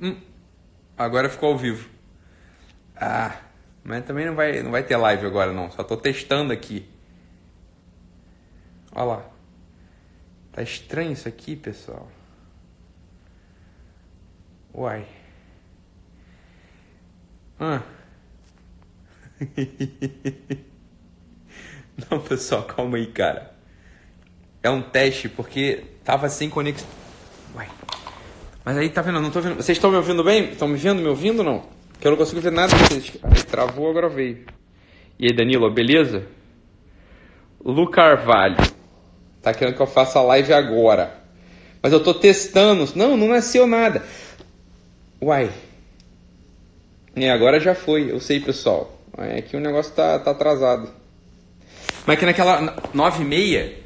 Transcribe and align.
Hum, 0.00 0.16
agora 0.96 1.28
ficou 1.28 1.52
ao 1.52 1.58
vivo. 1.58 1.88
Ah, 2.96 3.36
mas 3.84 4.04
também 4.04 4.26
não 4.26 4.34
vai, 4.34 4.62
não 4.62 4.70
vai 4.70 4.82
ter 4.82 4.96
live 4.96 5.26
agora 5.26 5.52
não. 5.52 5.70
Só 5.70 5.82
tô 5.82 5.96
testando 5.96 6.52
aqui. 6.52 6.88
Olha 8.92 9.04
lá. 9.04 9.30
Tá 10.52 10.62
estranho 10.62 11.12
isso 11.12 11.28
aqui, 11.28 11.54
pessoal. 11.56 12.08
Uai. 14.74 15.06
Ah. 17.58 17.82
Não, 22.10 22.20
pessoal, 22.20 22.62
calma 22.64 22.96
aí, 22.96 23.06
cara. 23.06 23.54
É 24.62 24.70
um 24.70 24.80
teste 24.80 25.28
porque 25.28 25.84
tava 26.04 26.28
sem 26.28 26.48
conexão. 26.48 26.88
Uai. 27.54 27.68
Mas 28.64 28.76
aí 28.76 28.88
tá 28.88 29.02
vendo, 29.02 29.20
não 29.20 29.30
tô 29.30 29.40
vendo. 29.40 29.56
Vocês 29.56 29.78
estão 29.78 29.90
me 29.90 29.96
ouvindo 29.96 30.22
bem? 30.22 30.50
Estão 30.50 30.68
me 30.68 30.76
vendo, 30.76 31.00
me 31.00 31.08
ouvindo 31.08 31.38
ou 31.38 31.44
não? 31.44 31.62
Que 31.98 32.06
eu 32.06 32.10
não 32.12 32.18
consigo 32.18 32.40
ver 32.40 32.52
nada 32.52 32.74
vocês. 32.76 33.12
Aí, 33.22 33.42
travou, 33.44 33.90
agora 33.90 34.08
veio. 34.08 34.44
E 35.18 35.26
aí, 35.26 35.32
Danilo, 35.32 35.70
beleza? 35.70 36.26
Lu 37.64 37.90
Carvalho. 37.90 38.56
Tá 39.42 39.52
querendo 39.54 39.76
que 39.76 39.82
eu 39.82 39.86
faça 39.86 40.18
a 40.18 40.22
live 40.22 40.52
agora. 40.52 41.18
Mas 41.82 41.92
eu 41.92 42.02
tô 42.02 42.12
testando. 42.12 42.88
Não, 42.94 43.16
não 43.16 43.28
nasceu 43.28 43.66
nada. 43.66 44.02
Uai. 45.20 45.50
É, 47.16 47.30
agora 47.30 47.58
já 47.58 47.74
foi. 47.74 48.10
Eu 48.10 48.20
sei, 48.20 48.40
pessoal. 48.40 48.98
É 49.16 49.42
que 49.42 49.56
o 49.56 49.60
negócio 49.60 49.92
tá, 49.92 50.18
tá 50.18 50.30
atrasado. 50.30 50.88
Mas 52.06 52.18
que 52.18 52.26
naquela 52.26 52.76
9 52.94 53.22
e 53.22 53.26
meia 53.26 53.78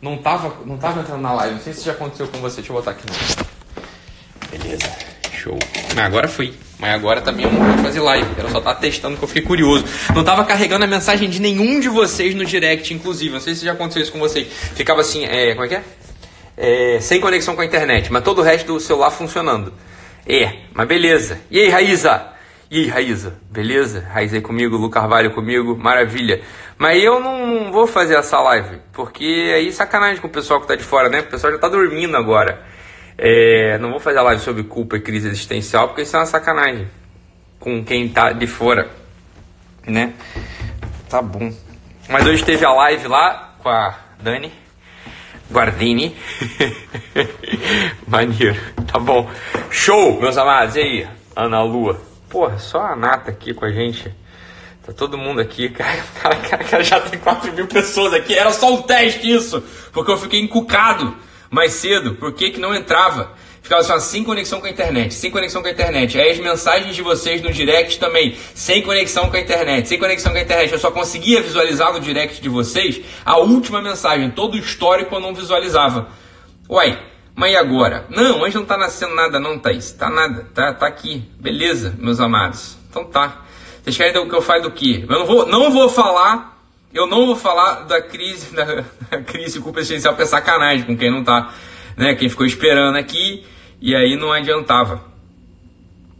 não 0.00 0.18
tava, 0.18 0.64
não 0.64 0.78
tava 0.78 1.00
entrando 1.00 1.20
na 1.20 1.32
live. 1.32 1.54
Não 1.54 1.62
sei 1.62 1.72
se 1.72 1.84
já 1.84 1.92
aconteceu 1.92 2.28
com 2.28 2.38
você. 2.38 2.56
Deixa 2.56 2.72
eu 2.72 2.76
botar 2.76 2.92
aqui. 2.92 3.04
Não. 3.06 3.45
Beleza. 4.50 4.90
Show. 5.32 5.58
Mas 5.94 6.04
agora 6.04 6.28
foi. 6.28 6.54
Mas 6.78 6.94
agora 6.94 7.20
também 7.20 7.46
eu 7.46 7.52
não 7.52 7.60
vou 7.60 7.84
fazer 7.84 8.00
live. 8.00 8.28
Era 8.38 8.48
só 8.50 8.60
tá 8.60 8.74
testando 8.74 9.16
que 9.16 9.24
eu 9.24 9.28
fiquei 9.28 9.42
curioso. 9.42 9.84
Não 10.14 10.22
tava 10.22 10.44
carregando 10.44 10.84
a 10.84 10.88
mensagem 10.88 11.28
de 11.28 11.40
nenhum 11.40 11.80
de 11.80 11.88
vocês 11.88 12.34
no 12.34 12.44
direct, 12.44 12.92
inclusive. 12.92 13.32
Não 13.32 13.40
sei 13.40 13.54
se 13.54 13.64
já 13.64 13.72
aconteceu 13.72 14.02
isso 14.02 14.12
com 14.12 14.18
vocês. 14.18 14.46
Ficava 14.74 15.00
assim, 15.00 15.24
é, 15.24 15.52
como 15.52 15.64
é 15.64 15.68
que 15.68 15.74
é? 15.74 15.82
é 16.56 17.00
sem 17.00 17.20
conexão 17.20 17.54
com 17.54 17.62
a 17.62 17.64
internet, 17.64 18.12
mas 18.12 18.24
todo 18.24 18.40
o 18.40 18.42
resto 18.42 18.74
do 18.74 18.80
celular 18.80 19.10
funcionando. 19.10 19.72
É, 20.26 20.52
mas 20.74 20.88
beleza. 20.88 21.40
E 21.50 21.60
aí, 21.60 21.68
Raíza? 21.68 22.32
E 22.70 22.80
aí, 22.80 22.88
Raíza? 22.88 23.38
Beleza? 23.50 24.04
Raíza 24.12 24.36
aí 24.36 24.42
comigo, 24.42 24.76
Lu 24.76 24.90
Carvalho 24.90 25.30
comigo, 25.30 25.76
maravilha. 25.76 26.42
Mas 26.76 27.02
eu 27.02 27.20
não 27.20 27.70
vou 27.70 27.86
fazer 27.86 28.16
essa 28.16 28.40
live, 28.40 28.80
porque 28.92 29.52
aí 29.54 29.72
sacanagem 29.72 30.20
com 30.20 30.26
o 30.26 30.30
pessoal 30.30 30.60
que 30.60 30.66
tá 30.66 30.74
de 30.74 30.82
fora, 30.82 31.08
né? 31.08 31.20
O 31.20 31.24
pessoal 31.24 31.52
já 31.52 31.58
tá 31.58 31.68
dormindo 31.68 32.16
agora. 32.16 32.75
É, 33.18 33.78
não 33.78 33.90
vou 33.90 34.00
fazer 34.00 34.18
a 34.18 34.22
live 34.22 34.42
sobre 34.42 34.62
culpa 34.64 34.96
e 34.96 35.00
crise 35.00 35.28
existencial, 35.28 35.88
porque 35.88 36.02
isso 36.02 36.14
é 36.16 36.18
uma 36.18 36.26
sacanagem 36.26 36.86
com 37.58 37.82
quem 37.84 38.08
tá 38.08 38.32
de 38.32 38.46
fora, 38.46 38.90
né? 39.86 40.12
Tá 41.08 41.22
bom. 41.22 41.52
Mas 42.08 42.26
hoje 42.26 42.44
teve 42.44 42.64
a 42.64 42.72
live 42.72 43.08
lá 43.08 43.56
com 43.62 43.68
a 43.68 43.98
Dani 44.20 44.52
Guardini. 45.50 46.16
Maneiro, 48.06 48.60
tá 48.86 48.98
bom. 48.98 49.30
Show, 49.70 50.20
meus 50.20 50.36
amados. 50.36 50.76
E 50.76 50.80
aí, 50.80 51.08
Ana 51.34 51.62
Lua? 51.62 52.00
Porra, 52.28 52.58
só 52.58 52.80
a 52.80 52.96
Nata 52.96 53.30
aqui 53.30 53.54
com 53.54 53.64
a 53.64 53.70
gente. 53.70 54.14
Tá 54.84 54.92
todo 54.92 55.18
mundo 55.18 55.40
aqui. 55.40 55.68
Cara, 56.20 56.36
cara, 56.36 56.64
cara, 56.64 56.84
já 56.84 57.00
tem 57.00 57.18
4 57.18 57.52
mil 57.52 57.66
pessoas 57.66 58.12
aqui. 58.14 58.34
Era 58.34 58.52
só 58.52 58.72
um 58.72 58.82
teste 58.82 59.30
isso. 59.30 59.62
Porque 59.92 60.10
eu 60.10 60.16
fiquei 60.16 60.40
encucado 60.40 61.16
mais 61.50 61.72
cedo. 61.72 62.14
Por 62.14 62.32
que, 62.32 62.50
que 62.50 62.60
não 62.60 62.74
entrava? 62.74 63.32
Ficava 63.66 63.82
assim, 63.82 64.18
sem 64.18 64.24
conexão 64.24 64.60
com 64.60 64.66
a 64.66 64.70
internet, 64.70 65.12
sem 65.12 65.28
conexão 65.28 65.60
com 65.60 65.66
a 65.66 65.72
internet. 65.72 66.20
Aí 66.20 66.30
as 66.30 66.38
mensagens 66.38 66.94
de 66.94 67.02
vocês 67.02 67.42
no 67.42 67.52
direct 67.52 67.98
também, 67.98 68.36
sem 68.54 68.80
conexão 68.80 69.28
com 69.28 69.36
a 69.36 69.40
internet, 69.40 69.88
sem 69.88 69.98
conexão 69.98 70.30
com 70.30 70.38
a 70.38 70.42
internet. 70.42 70.72
Eu 70.72 70.78
só 70.78 70.92
conseguia 70.92 71.42
visualizar 71.42 71.92
no 71.92 71.98
direct 71.98 72.40
de 72.40 72.48
vocês 72.48 73.00
a 73.24 73.38
última 73.38 73.82
mensagem, 73.82 74.30
todo 74.30 74.54
o 74.54 74.58
histórico 74.58 75.16
eu 75.16 75.20
não 75.20 75.34
visualizava. 75.34 76.08
Uai, 76.70 76.96
mas 77.34 77.52
e 77.52 77.56
agora? 77.56 78.06
Não, 78.08 78.40
hoje 78.40 78.54
não 78.54 78.64
tá 78.64 78.78
nascendo 78.78 79.14
nada 79.16 79.40
não, 79.40 79.58
Thaís. 79.58 79.90
Tá 79.90 80.08
nada, 80.08 80.48
tá, 80.54 80.72
tá 80.72 80.86
aqui. 80.86 81.28
Beleza, 81.38 81.94
meus 81.98 82.20
amados. 82.20 82.76
Então 82.88 83.04
tá. 83.04 83.44
Vocês 83.82 83.96
querem 83.96 84.28
que 84.28 84.34
eu 84.34 84.42
fale 84.42 84.62
do 84.62 84.70
quê? 84.70 85.04
Eu 85.08 85.18
não 85.18 85.26
vou, 85.26 85.46
não 85.46 85.70
vou 85.70 85.88
falar, 85.88 86.55
eu 86.92 87.06
não 87.06 87.26
vou 87.26 87.36
falar 87.36 87.84
da 87.84 88.00
crise, 88.00 88.54
da, 88.54 88.64
da 89.10 89.22
crise 89.22 89.62
existencial, 89.62 90.14
porque 90.14 90.24
é 90.24 90.26
sacanagem 90.26 90.86
com 90.86 90.96
quem 90.96 91.10
não 91.10 91.22
tá, 91.24 91.52
né? 91.96 92.14
Quem 92.14 92.28
ficou 92.28 92.46
esperando 92.46 92.96
aqui 92.96 93.44
e 93.80 93.94
aí 93.94 94.16
não 94.16 94.32
adiantava. 94.32 95.04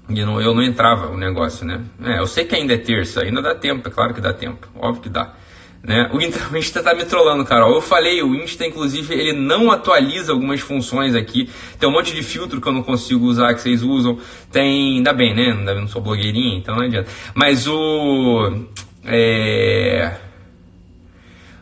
E 0.09 0.25
não, 0.25 0.41
eu 0.41 0.55
não 0.55 0.63
entrava 0.63 1.09
o 1.09 1.17
negócio, 1.17 1.67
né? 1.67 1.83
É, 2.05 2.21
eu 2.21 2.27
sei 2.27 2.45
que 2.45 2.55
ainda 2.55 2.75
é 2.75 2.79
terça, 2.79 3.23
ainda 3.23 3.43
dá 3.43 3.55
tempo, 3.55 3.89
é 3.89 3.91
claro 3.91 4.15
que 4.15 4.21
dá 4.21 4.33
tempo, 4.33 4.69
óbvio 4.77 5.03
que 5.03 5.09
dá. 5.09 5.35
Né? 5.83 6.11
O, 6.13 6.21
Insta 6.57 6.83
tá 6.83 6.95
me 6.95 7.05
trollando, 7.05 7.45
Carol. 7.45 7.73
Eu 7.73 7.81
falei, 7.81 8.21
o 8.21 8.35
Insta, 8.35 8.67
inclusive, 8.67 9.15
ele 9.15 9.33
não 9.33 9.71
atualiza 9.71 10.33
algumas 10.33 10.61
funções 10.61 11.15
aqui. 11.15 11.49
Tem 11.79 11.89
um 11.89 11.93
monte 11.93 12.13
de 12.13 12.25
filtro 12.25 12.61
que 12.61 12.67
eu 12.67 12.73
não 12.73 12.83
consigo 12.83 13.25
usar, 13.25 13.55
que 13.55 13.61
vocês 13.61 13.85
usam. 13.85 14.19
Tem. 14.51 14.97
Ainda 14.97 15.13
bem, 15.13 15.33
né? 15.33 15.53
Bem, 15.53 15.81
não 15.81 15.87
sou 15.87 16.03
blogueirinha, 16.03 16.59
então 16.59 16.75
não 16.75 16.83
adianta. 16.83 17.09
Mas 17.35 17.69
o. 17.69 18.65
É. 19.05 20.17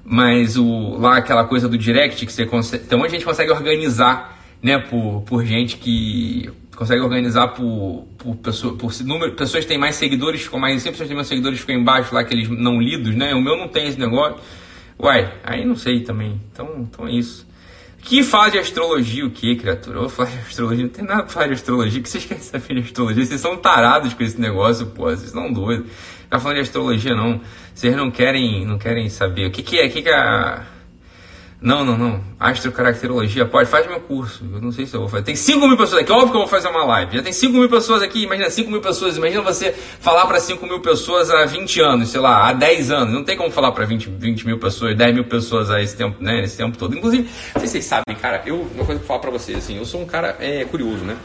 Mas 0.04 0.56
o. 0.56 0.96
Lá 0.98 1.16
aquela 1.16 1.44
coisa 1.44 1.68
do 1.68 1.78
direct 1.78 2.26
que 2.26 2.32
você 2.32 2.44
consegue. 2.44 2.84
Então 2.84 3.02
a 3.02 3.08
gente 3.08 3.24
consegue 3.24 3.50
organizar, 3.50 4.38
né? 4.62 4.78
Por, 4.78 5.22
por 5.22 5.44
gente 5.44 5.76
que 5.76 6.50
consegue 6.76 7.00
organizar 7.00 7.48
por, 7.48 8.06
por, 8.18 8.36
pessoa, 8.36 8.76
por 8.76 8.92
número, 9.04 9.32
pessoas 9.32 9.64
que 9.64 9.68
têm 9.68 9.78
mais 9.78 9.94
seguidores, 9.96 10.42
ficam 10.42 10.58
mais, 10.58 10.82
sempre 10.82 10.92
pessoas 10.92 11.06
que 11.06 11.10
têm 11.10 11.16
mais 11.16 11.28
seguidores 11.28 11.60
ficam 11.60 11.76
embaixo 11.76 12.14
lá, 12.14 12.20
aqueles 12.20 12.48
não 12.48 12.80
lidos, 12.80 13.14
né? 13.14 13.34
O 13.34 13.40
meu 13.40 13.56
não 13.56 13.68
tem 13.68 13.86
esse 13.86 13.98
negócio. 13.98 14.38
Uai, 14.98 15.32
aí 15.42 15.64
não 15.64 15.76
sei 15.76 16.00
também. 16.00 16.40
Então, 16.52 16.68
então 16.80 17.06
é 17.08 17.12
isso. 17.12 17.46
Que 18.04 18.22
fala 18.22 18.50
de 18.50 18.58
astrologia 18.58 19.24
o 19.24 19.30
que, 19.30 19.56
criatura? 19.56 20.00
Eu 20.00 20.10
falo 20.10 20.28
de 20.28 20.38
astrologia, 20.38 20.84
não 20.84 20.90
tem 20.90 21.04
nada 21.04 21.22
pra 21.22 21.32
falar 21.32 21.46
de 21.46 21.54
astrologia. 21.54 22.00
O 22.00 22.02
que 22.02 22.10
vocês 22.10 22.26
querem 22.26 22.42
saber 22.42 22.74
de 22.74 22.80
astrologia? 22.80 23.24
Vocês 23.24 23.40
são 23.40 23.56
tarados 23.56 24.12
com 24.12 24.22
esse 24.22 24.38
negócio, 24.38 24.86
pô. 24.88 25.04
Vocês 25.04 25.24
estão 25.24 25.50
doidos. 25.50 25.90
Tá 26.34 26.40
falando 26.40 26.56
de 26.56 26.62
astrologia, 26.62 27.14
não. 27.14 27.40
Vocês 27.72 27.94
não 27.94 28.10
querem, 28.10 28.66
não 28.66 28.76
querem 28.76 29.08
saber. 29.08 29.46
O 29.46 29.52
que, 29.52 29.62
que 29.62 29.78
é? 29.78 29.86
O 29.86 29.90
que, 29.90 30.02
que 30.02 30.08
é 30.08 30.14
a 30.16 30.64
não, 31.62 31.84
não, 31.84 31.96
não. 31.96 32.20
Astrocaracterologia, 32.40 33.46
pode, 33.46 33.70
faz 33.70 33.86
meu 33.86 34.00
curso. 34.00 34.44
Eu 34.52 34.60
não 34.60 34.72
sei 34.72 34.84
se 34.84 34.96
eu 34.96 35.00
vou 35.00 35.08
fazer. 35.08 35.22
Tem 35.22 35.36
5 35.36 35.64
mil 35.68 35.76
pessoas 35.76 36.02
aqui, 36.02 36.10
óbvio 36.10 36.30
que 36.30 36.36
eu 36.36 36.40
vou 36.40 36.48
fazer 36.48 36.66
uma 36.66 36.84
live. 36.84 37.18
Já 37.18 37.22
tem 37.22 37.32
5 37.32 37.56
mil 37.56 37.68
pessoas 37.68 38.02
aqui, 38.02 38.24
imagina 38.24 38.50
5 38.50 38.68
mil 38.68 38.80
pessoas. 38.80 39.16
Imagina 39.16 39.42
você 39.42 39.72
falar 39.72 40.26
para 40.26 40.40
5 40.40 40.66
mil 40.66 40.80
pessoas 40.80 41.30
há 41.30 41.46
20 41.46 41.80
anos, 41.80 42.08
sei 42.10 42.20
lá, 42.20 42.48
há 42.48 42.52
10 42.52 42.90
anos. 42.90 43.14
Não 43.14 43.22
tem 43.22 43.36
como 43.36 43.52
falar 43.52 43.70
para 43.70 43.84
20, 43.84 44.10
20 44.10 44.44
mil 44.44 44.58
pessoas, 44.58 44.96
10 44.96 45.14
mil 45.14 45.24
pessoas 45.24 45.70
a 45.70 45.80
esse 45.80 45.96
tempo, 45.96 46.20
né, 46.20 46.42
esse 46.42 46.56
tempo 46.56 46.76
todo. 46.76 46.96
Inclusive, 46.96 47.22
não 47.22 47.60
sei 47.60 47.62
se 47.62 47.68
vocês 47.68 47.84
sabem, 47.84 48.16
cara, 48.20 48.42
eu, 48.44 48.68
uma 48.74 48.84
coisa 48.84 49.00
eu 49.00 49.06
falar 49.06 49.20
para 49.20 49.30
vocês, 49.30 49.56
assim, 49.56 49.78
eu 49.78 49.84
sou 49.86 50.02
um 50.02 50.06
cara 50.06 50.36
é, 50.40 50.64
curioso, 50.64 51.04
né? 51.04 51.16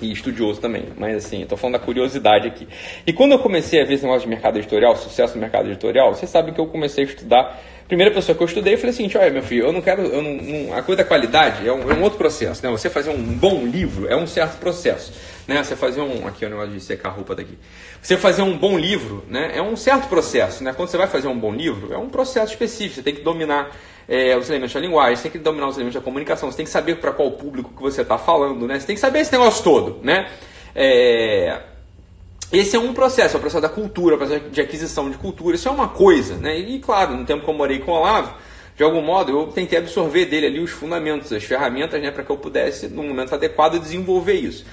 E 0.00 0.12
estudioso 0.12 0.60
também, 0.60 0.84
mas 0.96 1.24
assim, 1.24 1.42
estou 1.42 1.58
falando 1.58 1.78
da 1.78 1.84
curiosidade 1.84 2.46
aqui. 2.46 2.66
E 3.06 3.12
quando 3.12 3.32
eu 3.32 3.38
comecei 3.38 3.82
a 3.82 3.84
ver 3.84 3.94
esse 3.94 4.04
negócio 4.04 4.22
de 4.22 4.28
mercado 4.28 4.58
editorial, 4.58 4.96
sucesso 4.96 5.34
no 5.34 5.40
mercado 5.40 5.68
editorial, 5.68 6.14
vocês 6.14 6.30
sabem 6.30 6.52
que 6.52 6.60
eu 6.60 6.66
comecei 6.66 7.04
a 7.04 7.06
estudar 7.06 7.60
primeira 7.90 8.14
pessoa 8.14 8.36
que 8.36 8.42
eu 8.42 8.46
estudei, 8.46 8.74
eu 8.74 8.78
falei 8.78 8.90
assim, 8.90 9.10
olha 9.16 9.30
meu 9.30 9.42
filho, 9.42 9.66
eu 9.66 9.72
não 9.72 9.82
quero, 9.82 10.02
eu 10.02 10.22
não, 10.22 10.34
não, 10.34 10.74
a 10.74 10.80
coisa 10.80 11.02
da 11.02 11.08
qualidade 11.08 11.66
é 11.66 11.72
um, 11.72 11.90
é 11.90 11.94
um, 11.94 12.02
outro 12.02 12.16
processo, 12.16 12.64
né? 12.64 12.70
Você 12.70 12.88
fazer 12.88 13.10
um 13.10 13.20
bom 13.20 13.66
livro 13.66 14.06
é 14.06 14.14
um 14.14 14.28
certo 14.28 14.58
processo, 14.60 15.12
né? 15.50 15.64
Você 15.64 15.74
fazer 15.74 16.00
um, 16.00 16.28
aqui 16.28 16.44
é 16.44 16.46
o 16.46 16.50
negócio 16.50 16.70
de 16.70 16.80
secar 16.80 17.08
a 17.08 17.12
roupa 17.12 17.34
daqui. 17.34 17.58
Você 18.00 18.16
fazer 18.16 18.42
um 18.42 18.56
bom 18.56 18.78
livro, 18.78 19.24
né? 19.28 19.50
É 19.52 19.60
um 19.60 19.74
certo 19.74 20.08
processo, 20.08 20.62
né? 20.62 20.72
Quando 20.72 20.88
você 20.88 20.96
vai 20.96 21.08
fazer 21.08 21.26
um 21.26 21.36
bom 21.36 21.52
livro, 21.52 21.92
é 21.92 21.98
um 21.98 22.08
processo 22.08 22.52
específico, 22.52 22.94
você 22.94 23.02
tem 23.02 23.16
que 23.16 23.22
dominar 23.22 23.76
é, 24.08 24.36
os 24.36 24.48
elementos 24.48 24.72
da 24.72 24.78
linguagem, 24.78 25.16
você 25.16 25.22
tem 25.24 25.32
que 25.32 25.38
dominar 25.38 25.66
os 25.66 25.74
elementos 25.74 26.00
da 26.00 26.04
comunicação, 26.04 26.48
você 26.48 26.56
tem 26.56 26.64
que 26.64 26.70
saber 26.70 27.00
para 27.00 27.10
qual 27.10 27.32
público 27.32 27.72
que 27.74 27.82
você 27.82 28.02
está 28.02 28.16
falando, 28.16 28.64
né? 28.68 28.78
Você 28.78 28.86
tem 28.86 28.94
que 28.94 29.00
saber 29.00 29.18
esse 29.18 29.32
negócio 29.32 29.64
todo, 29.64 29.98
né? 30.04 30.30
É, 30.72 31.62
esse 32.52 32.76
é 32.76 32.78
um 32.78 32.94
processo, 32.94 33.36
é 33.36 33.38
o 33.38 33.40
processo 33.40 33.60
da 33.60 33.68
cultura, 33.68 34.14
o 34.14 34.18
processo 34.18 34.50
de 34.50 34.60
aquisição 34.60 35.10
de 35.10 35.18
cultura, 35.18 35.56
isso 35.56 35.66
é 35.66 35.70
uma 35.72 35.88
coisa, 35.88 36.36
né? 36.36 36.56
E 36.56 36.78
claro, 36.78 37.16
no 37.16 37.24
tempo 37.24 37.42
que 37.42 37.50
eu 37.50 37.54
morei 37.54 37.80
com 37.80 37.90
o 37.90 37.94
Olavo, 37.96 38.34
de 38.76 38.84
algum 38.84 39.02
modo 39.02 39.32
eu 39.32 39.48
tentei 39.48 39.80
absorver 39.80 40.26
dele 40.26 40.46
ali 40.46 40.60
os 40.60 40.70
fundamentos, 40.70 41.32
as 41.32 41.42
ferramentas, 41.42 42.00
né, 42.00 42.12
para 42.12 42.22
que 42.22 42.30
eu 42.30 42.36
pudesse, 42.36 42.86
no 42.86 43.02
momento 43.02 43.34
adequado, 43.34 43.80
desenvolver 43.80 44.34
isso. 44.34 44.64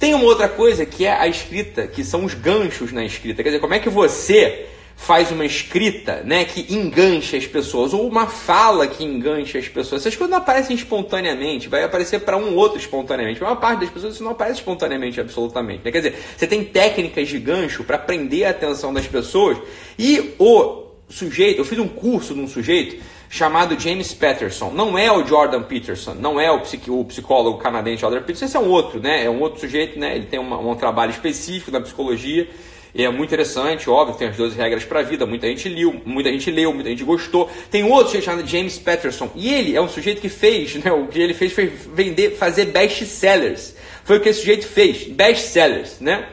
Tem 0.00 0.14
uma 0.14 0.24
outra 0.24 0.48
coisa 0.48 0.86
que 0.86 1.04
é 1.04 1.12
a 1.12 1.28
escrita, 1.28 1.86
que 1.86 2.02
são 2.02 2.24
os 2.24 2.32
ganchos 2.32 2.90
na 2.90 3.04
escrita. 3.04 3.42
Quer 3.42 3.50
dizer, 3.50 3.60
como 3.60 3.74
é 3.74 3.78
que 3.78 3.90
você 3.90 4.66
faz 4.96 5.30
uma 5.30 5.46
escrita 5.46 6.22
né, 6.24 6.44
que 6.44 6.74
engancha 6.74 7.36
as 7.36 7.46
pessoas, 7.46 7.94
ou 7.94 8.06
uma 8.06 8.26
fala 8.26 8.86
que 8.86 9.02
engancha 9.02 9.58
as 9.58 9.66
pessoas. 9.66 10.02
Essas 10.02 10.14
coisas 10.14 10.30
não 10.30 10.38
aparecem 10.38 10.76
espontaneamente, 10.76 11.68
vai 11.68 11.82
aparecer 11.82 12.20
para 12.20 12.36
um 12.36 12.54
outro 12.54 12.78
espontaneamente. 12.78 13.42
Uma 13.42 13.56
parte 13.56 13.80
das 13.80 13.90
pessoas 13.90 14.14
isso 14.14 14.24
não 14.24 14.32
aparece 14.32 14.60
espontaneamente, 14.60 15.18
absolutamente. 15.18 15.82
Né? 15.84 15.90
Quer 15.90 15.98
dizer, 16.02 16.18
você 16.36 16.46
tem 16.46 16.64
técnicas 16.64 17.28
de 17.28 17.38
gancho 17.38 17.84
para 17.84 17.96
prender 17.98 18.46
a 18.46 18.50
atenção 18.50 18.92
das 18.92 19.06
pessoas 19.06 19.56
e 19.98 20.34
o 20.38 20.84
sujeito, 21.08 21.58
eu 21.58 21.64
fiz 21.64 21.78
um 21.78 21.88
curso 21.88 22.34
de 22.34 22.40
um 22.40 22.48
sujeito 22.48 23.02
chamado 23.30 23.78
James 23.78 24.12
Patterson. 24.12 24.72
Não 24.72 24.98
é 24.98 25.10
o 25.10 25.24
Jordan 25.24 25.62
Peterson, 25.62 26.14
não 26.14 26.38
é 26.40 26.50
o, 26.50 26.60
psicólogo 27.04 27.58
canadense 27.58 28.00
Jordan 28.00 28.18
Peterson, 28.18 28.44
esse 28.46 28.56
é 28.56 28.60
um 28.60 28.68
outro, 28.68 29.00
né? 29.00 29.24
É 29.24 29.30
um 29.30 29.40
outro 29.40 29.60
sujeito, 29.60 29.98
né? 29.98 30.16
Ele 30.16 30.26
tem 30.26 30.40
uma, 30.40 30.58
um 30.58 30.74
trabalho 30.74 31.12
específico 31.12 31.70
na 31.70 31.80
psicologia. 31.80 32.50
E 32.92 33.04
é 33.04 33.08
muito 33.08 33.28
interessante, 33.28 33.88
óbvio, 33.88 34.16
tem 34.16 34.26
as 34.26 34.36
12 34.36 34.56
regras 34.56 34.84
para 34.84 34.98
a 34.98 35.02
vida, 35.04 35.24
muita 35.24 35.46
gente 35.46 35.68
leu, 35.68 36.02
muita 36.04 36.28
gente 36.28 36.50
leu, 36.50 36.74
muita 36.74 36.90
gente 36.90 37.04
gostou. 37.04 37.48
Tem 37.70 37.84
outro 37.84 38.06
sujeito 38.06 38.24
chamado 38.24 38.44
James 38.44 38.80
Patterson, 38.80 39.30
e 39.36 39.54
ele 39.54 39.76
é 39.76 39.80
um 39.80 39.88
sujeito 39.88 40.20
que 40.20 40.28
fez, 40.28 40.74
né, 40.74 40.90
o 40.90 41.06
que 41.06 41.20
ele 41.20 41.32
fez 41.32 41.52
foi 41.52 41.66
vender, 41.66 42.32
fazer 42.32 42.64
best-sellers. 42.66 43.76
Foi 44.02 44.18
o 44.18 44.20
que 44.20 44.28
esse 44.28 44.40
sujeito 44.40 44.66
fez, 44.66 45.04
best-sellers, 45.04 46.00
né? 46.00 46.26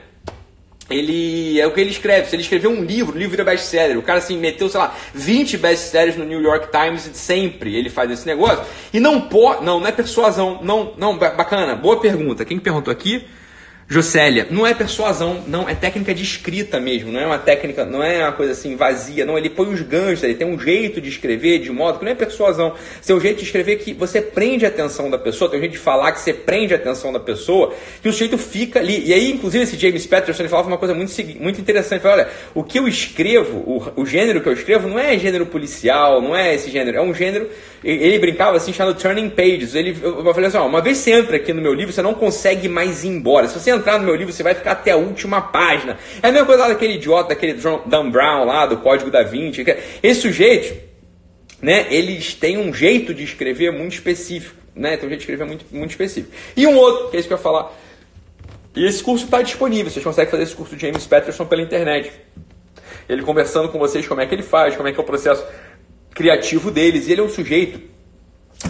Ele 0.90 1.60
é 1.60 1.68
o 1.68 1.72
que 1.72 1.82
ele 1.82 1.90
escreve. 1.90 2.30
Se 2.30 2.36
ele 2.36 2.44
escreveu 2.44 2.72
um 2.72 2.84
livro, 2.84 3.16
o 3.16 3.18
livro 3.18 3.32
vira 3.32 3.44
best-seller. 3.44 3.98
O 3.98 4.02
cara 4.02 4.20
assim 4.20 4.38
meteu, 4.38 4.70
sei 4.70 4.80
lá, 4.80 4.96
20 5.14 5.58
best-sellers 5.58 6.16
no 6.16 6.26
New 6.26 6.42
York 6.42 6.70
Times 6.72 7.10
sempre. 7.14 7.76
Ele 7.76 7.90
faz 7.90 8.10
esse 8.10 8.26
negócio. 8.26 8.64
E 8.94 9.00
não 9.00 9.22
pode, 9.22 9.66
não, 9.66 9.80
não 9.80 9.88
é 9.88 9.92
persuasão. 9.92 10.60
Não, 10.62 10.94
não, 10.98 11.18
bacana. 11.18 11.76
Boa 11.76 12.00
pergunta. 12.00 12.46
Quem 12.46 12.60
perguntou 12.60 12.92
aqui? 12.92 13.26
Jocélia, 13.90 14.46
não 14.52 14.68
é 14.68 14.74
persuasão, 14.74 15.46
não, 15.48 15.70
é 15.70 15.74
técnica 15.74 16.14
de 16.14 16.22
escrita 16.22 16.78
mesmo, 16.78 17.10
não 17.10 17.22
é 17.22 17.26
uma 17.26 17.38
técnica, 17.38 17.86
não 17.86 18.04
é 18.04 18.22
uma 18.22 18.34
coisa 18.34 18.52
assim 18.52 18.76
vazia, 18.76 19.26
não, 19.26 19.38
ele 19.38 19.50
põe 19.50 19.74
os 19.74 19.82
ganchos, 19.82 20.24
ele 20.24 20.36
tem 20.36 20.46
um 20.46 20.60
jeito 20.60 21.00
de 21.00 21.08
escrever 21.08 21.60
de 21.60 21.72
modo 21.72 21.98
que 21.98 22.04
não 22.04 22.12
é 22.12 22.16
persuasão, 22.16 22.74
tem 23.06 23.16
um 23.16 23.20
jeito 23.22 23.38
de 23.38 23.46
escrever 23.46 23.78
que 23.78 23.94
você 23.94 24.22
prende 24.22 24.66
a 24.66 24.68
atenção 24.68 25.10
da 25.10 25.18
pessoa, 25.18 25.50
tem 25.50 25.58
um 25.58 25.62
jeito 25.62 25.72
de 25.72 25.78
falar 25.78 26.12
que 26.12 26.20
você 26.20 26.34
prende 26.34 26.74
a 26.74 26.78
atenção 26.78 27.14
da 27.14 27.20
pessoa, 27.20 27.74
que 28.02 28.10
o 28.10 28.12
sujeito 28.12 28.38
fica 28.38 28.80
ali. 28.80 29.06
E 29.06 29.14
aí, 29.14 29.32
inclusive, 29.32 29.64
esse 29.64 29.78
James 29.78 30.06
Patterson 30.06 30.42
ele 30.42 30.50
falava 30.50 30.68
uma 30.68 30.78
coisa 30.78 30.94
muito, 30.94 31.14
muito 31.40 31.62
interessante, 31.62 32.06
ele 32.06 32.14
olha, 32.14 32.28
o 32.54 32.66
que 32.66 32.80
eu 32.80 32.90
escrevo, 32.90 33.60
o, 33.60 34.02
o 34.02 34.06
gênero 34.06 34.42
que 34.42 34.50
eu 34.50 34.54
escrevo 34.54 34.90
não 34.90 35.00
é 35.00 35.18
gênero 35.18 35.46
policial, 35.46 36.22
não 36.22 36.36
é 36.36 36.54
esse 36.54 36.70
gênero, 36.70 36.98
é 36.98 37.02
um 37.02 37.14
gênero, 37.14 37.50
ele 37.82 38.20
brincava 38.20 38.58
assim, 38.58 38.74
chamado 38.74 39.00
Turning 39.00 39.30
Pages, 39.30 39.76
ele, 39.76 39.96
eu 40.02 40.34
falei 40.34 40.50
assim, 40.50 40.58
ó, 40.58 40.68
uma 40.68 40.82
vez 40.82 40.98
você 40.98 41.12
entra 41.12 41.38
aqui 41.38 41.54
no 41.54 41.62
meu 41.62 41.74
livro, 41.74 41.94
você 41.94 42.02
não 42.02 42.14
consegue 42.14 42.68
mais 42.68 43.06
ir 43.06 43.08
embora, 43.08 43.48
se 43.48 43.58
você 43.58 43.77
entrar 43.78 43.98
no 43.98 44.06
meu 44.06 44.16
livro, 44.16 44.34
você 44.34 44.44
vai 44.44 44.54
ficar 44.54 44.72
até 44.74 44.92
a 44.92 44.98
última 44.98 45.42
página. 45.42 45.98
É 46.22 46.28
a 46.28 46.32
mesma 46.32 46.46
coisa 46.46 46.64
lá 46.64 46.70
daquele 46.70 46.94
idiota, 46.96 47.30
daquele 47.30 47.60
Dan 47.86 48.10
Brown 48.10 48.46
lá, 48.46 48.66
do 48.66 48.78
Código 48.78 49.10
da 49.10 49.24
Vinci. 49.24 49.64
Esse 50.04 50.22
sujeito, 50.22 50.78
né, 51.62 51.88
eles 51.90 52.34
têm 52.34 52.58
um 52.58 52.74
jeito 52.74 53.14
de 53.14 53.24
escrever 53.24 53.72
muito 53.72 53.94
específico, 53.94 54.56
né? 54.76 54.98
Tem 54.98 55.06
um 55.06 55.10
jeito 55.10 55.20
de 55.20 55.24
escrever 55.24 55.46
muito, 55.46 55.66
muito 55.72 55.92
específico. 55.92 56.34
E 56.56 56.68
um 56.68 56.76
outro, 56.76 57.10
que 57.10 57.18
é 57.18 57.20
isso 57.20 57.28
que 57.28 57.34
eu 57.34 57.38
ia 57.38 57.44
falar. 57.44 57.72
E 58.76 58.86
esse 58.86 59.04
curso 59.04 59.26
está 59.26 59.42
disponível, 59.42 59.92
vocês 59.92 60.04
conseguem 60.04 60.30
fazer 60.30 60.44
esse 60.44 60.56
curso 60.56 60.76
de 60.76 60.82
James 60.82 61.06
Patterson 61.08 61.46
pela 61.46 61.62
internet. 61.62 62.12
Ele 63.10 63.24
conversando 63.24 63.70
com 63.70 63.80
vocês 63.80 64.08
como 64.08 64.22
é 64.22 64.26
que 64.26 64.36
ele 64.36 64.44
faz, 64.44 64.76
como 64.76 64.88
é 64.88 64.92
que 64.92 65.00
é 65.00 65.02
o 65.02 65.06
processo 65.06 65.44
criativo 66.14 66.70
deles. 66.70 67.08
E 67.08 67.14
ele 67.14 67.22
é 67.22 67.24
um 67.24 67.30
sujeito 67.30 67.82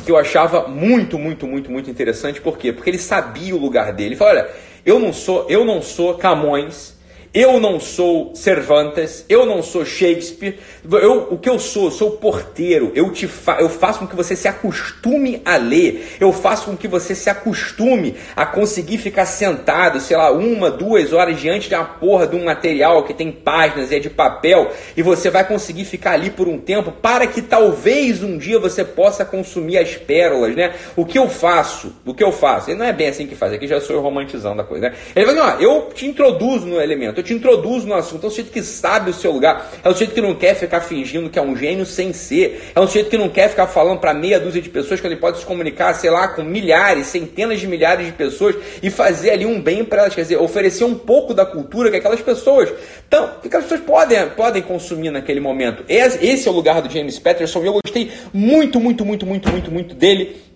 que 0.06 0.12
eu 0.12 0.18
achava 0.18 0.68
muito, 0.68 1.18
muito, 1.18 1.48
muito, 1.48 1.72
muito 1.72 1.90
interessante. 1.90 2.42
Por 2.42 2.58
quê? 2.58 2.74
Porque 2.74 2.90
ele 2.90 2.98
sabia 2.98 3.56
o 3.56 3.60
lugar 3.60 3.94
dele. 3.94 4.10
Ele 4.10 4.16
falou, 4.16 4.34
olha, 4.34 4.50
eu 4.86 5.00
não 5.00 5.14
sou, 5.14 5.46
eu 5.50 5.64
não 5.64 5.82
sou 5.82 6.16
Camões, 6.16 6.97
eu 7.34 7.60
não 7.60 7.80
sou 7.80 8.36
Cervantes, 8.36 9.26
eu 9.28 9.46
não 9.46 9.62
sou 9.62 9.86
Shakespeare. 9.86 10.60
Eu, 10.90 11.28
o 11.32 11.38
que 11.38 11.50
eu 11.50 11.60
sou? 11.60 11.86
Eu 11.86 11.92
sou 11.92 12.12
porteiro. 12.12 12.92
Eu, 12.96 13.12
te 13.12 13.28
fa 13.28 13.58
eu 13.60 13.70
faço 13.70 14.00
com 14.00 14.08
que 14.08 14.16
você 14.16 14.36
se 14.36 14.48
acostume 14.48 15.42
a 15.46 15.58
ler. 15.58 16.16
Eu 16.20 16.32
faço 16.32 16.66
com 16.66 16.78
que 16.78 16.88
você 16.88 17.14
se 17.14 17.30
acostume 17.30 18.16
a 18.36 18.46
conseguir 18.46 18.98
ficar 18.98 19.26
sentado, 19.26 20.00
sei 20.00 20.16
lá, 20.18 20.32
uma, 20.32 20.72
duas 20.72 21.14
horas 21.14 21.40
diante 21.40 21.70
de 21.70 21.76
uma 21.76 21.86
porra 21.86 22.28
de 22.28 22.36
um 22.36 22.46
material 22.46 23.04
que 23.04 23.14
tem 23.14 23.32
páginas 23.32 23.92
e 23.92 23.96
é 23.96 24.00
de 24.00 24.10
papel. 24.10 24.72
E 24.96 25.02
você 25.02 25.30
vai 25.30 25.46
conseguir 25.46 25.86
ficar 25.86 26.12
ali 26.12 26.30
por 26.30 26.48
um 26.48 26.58
tempo 26.58 26.92
para 26.92 27.28
que 27.28 27.42
talvez 27.42 28.24
um 28.24 28.38
dia 28.38 28.60
você 28.60 28.84
possa 28.84 29.26
consumir 29.26 29.78
as 29.78 29.96
pérolas, 29.96 30.56
né? 30.56 30.74
O 30.96 31.06
que 31.06 31.18
eu 31.18 31.30
faço? 31.30 31.94
O 32.06 32.14
que 32.14 32.24
eu 32.24 32.32
faço? 32.32 32.70
Ele 32.70 32.80
não 32.80 32.86
é 32.86 32.94
bem 32.94 33.10
assim 33.10 33.28
que 33.28 33.36
faz. 33.36 33.54
Aqui 33.54 33.68
já 33.68 33.82
sou 33.82 33.96
eu 33.96 34.02
romantizando 34.02 34.62
a 34.62 34.66
coisa, 34.66 34.90
né? 34.90 34.96
Ele 35.16 35.26
vai 35.26 35.38
assim, 35.38 35.58
ó, 35.58 35.62
eu 35.62 35.90
te 35.94 36.06
introduzo 36.06 36.66
no 36.66 36.82
elemento 36.82 37.17
eu 37.20 37.24
te 37.24 37.34
introduzo 37.34 37.88
no 37.88 37.94
assunto. 37.94 38.24
É 38.24 38.28
um 38.28 38.30
sujeito 38.30 38.52
que 38.52 38.62
sabe 38.62 39.12
o 39.12 39.14
seu 39.14 39.32
lugar. 39.32 39.72
É 39.84 39.90
um 39.90 39.92
sujeito 39.92 40.14
que 40.14 40.22
não 40.22 40.36
quer 40.36 40.56
ficar 40.56 40.82
fingindo 40.82 41.30
que 41.30 41.40
é 41.40 41.42
um 41.42 41.56
gênio 41.56 41.86
sem 41.86 42.14
ser. 42.14 42.72
É 42.76 42.80
um 42.80 42.88
sujeito 42.88 43.10
que 43.10 43.18
não 43.18 43.30
quer 43.30 43.50
ficar 43.50 43.68
falando 43.68 44.00
para 44.00 44.14
meia 44.14 44.40
dúzia 44.40 44.62
de 44.62 44.70
pessoas 44.70 45.00
que 45.00 45.08
ele 45.08 45.16
pode 45.16 45.40
se 45.40 45.46
comunicar, 45.46 45.94
sei 45.94 46.10
lá, 46.10 46.28
com 46.28 46.44
milhares, 46.44 47.08
centenas 47.08 47.60
de 47.60 47.68
milhares 47.68 48.06
de 48.06 48.12
pessoas 48.12 48.56
e 48.82 48.90
fazer 48.90 49.32
ali 49.32 49.46
um 49.46 49.62
bem 49.62 49.84
para 49.84 50.04
elas. 50.04 50.16
Quer 50.16 50.22
dizer, 50.22 50.38
oferecer 50.38 50.84
um 50.84 50.96
pouco 50.96 51.34
da 51.34 51.46
cultura 51.46 51.90
que 51.90 51.98
aquelas 51.98 52.22
pessoas. 52.22 52.72
Então, 53.08 53.32
que 53.42 53.48
aquelas 53.48 53.66
pessoas 53.66 53.82
podem, 53.82 54.30
podem 54.30 54.62
consumir 54.62 55.12
naquele 55.12 55.40
momento. 55.40 55.84
Esse 55.88 56.48
é 56.48 56.52
o 56.52 56.54
lugar 56.54 56.82
do 56.82 56.90
James 56.92 57.20
Patterson 57.20 57.64
e 57.64 57.66
eu 57.68 57.80
gostei 57.84 58.12
muito, 58.34 58.80
muito, 58.80 59.06
muito, 59.06 59.26
muito, 59.26 59.50
muito, 59.50 59.72
muito 59.72 59.96
dele 59.96 60.47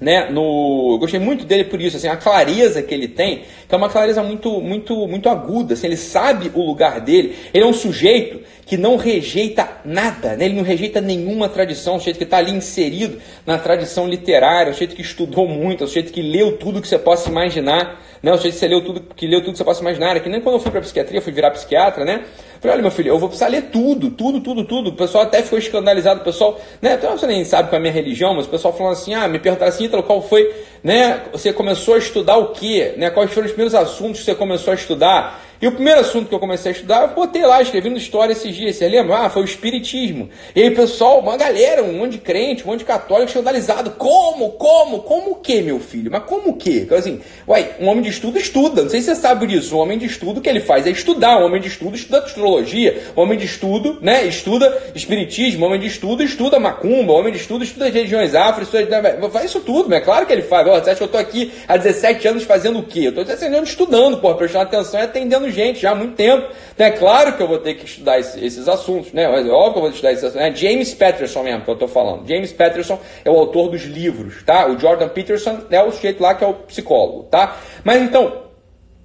né, 0.00 0.30
no, 0.30 0.92
eu 0.92 0.98
gostei 0.98 1.18
muito 1.18 1.44
dele 1.44 1.64
por 1.64 1.80
isso, 1.80 1.96
assim, 1.96 2.06
a 2.06 2.16
clareza 2.16 2.82
que 2.82 2.94
ele 2.94 3.08
tem, 3.08 3.42
que 3.68 3.74
é 3.74 3.76
uma 3.76 3.88
clareza 3.88 4.22
muito, 4.22 4.60
muito, 4.60 5.08
muito 5.08 5.28
aguda, 5.28 5.74
assim, 5.74 5.88
ele 5.88 5.96
sabe 5.96 6.52
o 6.54 6.64
lugar 6.64 7.00
dele, 7.00 7.34
ele 7.52 7.64
é 7.64 7.66
um 7.66 7.72
sujeito 7.72 8.40
que 8.64 8.76
não 8.76 8.96
rejeita 8.96 9.68
nada, 9.84 10.36
né, 10.36 10.44
ele 10.44 10.54
não 10.54 10.62
rejeita 10.62 11.00
nenhuma 11.00 11.48
tradição, 11.48 11.96
um 11.96 11.98
sujeito 11.98 12.18
que 12.18 12.24
está 12.24 12.38
ali 12.38 12.52
inserido 12.52 13.18
na 13.44 13.58
tradição 13.58 14.06
literária, 14.06 14.70
um 14.70 14.74
sujeito 14.74 14.94
que 14.94 15.02
estudou 15.02 15.48
muito, 15.48 15.82
um 15.82 15.86
sujeito 15.86 16.12
que 16.12 16.22
leu 16.22 16.56
tudo 16.56 16.80
que 16.80 16.86
você 16.86 16.98
possa 16.98 17.28
imaginar, 17.28 18.00
né, 18.22 18.32
um 18.32 18.36
sujeito 18.36 18.58
que 18.58 18.68
leu 18.68 18.84
tudo, 18.84 19.00
que 19.16 19.26
leu 19.26 19.40
tudo 19.40 19.52
que 19.52 19.58
você 19.58 19.64
possa 19.64 19.80
imaginar, 19.80 20.16
é 20.16 20.20
que 20.20 20.28
nem 20.28 20.40
quando 20.40 20.56
eu 20.56 20.60
fui 20.60 20.70
para 20.70 20.80
psiquiatria, 20.80 21.20
fui 21.20 21.32
virar 21.32 21.50
psiquiatra, 21.50 22.04
né, 22.04 22.24
Falei, 22.60 22.74
olha, 22.74 22.82
meu 22.82 22.90
filho, 22.90 23.08
eu 23.08 23.18
vou 23.18 23.28
precisar 23.28 23.48
ler 23.48 23.62
tudo, 23.70 24.10
tudo, 24.10 24.40
tudo, 24.40 24.64
tudo. 24.64 24.90
O 24.90 24.92
pessoal 24.92 25.24
até 25.24 25.42
ficou 25.42 25.58
escandalizado. 25.58 26.20
O 26.20 26.24
pessoal, 26.24 26.60
né? 26.82 26.94
Até 26.94 27.08
você 27.08 27.26
nem 27.26 27.44
sabe 27.44 27.68
qual 27.68 27.74
é 27.74 27.78
a 27.78 27.80
minha 27.80 27.92
religião, 27.92 28.34
mas 28.34 28.46
o 28.46 28.48
pessoal 28.48 28.74
falando 28.74 28.94
assim, 28.94 29.14
ah, 29.14 29.28
me 29.28 29.38
perguntaram 29.38 29.70
assim, 29.70 29.84
Ítalo, 29.84 30.02
qual 30.02 30.20
foi, 30.20 30.52
né? 30.82 31.22
Você 31.32 31.52
começou 31.52 31.94
a 31.94 31.98
estudar 31.98 32.36
o 32.36 32.48
quê? 32.48 32.94
Né? 32.96 33.10
Quais 33.10 33.32
foram 33.32 33.46
os 33.46 33.52
primeiros 33.52 33.74
assuntos 33.74 34.20
que 34.20 34.24
você 34.24 34.34
começou 34.34 34.72
a 34.72 34.74
estudar? 34.74 35.47
E 35.60 35.66
o 35.66 35.72
primeiro 35.72 36.00
assunto 36.00 36.28
que 36.28 36.34
eu 36.34 36.38
comecei 36.38 36.70
a 36.70 36.74
estudar, 36.74 37.02
eu 37.02 37.14
botei 37.16 37.44
lá, 37.44 37.60
escrevi 37.60 37.90
no 37.90 37.96
História 37.96 38.32
esses 38.32 38.54
dias, 38.54 38.76
você 38.76 38.86
lembra? 38.86 39.18
Ah, 39.18 39.28
foi 39.28 39.42
o 39.42 39.44
Espiritismo. 39.44 40.30
E 40.54 40.62
aí, 40.62 40.70
pessoal, 40.70 41.18
uma 41.18 41.36
galera, 41.36 41.82
um 41.82 41.94
monte 41.94 42.12
de 42.12 42.18
crente, 42.18 42.62
um 42.62 42.68
monte 42.68 42.80
de 42.80 42.84
católico 42.84 43.28
escandalizado. 43.28 43.90
Como? 43.98 44.52
Como? 44.52 45.00
Como 45.00 45.32
o 45.32 45.34
que, 45.36 45.60
meu 45.60 45.80
filho? 45.80 46.12
Mas 46.12 46.22
como 46.24 46.50
o 46.50 46.56
que? 46.56 46.86
Assim, 46.94 47.20
uai, 47.46 47.72
um 47.80 47.88
homem 47.88 48.02
de 48.02 48.10
estudo 48.10 48.38
estuda. 48.38 48.82
Não 48.82 48.90
sei 48.90 49.00
se 49.00 49.06
você 49.06 49.16
sabe 49.16 49.48
disso. 49.48 49.76
Um 49.76 49.80
homem 49.80 49.98
de 49.98 50.06
estudo, 50.06 50.38
o 50.38 50.40
que 50.40 50.48
ele 50.48 50.60
faz 50.60 50.86
é 50.86 50.90
estudar. 50.90 51.38
Um 51.38 51.46
homem 51.46 51.60
de 51.60 51.66
estudo 51.66 51.96
estuda 51.96 52.20
astrologia. 52.20 53.02
Um 53.16 53.22
homem 53.22 53.36
de 53.36 53.46
estudo, 53.46 53.98
né, 54.00 54.26
estuda 54.26 54.92
Espiritismo. 54.94 55.64
Um 55.64 55.68
homem 55.68 55.80
de 55.80 55.88
estudo 55.88 56.22
estuda 56.22 56.60
macumba. 56.60 57.14
Um 57.14 57.16
homem 57.16 57.32
de 57.32 57.40
estudo 57.40 57.64
estuda 57.64 57.88
religiões 57.88 58.32
afro. 58.32 58.62
Estuda... 58.62 59.18
Faz 59.32 59.46
isso 59.46 59.58
tudo, 59.58 59.92
é 59.92 60.00
claro 60.00 60.24
que 60.24 60.32
ele 60.32 60.42
faz. 60.42 60.64
Você 60.68 60.90
acha 60.90 60.98
que 60.98 61.02
eu 61.02 61.08
tô 61.08 61.18
aqui 61.18 61.52
há 61.66 61.76
17 61.76 62.28
anos 62.28 62.44
fazendo 62.44 62.78
o 62.78 62.84
quê? 62.84 63.08
Eu 63.08 63.12
tô 63.12 63.24
17 63.24 63.54
anos 63.56 63.70
estudando, 63.70 64.18
pô, 64.18 64.32
prestando 64.36 64.62
atenção 64.62 65.00
e 65.00 65.02
atendendo 65.02 65.47
gente 65.50 65.80
já 65.80 65.92
há 65.92 65.94
muito 65.94 66.14
tempo. 66.14 66.48
Então 66.74 66.86
é 66.86 66.90
claro 66.90 67.36
que 67.36 67.42
eu 67.42 67.48
vou 67.48 67.58
ter 67.58 67.74
que 67.74 67.84
estudar 67.84 68.18
esses, 68.18 68.42
esses 68.42 68.68
assuntos, 68.68 69.12
né? 69.12 69.28
Mas 69.28 69.46
é 69.46 69.50
óbvio 69.50 69.72
que 69.72 69.78
eu 69.78 69.82
vou 69.82 69.90
estudar 69.90 70.12
esses 70.12 70.24
assuntos. 70.24 70.46
É 70.46 70.54
James 70.54 70.94
Patterson 70.94 71.42
mesmo 71.42 71.62
que 71.62 71.70
eu 71.70 71.74
estou 71.74 71.88
falando. 71.88 72.28
James 72.28 72.52
Patterson 72.52 72.98
é 73.24 73.30
o 73.30 73.36
autor 73.36 73.70
dos 73.70 73.84
livros, 73.84 74.42
tá? 74.42 74.66
O 74.66 74.78
Jordan 74.78 75.08
Peterson 75.08 75.60
é 75.70 75.82
o 75.82 75.90
sujeito 75.90 76.22
lá 76.22 76.34
que 76.34 76.44
é 76.44 76.46
o 76.46 76.54
psicólogo, 76.54 77.24
tá? 77.24 77.56
Mas 77.84 78.02
então, 78.02 78.48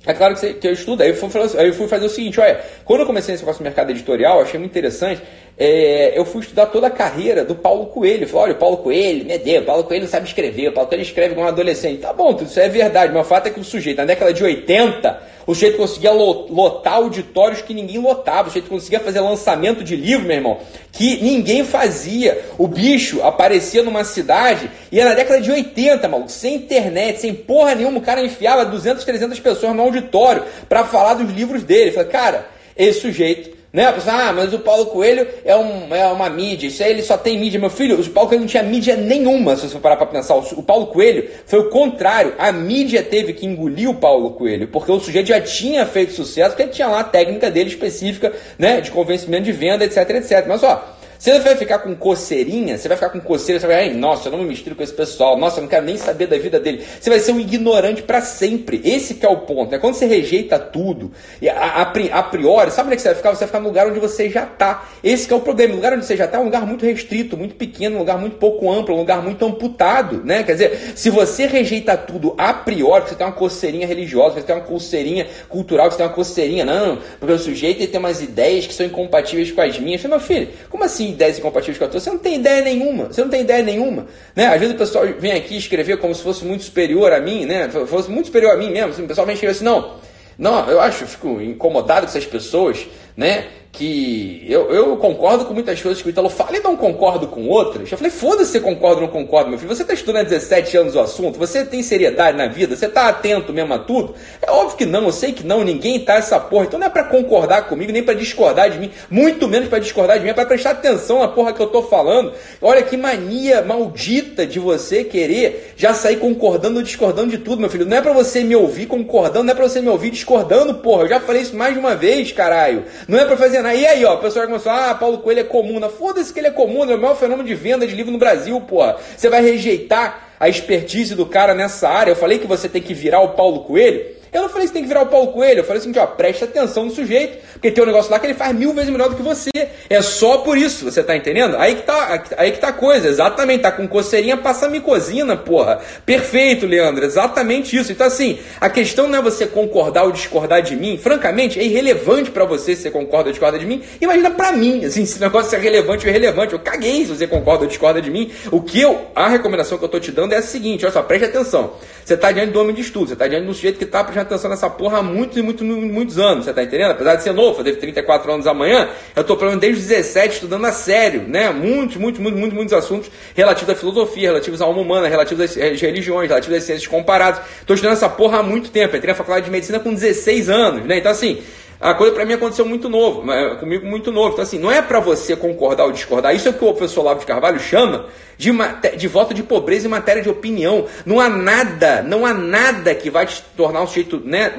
é 0.05 0.13
claro 0.13 0.33
que, 0.33 0.41
você, 0.41 0.53
que 0.53 0.67
eu 0.67 0.73
estudo. 0.73 1.01
Aí 1.01 1.09
eu, 1.09 1.15
fui, 1.15 1.29
aí 1.57 1.67
eu 1.67 1.73
fui 1.73 1.87
fazer 1.87 2.05
o 2.05 2.09
seguinte: 2.09 2.39
olha, 2.39 2.61
quando 2.83 3.01
eu 3.01 3.05
comecei 3.05 3.33
nesse 3.33 3.43
negócio 3.43 3.61
do 3.61 3.63
mercado 3.63 3.89
editorial, 3.89 4.41
achei 4.41 4.59
muito 4.59 4.71
interessante. 4.71 5.21
É, 5.57 6.17
eu 6.17 6.25
fui 6.25 6.41
estudar 6.41 6.65
toda 6.67 6.87
a 6.87 6.89
carreira 6.89 7.45
do 7.45 7.53
Paulo 7.53 7.85
Coelho. 7.87 8.27
Falei, 8.27 8.45
olha, 8.45 8.53
o 8.53 8.57
Paulo 8.57 8.77
Coelho, 8.77 9.25
meu 9.25 9.37
Deus, 9.37 9.63
o 9.63 9.65
Paulo 9.65 9.83
Coelho 9.83 10.03
não 10.03 10.09
sabe 10.09 10.27
escrever, 10.27 10.69
o 10.69 10.71
Paulo 10.71 10.89
Coelho 10.89 11.03
escreve 11.03 11.35
como 11.35 11.45
um 11.45 11.49
adolescente. 11.49 11.99
Tá 11.99 12.11
bom, 12.11 12.33
tudo 12.33 12.47
isso 12.47 12.59
é 12.59 12.67
verdade, 12.67 13.13
mas 13.13 13.25
o 13.25 13.29
fato 13.29 13.47
é 13.47 13.49
que 13.51 13.59
o 13.59 13.63
sujeito, 13.63 13.97
na 13.97 14.05
década 14.05 14.33
de 14.33 14.43
80, 14.43 15.21
o 15.45 15.53
sujeito 15.53 15.77
conseguia 15.77 16.11
lotar 16.11 16.95
auditórios 16.95 17.61
que 17.61 17.73
ninguém 17.73 17.99
lotava, 17.99 18.43
o 18.43 18.51
sujeito 18.51 18.69
conseguia 18.69 18.99
fazer 18.99 19.19
lançamento 19.19 19.83
de 19.83 19.95
livro, 19.95 20.25
meu 20.25 20.37
irmão, 20.37 20.57
que 20.91 21.21
ninguém 21.21 21.63
fazia. 21.63 22.43
O 22.57 22.67
bicho 22.67 23.21
aparecia 23.21 23.83
numa 23.83 24.03
cidade 24.03 24.71
e 24.91 24.99
era 24.99 25.11
na 25.11 25.15
década 25.15 25.39
de 25.39 25.51
80, 25.51 26.07
maluco, 26.07 26.31
sem 26.31 26.55
internet, 26.55 27.19
sem 27.19 27.33
porra 27.33 27.75
nenhuma, 27.75 27.99
o 27.99 28.01
cara 28.01 28.23
enfiava 28.23 28.65
200, 28.65 29.03
300 29.03 29.39
pessoas 29.39 29.75
no 29.75 29.83
auditório 29.83 30.43
para 30.67 30.83
falar 30.85 31.13
dos 31.15 31.31
livros 31.31 31.63
dele. 31.63 31.91
Falei, 31.91 32.09
cara, 32.09 32.47
esse 32.75 33.01
sujeito 33.01 33.62
né? 33.73 33.87
A 33.87 33.93
pessoa, 33.93 34.15
ah, 34.15 34.31
mas 34.31 34.53
o 34.53 34.59
Paulo 34.59 34.85
Coelho 34.85 35.27
é, 35.43 35.55
um, 35.55 35.95
é 35.95 36.05
uma 36.05 36.29
mídia, 36.29 36.67
isso 36.67 36.83
aí 36.83 36.91
ele 36.91 37.01
só 37.01 37.17
tem 37.17 37.39
mídia. 37.39 37.59
Meu 37.59 37.71
filho, 37.71 37.99
o 37.99 38.09
Paulo 38.11 38.29
Coelho 38.29 38.41
não 38.41 38.47
tinha 38.47 38.61
mídia 38.61 38.95
nenhuma, 38.95 39.55
se 39.55 39.67
você 39.67 39.79
parar 39.79 39.97
para 39.97 40.05
pensar. 40.05 40.35
O 40.35 40.61
Paulo 40.61 40.87
Coelho 40.87 41.27
foi 41.47 41.57
o 41.59 41.69
contrário. 41.69 42.35
A 42.37 42.51
mídia 42.51 43.01
teve 43.01 43.33
que 43.33 43.47
engolir 43.47 43.89
o 43.89 43.95
Paulo 43.95 44.29
Coelho, 44.31 44.67
porque 44.67 44.91
o 44.91 44.99
sujeito 44.99 45.29
já 45.29 45.41
tinha 45.41 45.87
feito 45.87 46.13
sucesso, 46.13 46.51
porque 46.51 46.63
ele 46.63 46.71
tinha 46.71 46.87
lá 46.87 46.99
a 46.99 47.03
técnica 47.03 47.49
dele 47.49 47.69
específica, 47.69 48.31
né? 48.59 48.79
De 48.79 48.91
convencimento 48.91 49.45
de 49.45 49.51
venda, 49.51 49.83
etc, 49.83 50.07
etc. 50.11 50.45
Mas 50.47 50.61
ó, 50.61 50.95
Você 51.23 51.39
vai 51.39 51.55
ficar 51.55 51.79
com 51.79 51.95
coceirinha, 51.95 52.77
você 52.77 52.89
vai 52.89 52.97
ficar 52.97 53.09
com 53.09 53.21
coceira, 53.21 53.57
você 53.57 53.65
vai, 53.65 53.93
nossa, 53.93 54.27
eu 54.27 54.33
não 54.33 54.39
me 54.39 54.45
misturo 54.45 54.75
com 54.75 54.83
esse 54.83 54.91
pessoal, 54.91 55.37
nossa, 55.37 55.59
eu 55.59 55.61
não 55.61 55.69
quero 55.69 55.85
nem 55.85 55.95
saber 55.95 56.27
da 56.27 56.37
vida 56.37 56.59
dele. 56.59 56.83
Você 56.99 57.09
vai 57.09 57.17
ser 57.17 57.31
um 57.31 57.39
ignorante 57.39 58.01
para 58.01 58.19
sempre. 58.19 58.81
Esse 58.83 59.13
que 59.13 59.25
é 59.25 59.29
o 59.29 59.37
ponto, 59.37 59.71
né? 59.71 59.77
Quando 59.77 59.93
você 59.93 60.05
rejeita 60.05 60.59
tudo, 60.59 61.13
a, 61.41 61.81
a, 61.81 62.19
a, 62.19 62.23
priori, 62.23 62.71
sabe 62.71 62.87
onde 62.87 62.95
é 62.95 62.95
que 62.97 63.01
você 63.03 63.07
vai 63.07 63.15
ficar? 63.15 63.29
Você 63.29 63.39
vai 63.39 63.47
ficar 63.47 63.59
no 63.61 63.67
lugar 63.69 63.87
onde 63.87 64.01
você 64.01 64.29
já 64.29 64.45
tá. 64.45 64.89
Esse 65.01 65.25
que 65.25 65.33
é 65.33 65.37
o 65.37 65.39
problema. 65.39 65.71
O 65.71 65.75
lugar 65.77 65.93
onde 65.93 66.05
você 66.05 66.17
já 66.17 66.27
tá 66.27 66.39
é 66.39 66.41
um 66.41 66.43
lugar 66.43 66.67
muito 66.67 66.85
restrito, 66.85 67.37
muito 67.37 67.55
pequeno, 67.55 67.95
um 67.95 67.99
lugar 67.99 68.17
muito 68.17 68.35
pouco 68.35 68.69
amplo, 68.69 68.93
um 68.93 68.99
lugar 68.99 69.23
muito 69.23 69.45
amputado, 69.45 70.25
né? 70.25 70.43
Quer 70.43 70.51
dizer, 70.51 70.91
se 70.93 71.09
você 71.09 71.45
rejeita 71.45 71.95
tudo 71.95 72.35
a 72.37 72.53
priori, 72.53 73.07
você 73.07 73.15
tem 73.15 73.25
uma 73.25 73.31
coceirinha 73.31 73.87
religiosa, 73.87 74.41
você 74.41 74.41
tem 74.41 74.55
uma 74.57 74.65
coceirinha 74.65 75.25
cultural, 75.47 75.89
você 75.89 75.95
tem 75.95 76.05
uma 76.05 76.11
coceirinha, 76.11 76.65
não, 76.65 76.97
porque 77.17 77.33
o 77.33 77.39
sujeito 77.39 77.87
tem 77.87 77.97
umas 77.97 78.21
ideias 78.21 78.67
que 78.67 78.73
são 78.73 78.85
incompatíveis 78.85 79.53
com 79.53 79.61
as 79.61 79.79
minhas. 79.79 80.01
Falei, 80.01 80.17
meu 80.17 80.27
filho, 80.27 80.49
como 80.69 80.83
assim 80.83 81.12
ideias 81.13 81.39
incompatíveis 81.39 81.77
com 81.77 81.85
a 81.85 81.87
tua, 81.87 81.99
você 81.99 82.09
não 82.09 82.17
tem 82.17 82.35
ideia 82.35 82.61
nenhuma, 82.61 83.05
você 83.05 83.21
não 83.21 83.29
tem 83.29 83.41
ideia 83.41 83.63
nenhuma, 83.63 84.07
né? 84.35 84.47
Às 84.47 84.59
vezes 84.59 84.75
o 84.75 84.77
pessoal 84.77 85.05
vem 85.19 85.31
aqui 85.33 85.55
escrever 85.55 85.97
como 85.97 86.13
se 86.13 86.21
fosse 86.21 86.43
muito 86.43 86.63
superior 86.63 87.13
a 87.13 87.19
mim, 87.19 87.45
né? 87.45 87.69
Fosse 87.87 88.09
muito 88.11 88.25
superior 88.25 88.53
a 88.53 88.57
mim 88.57 88.69
mesmo, 88.69 88.91
assim, 88.91 89.03
o 89.03 89.07
pessoal 89.07 89.25
vem 89.25 89.33
escrever 89.33 89.55
assim, 89.55 89.65
não, 89.65 89.95
não, 90.37 90.69
eu 90.69 90.79
acho, 90.79 91.03
eu 91.03 91.07
fico 91.07 91.41
incomodado 91.41 92.01
com 92.01 92.07
essas 92.07 92.25
pessoas, 92.25 92.87
né? 93.15 93.47
que 93.73 94.45
eu, 94.47 94.71
eu 94.71 94.97
concordo 94.97 95.45
com 95.45 95.53
muitas 95.53 95.81
coisas 95.81 95.99
que 95.99 96.07
o 96.07 96.11
Italo 96.11 96.29
fala 96.29 96.55
e 96.55 96.59
não 96.59 96.77
concordo 96.77 97.27
com 97.27 97.47
outras. 97.47 97.91
Eu 97.91 97.97
falei, 97.97 98.11
foda-se 98.11 98.51
você 98.51 98.59
concorda 98.59 98.97
ou 98.97 99.01
não 99.01 99.07
concorda, 99.07 99.49
meu 99.49 99.57
filho. 99.57 99.75
Você 99.75 99.81
está 99.81 99.95
estudando 99.95 100.21
há 100.21 100.23
17 100.23 100.77
anos 100.77 100.95
o 100.95 100.99
assunto, 100.99 101.39
você 101.39 101.65
tem 101.65 101.81
seriedade 101.81 102.37
na 102.37 102.45
vida, 102.45 102.75
você 102.75 102.85
está 102.85 103.09
atento 103.09 103.51
mesmo 103.51 103.73
a 103.73 103.79
tudo. 103.79 104.13
É 104.39 104.51
óbvio 104.51 104.77
que 104.77 104.85
não, 104.85 105.05
eu 105.05 105.11
sei 105.11 105.31
que 105.31 105.43
não, 105.43 105.63
ninguém 105.63 105.99
tá 105.99 106.13
essa 106.13 106.39
porra. 106.39 106.65
Então 106.65 106.79
não 106.79 106.85
é 106.85 106.89
para 106.89 107.05
concordar 107.05 107.63
comigo, 107.63 107.91
nem 107.91 108.03
para 108.03 108.13
discordar 108.13 108.69
de 108.69 108.77
mim, 108.77 108.91
muito 109.09 109.47
menos 109.47 109.67
para 109.67 109.79
discordar 109.79 110.19
de 110.19 110.23
mim, 110.23 110.29
é 110.29 110.33
para 110.35 110.45
prestar 110.45 110.71
atenção 110.71 111.19
na 111.19 111.27
porra 111.27 111.51
que 111.51 111.59
eu 111.59 111.67
tô 111.67 111.81
falando. 111.81 112.31
Olha 112.61 112.83
que 112.83 112.95
mania 112.95 113.63
maldita 113.63 114.45
de 114.45 114.59
você 114.59 115.03
querer 115.03 115.73
já 115.75 115.95
sair 115.95 116.17
concordando 116.17 116.77
ou 116.77 116.83
discordando 116.83 117.31
de 117.31 117.39
tudo, 117.39 117.59
meu 117.59 117.71
filho. 117.71 117.87
Não 117.87 117.97
é 117.97 118.01
para 118.01 118.13
você 118.13 118.43
me 118.43 118.55
ouvir 118.55 118.85
concordando, 118.85 119.45
não 119.45 119.51
é 119.51 119.55
para 119.55 119.67
você 119.67 119.81
me 119.81 119.89
ouvir 119.89 120.11
discordando, 120.11 120.75
porra. 120.75 121.05
Eu 121.05 121.09
já 121.09 121.19
falei 121.19 121.41
isso 121.41 121.55
mais 121.55 121.73
de 121.73 121.79
uma 121.79 121.95
vez, 121.95 122.31
caralho. 122.31 122.85
Não 123.07 123.19
é 123.19 123.25
para 123.25 123.37
fazer 123.37 123.63
e 123.63 123.85
aí, 123.85 124.05
ó, 124.05 124.15
o 124.15 124.17
pessoal 124.17 124.45
começou, 124.45 124.71
ah, 124.71 124.93
Paulo 124.95 125.19
Coelho 125.19 125.41
é 125.41 125.43
comuna. 125.43 125.89
Foda-se 125.89 126.33
que 126.33 126.39
ele 126.39 126.47
é 126.47 126.51
comuna, 126.51 126.93
é 126.93 126.95
o 126.95 127.01
maior 127.01 127.15
fenômeno 127.15 127.47
de 127.47 127.55
venda 127.55 127.87
de 127.87 127.95
livro 127.95 128.11
no 128.11 128.17
Brasil, 128.17 128.59
porra. 128.61 128.97
Você 129.15 129.29
vai 129.29 129.41
rejeitar 129.41 130.29
a 130.39 130.49
expertise 130.49 131.15
do 131.15 131.25
cara 131.25 131.53
nessa 131.53 131.87
área. 131.87 132.11
Eu 132.11 132.15
falei 132.15 132.39
que 132.39 132.47
você 132.47 132.67
tem 132.67 132.81
que 132.81 132.93
virar 132.93 133.21
o 133.21 133.29
Paulo 133.29 133.61
Coelho. 133.61 134.05
Eu 134.33 134.41
não 134.41 134.49
falei 134.49 134.63
que 134.63 134.69
você 134.69 134.73
tem 134.73 134.81
que 134.81 134.87
virar 134.87 135.03
o 135.03 135.07
Paulo 135.07 135.31
Coelho, 135.31 135.59
eu 135.59 135.63
falei 135.63 135.79
assim, 135.79 135.93
ó, 135.95 136.07
preste 136.07 136.43
atenção 136.43 136.85
no 136.85 136.91
sujeito, 136.91 137.37
porque 137.63 137.71
tem 137.71 137.81
um 137.81 137.87
negócio 137.87 138.11
lá 138.11 138.19
que 138.19 138.25
ele 138.25 138.33
faz 138.33 138.53
mil 138.53 138.73
vezes 138.73 138.89
melhor 138.89 139.07
do 139.07 139.15
que 139.15 139.21
você. 139.21 139.49
É 139.89 140.01
só 140.01 140.39
por 140.39 140.57
isso, 140.57 140.83
você 140.83 141.01
tá 141.01 141.15
entendendo? 141.15 141.55
Aí 141.55 141.75
que 141.75 141.83
tá, 141.83 142.21
aí 142.35 142.51
que 142.51 142.59
tá 142.59 142.67
a 142.67 142.73
coisa, 142.73 143.07
exatamente, 143.07 143.61
tá 143.61 143.71
com 143.71 143.87
coceirinha, 143.87 144.35
passa 144.35 144.67
micosina, 144.67 145.37
porra. 145.37 145.79
Perfeito, 146.05 146.65
Leandro, 146.65 147.05
exatamente 147.05 147.77
isso. 147.77 147.93
Então 147.93 148.05
assim, 148.05 148.37
a 148.59 148.69
questão 148.69 149.07
não 149.07 149.19
é 149.19 149.21
você 149.21 149.47
concordar 149.47 150.03
ou 150.03 150.11
discordar 150.11 150.61
de 150.61 150.75
mim, 150.75 150.97
francamente, 150.97 151.57
é 151.57 151.63
irrelevante 151.63 152.31
para 152.31 152.43
você 152.43 152.75
se 152.75 152.81
você 152.81 152.91
concorda 152.91 153.29
ou 153.29 153.31
discorda 153.31 153.57
de 153.57 153.65
mim. 153.65 153.81
Imagina 154.01 154.29
para 154.31 154.51
mim, 154.51 154.83
assim, 154.83 155.05
se 155.05 155.15
o 155.17 155.21
negócio 155.21 155.55
é 155.55 155.57
relevante 155.57 156.05
ou 156.05 156.09
irrelevante, 156.09 156.51
eu 156.51 156.59
caguei 156.59 157.05
se 157.05 157.15
você 157.15 157.25
concorda 157.25 157.63
ou 157.63 157.69
discorda 157.69 158.01
de 158.01 158.11
mim. 158.11 158.29
O 158.51 158.59
que 158.59 158.81
eu, 158.81 159.07
a 159.15 159.29
recomendação 159.29 159.77
que 159.77 159.85
eu 159.85 159.89
tô 159.89 160.01
te 160.01 160.11
dando 160.11 160.33
é 160.33 160.37
a 160.39 160.41
seguinte, 160.41 160.83
olha 160.83 160.91
só, 160.91 161.01
preste 161.01 161.27
atenção. 161.27 161.75
Você 162.03 162.17
tá 162.17 162.29
diante 162.29 162.51
do 162.51 162.59
homem 162.59 162.75
de 162.75 162.81
estudo, 162.81 163.07
você 163.07 163.15
tá 163.15 163.25
diante 163.25 163.47
do 163.47 163.53
sujeito 163.53 163.79
que 163.79 163.85
tá 163.85 164.03
prestando 164.03 164.27
atenção 164.27 164.49
nessa 164.49 164.69
porra 164.69 164.97
há 164.97 165.01
muitos 165.01 165.37
e 165.37 165.41
muitos, 165.41 165.65
muitos 165.65 166.19
anos, 166.19 166.43
você 166.43 166.51
tá 166.51 166.61
entendendo? 166.61 166.91
Apesar 166.91 167.15
de 167.15 167.23
ser 167.23 167.31
novo, 167.31 167.52
fazer 167.53 167.73
34 167.73 168.31
anos 168.31 168.47
amanhã, 168.47 168.89
eu 169.15 169.23
tô 169.23 169.35
pelo 169.35 169.51
menos 169.51 169.61
desde 169.61 169.81
os 169.81 169.87
17 169.87 170.35
estudando 170.35 170.65
a 170.65 170.71
sério, 170.71 171.23
né? 171.27 171.49
Muitos, 171.51 171.97
muitos, 171.97 172.19
muitos, 172.21 172.39
muitos, 172.39 172.55
muitos 172.55 172.73
assuntos 172.73 173.11
relativos 173.35 173.73
à 173.73 173.77
filosofia, 173.77 174.29
relativos 174.29 174.61
à 174.61 174.65
alma 174.65 174.81
humana, 174.81 175.07
relativos 175.07 175.43
às 175.43 175.81
religiões, 175.81 176.29
relativos 176.29 176.57
às 176.57 176.63
ciências 176.63 176.87
comparadas. 176.87 177.41
Tô 177.65 177.73
estudando 177.73 177.93
essa 177.93 178.09
porra 178.09 178.39
há 178.39 178.43
muito 178.43 178.69
tempo, 178.71 178.95
entrei 178.95 179.11
na 179.11 179.17
faculdade 179.17 179.45
de 179.45 179.51
medicina 179.51 179.79
com 179.79 179.93
16 179.93 180.49
anos, 180.49 180.85
né? 180.85 180.97
Então 180.97 181.11
assim, 181.11 181.41
a 181.83 181.93
coisa 181.93 182.13
para 182.13 182.25
mim 182.25 182.31
aconteceu 182.31 182.65
muito 182.65 182.87
novo, 182.87 183.25
comigo 183.59 183.85
muito 183.85 184.09
novo. 184.09 184.31
Então, 184.31 184.43
assim, 184.43 184.57
não 184.57 184.71
é 184.71 184.81
para 184.81 185.01
você 185.01 185.35
concordar 185.35 185.83
ou 185.83 185.91
discordar. 185.91 186.33
Isso 186.33 186.47
é 186.47 186.51
o 186.51 186.53
que 186.53 186.63
o 186.63 186.73
professor 186.73 187.03
Lavo 187.03 187.19
de 187.19 187.25
Carvalho 187.25 187.59
chama 187.59 188.05
de, 188.37 188.51
de 188.95 189.07
voto 189.09 189.33
de 189.33 189.43
pobreza 189.43 189.85
em 189.85 189.89
matéria 189.89 190.21
de 190.21 190.29
opinião. 190.29 190.85
Não 191.05 191.19
há 191.19 191.27
nada, 191.27 192.01
não 192.01 192.25
há 192.25 192.33
nada 192.33 192.95
que 192.95 193.09
vai 193.09 193.25
te 193.25 193.43
tornar 193.57 193.81
um 193.81 193.87
sujeito 193.87 194.21
né, 194.23 194.49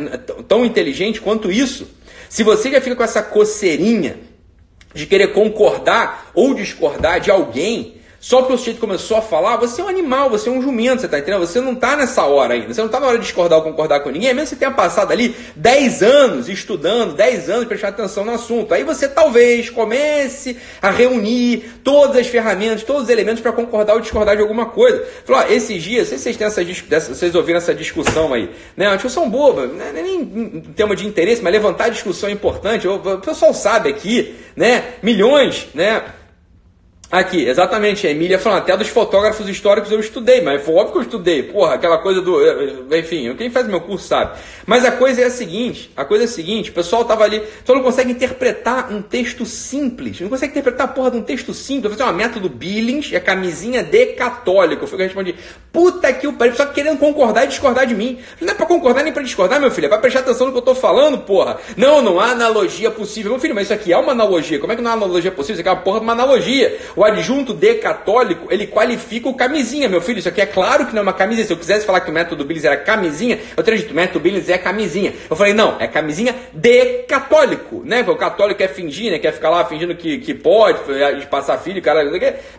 tão 0.47 0.67
inteligente 0.67 1.19
quanto 1.19 1.51
isso. 1.51 1.89
Se 2.35 2.43
você 2.43 2.69
já 2.69 2.81
fica 2.81 2.97
com 2.97 3.05
essa 3.05 3.23
coceirinha 3.23 4.19
de 4.93 5.07
querer 5.07 5.29
concordar 5.29 6.33
ou 6.35 6.53
discordar 6.53 7.21
de 7.21 7.31
alguém, 7.31 7.94
só 8.25 8.39
porque 8.39 8.55
o 8.55 8.57
sujeito 8.57 8.81
começou 8.81 9.19
a 9.19 9.21
falar, 9.21 9.59
você 9.59 9.83
é 9.83 9.85
um 9.85 9.89
animal, 9.89 10.31
você 10.31 10.49
é 10.49 10.53
um 10.53 10.63
jumento, 10.63 11.03
você 11.03 11.09
tá 11.09 11.19
entendendo? 11.19 11.41
Você 11.41 11.61
não 11.61 11.75
tá 11.75 11.95
nessa 11.95 12.25
hora 12.25 12.55
ainda. 12.55 12.73
Você 12.73 12.81
não 12.81 12.89
tá 12.89 12.99
na 12.99 13.07
hora 13.07 13.19
de 13.19 13.25
discordar 13.25 13.59
ou 13.59 13.63
concordar 13.63 14.01
com 14.01 14.09
ninguém, 14.09 14.33
mesmo 14.33 14.45
que 14.45 14.49
você 14.49 14.57
tenha 14.57 14.71
passado 14.71 15.13
ali 15.13 15.37
10 15.55 16.03
anos 16.03 16.49
estudando, 16.49 17.13
10 17.13 17.51
anos 17.51 17.67
prestando 17.67 17.93
atenção 17.93 18.25
no 18.25 18.33
assunto. 18.33 18.73
Aí 18.73 18.83
você 18.83 19.09
talvez 19.09 19.69
comece 19.69 20.57
a 20.81 20.91
reunir 20.91 21.81
todas 21.85 22.17
as 22.17 22.27
ferramentas, 22.27 22.83
todos 22.83 23.03
os 23.03 23.09
elementos 23.11 23.43
para 23.43 23.53
concordar 23.53 23.93
ou 23.93 24.01
discordar 24.01 24.37
de 24.37 24.41
alguma 24.41 24.65
coisa. 24.65 25.05
Falou, 25.27 25.43
ó, 25.43 25.53
esses 25.53 25.83
dias, 25.83 26.09
se 26.09 26.19
vocês 26.19 26.35
têm 26.35 26.47
essa, 26.47 26.65
vocês 26.65 27.35
ouviram 27.35 27.59
essa 27.59 27.75
discussão 27.75 28.33
aí, 28.33 28.49
né? 28.75 28.89
Uma 28.89 28.97
discussão 28.97 29.29
boba, 29.29 29.67
não 29.67 29.85
é 29.85 29.93
nem 29.93 30.23
em 30.23 30.61
tema 30.75 30.97
de 30.97 31.07
interesse, 31.07 31.43
mas 31.43 31.53
levantar 31.53 31.91
discussão 31.91 32.31
é 32.31 32.33
importante. 32.33 32.89
O 32.89 33.19
pessoal 33.19 33.53
sabe 33.53 33.91
aqui, 33.91 34.35
né? 34.57 34.95
Milhões, 35.03 35.67
né? 35.75 36.03
Aqui, 37.11 37.47
exatamente, 37.47 38.07
a 38.07 38.11
Emília 38.11 38.39
falando, 38.39 38.59
até 38.59 38.77
dos 38.77 38.89
fotógrafos 38.89 39.49
históricos 39.49 39.93
eu 39.93 40.01
estudei, 40.01 40.41
mas 40.41 40.65
foi 40.65 40.75
óbvio 40.75 40.93
que 40.93 40.99
eu 40.99 41.03
estudei, 41.03 41.43
porra, 41.45 41.75
aquela 41.75 41.99
coisa 41.99 42.21
do. 42.21 42.41
Enfim, 42.97 43.33
quem 43.37 43.51
faz 43.51 43.69
meu 43.69 43.81
curso 43.81 44.09
sabe. 44.09 44.37
Mas 44.67 44.85
a 44.85 44.91
coisa 44.91 45.21
é 45.21 45.27
a 45.27 45.31
seguinte: 45.31 45.93
a 45.97 46.05
coisa 46.05 46.25
é 46.25 46.27
a 46.27 46.29
seguinte, 46.29 46.71
o 46.71 46.73
pessoal 46.73 47.05
tava 47.05 47.23
ali, 47.23 47.43
só 47.65 47.75
não 47.75 47.83
consegue 47.83 48.11
interpretar 48.11 48.93
um 48.93 49.01
texto 49.01 49.47
simples, 49.47 50.21
não 50.21 50.29
consegue 50.29 50.53
interpretar 50.53 50.87
a 50.87 50.91
porra 50.91 51.13
de 51.13 51.19
um 51.19 51.23
texto 51.23 51.55
simples. 51.55 51.93
Eu 51.93 51.99
falei 51.99 52.07
assim, 52.07 52.15
ó, 52.15 52.17
método 52.17 52.49
Billings 52.49 53.13
é 53.13 53.21
camisinha 53.21 53.83
de 53.83 54.07
católico. 54.07 54.89
Eu 54.91 54.99
respondi, 54.99 55.37
puta 55.73 56.13
que 56.13 56.27
o 56.27 56.33
pariu, 56.33 56.57
só 56.57 56.67
querendo 56.67 56.99
concordar 56.99 57.45
e 57.45 57.49
discordar 57.49 57.87
de 57.87 57.95
mim. 57.95 58.19
Não 58.41 58.53
é 58.53 58.55
pra 58.55 58.67
concordar 58.67 59.05
nem 59.05 59.13
pra 59.13 59.23
discordar, 59.23 59.61
meu 59.61 59.71
filho, 59.71 59.87
é 59.87 59.89
pra 59.89 59.99
prestar 59.99 60.21
atenção 60.21 60.47
no 60.47 60.53
que 60.53 60.59
eu 60.59 60.63
tô 60.63 60.75
falando, 60.75 61.19
porra. 61.19 61.59
Não, 61.77 62.03
não 62.03 62.19
há 62.19 62.31
analogia 62.31 62.91
possível. 62.91 63.31
Meu 63.31 63.41
filho, 63.41 63.55
mas 63.55 63.65
isso 63.65 63.75
aqui 63.75 63.93
é 63.93 63.97
uma 63.97 64.13
analogia. 64.13 64.59
Como 64.59 64.73
é 64.73 64.77
que 64.77 64.83
não 64.83 64.91
há 64.91 64.95
analogia 64.95 65.31
possível? 65.31 65.55
Isso 65.55 65.61
aqui 65.61 65.69
é 65.69 65.73
uma 65.73 65.83
porra 65.83 66.01
de 66.01 66.05
uma 66.05 66.13
analogia. 66.13 66.77
O 66.97 67.05
adjunto 67.05 67.53
de 67.53 67.75
católico, 67.75 68.47
ele 68.51 68.67
qualifica 68.67 69.29
o 69.29 69.35
camisinha, 69.35 69.89
meu 69.89 70.01
filho. 70.01 70.19
Isso 70.19 70.29
aqui 70.29 70.41
é 70.41 70.47
claro 70.47 70.87
que 70.87 70.93
não 70.93 71.01
é 71.01 71.03
uma 71.03 71.13
camisinha. 71.13 71.47
Se 71.47 71.53
eu 71.53 71.57
quisesse 71.57 71.85
falar 71.85 72.01
que 72.01 72.11
o 72.11 72.15
método 72.15 72.45
Billings 72.45 72.65
era 72.65 72.77
camisinha, 72.77 73.39
eu 73.57 73.63
teria 73.63 73.81
dito, 73.81 73.95
método 73.95 74.21
Billings 74.21 74.49
é 74.49 74.59
camisinha. 74.59 75.13
Eu 75.29 75.37
falei, 75.37 75.53
não, 75.53 75.77
é 75.81 75.87
camisinha 75.87 76.35
de 76.53 77.03
católico, 77.09 77.83
né? 77.85 78.03
Porque 78.03 78.13
o 78.13 78.17
católico 78.17 78.59
quer 78.59 78.69
fingir, 78.69 79.11
né? 79.11 79.19
Quer 79.19 79.33
ficar 79.33 79.51
lá 79.51 79.65
fingindo 79.65 79.95
que, 79.95 80.19
que 80.19 80.35
pode, 80.35 80.79
passar 81.27 81.59
filho, 81.59 81.83
cara. 81.83 82.05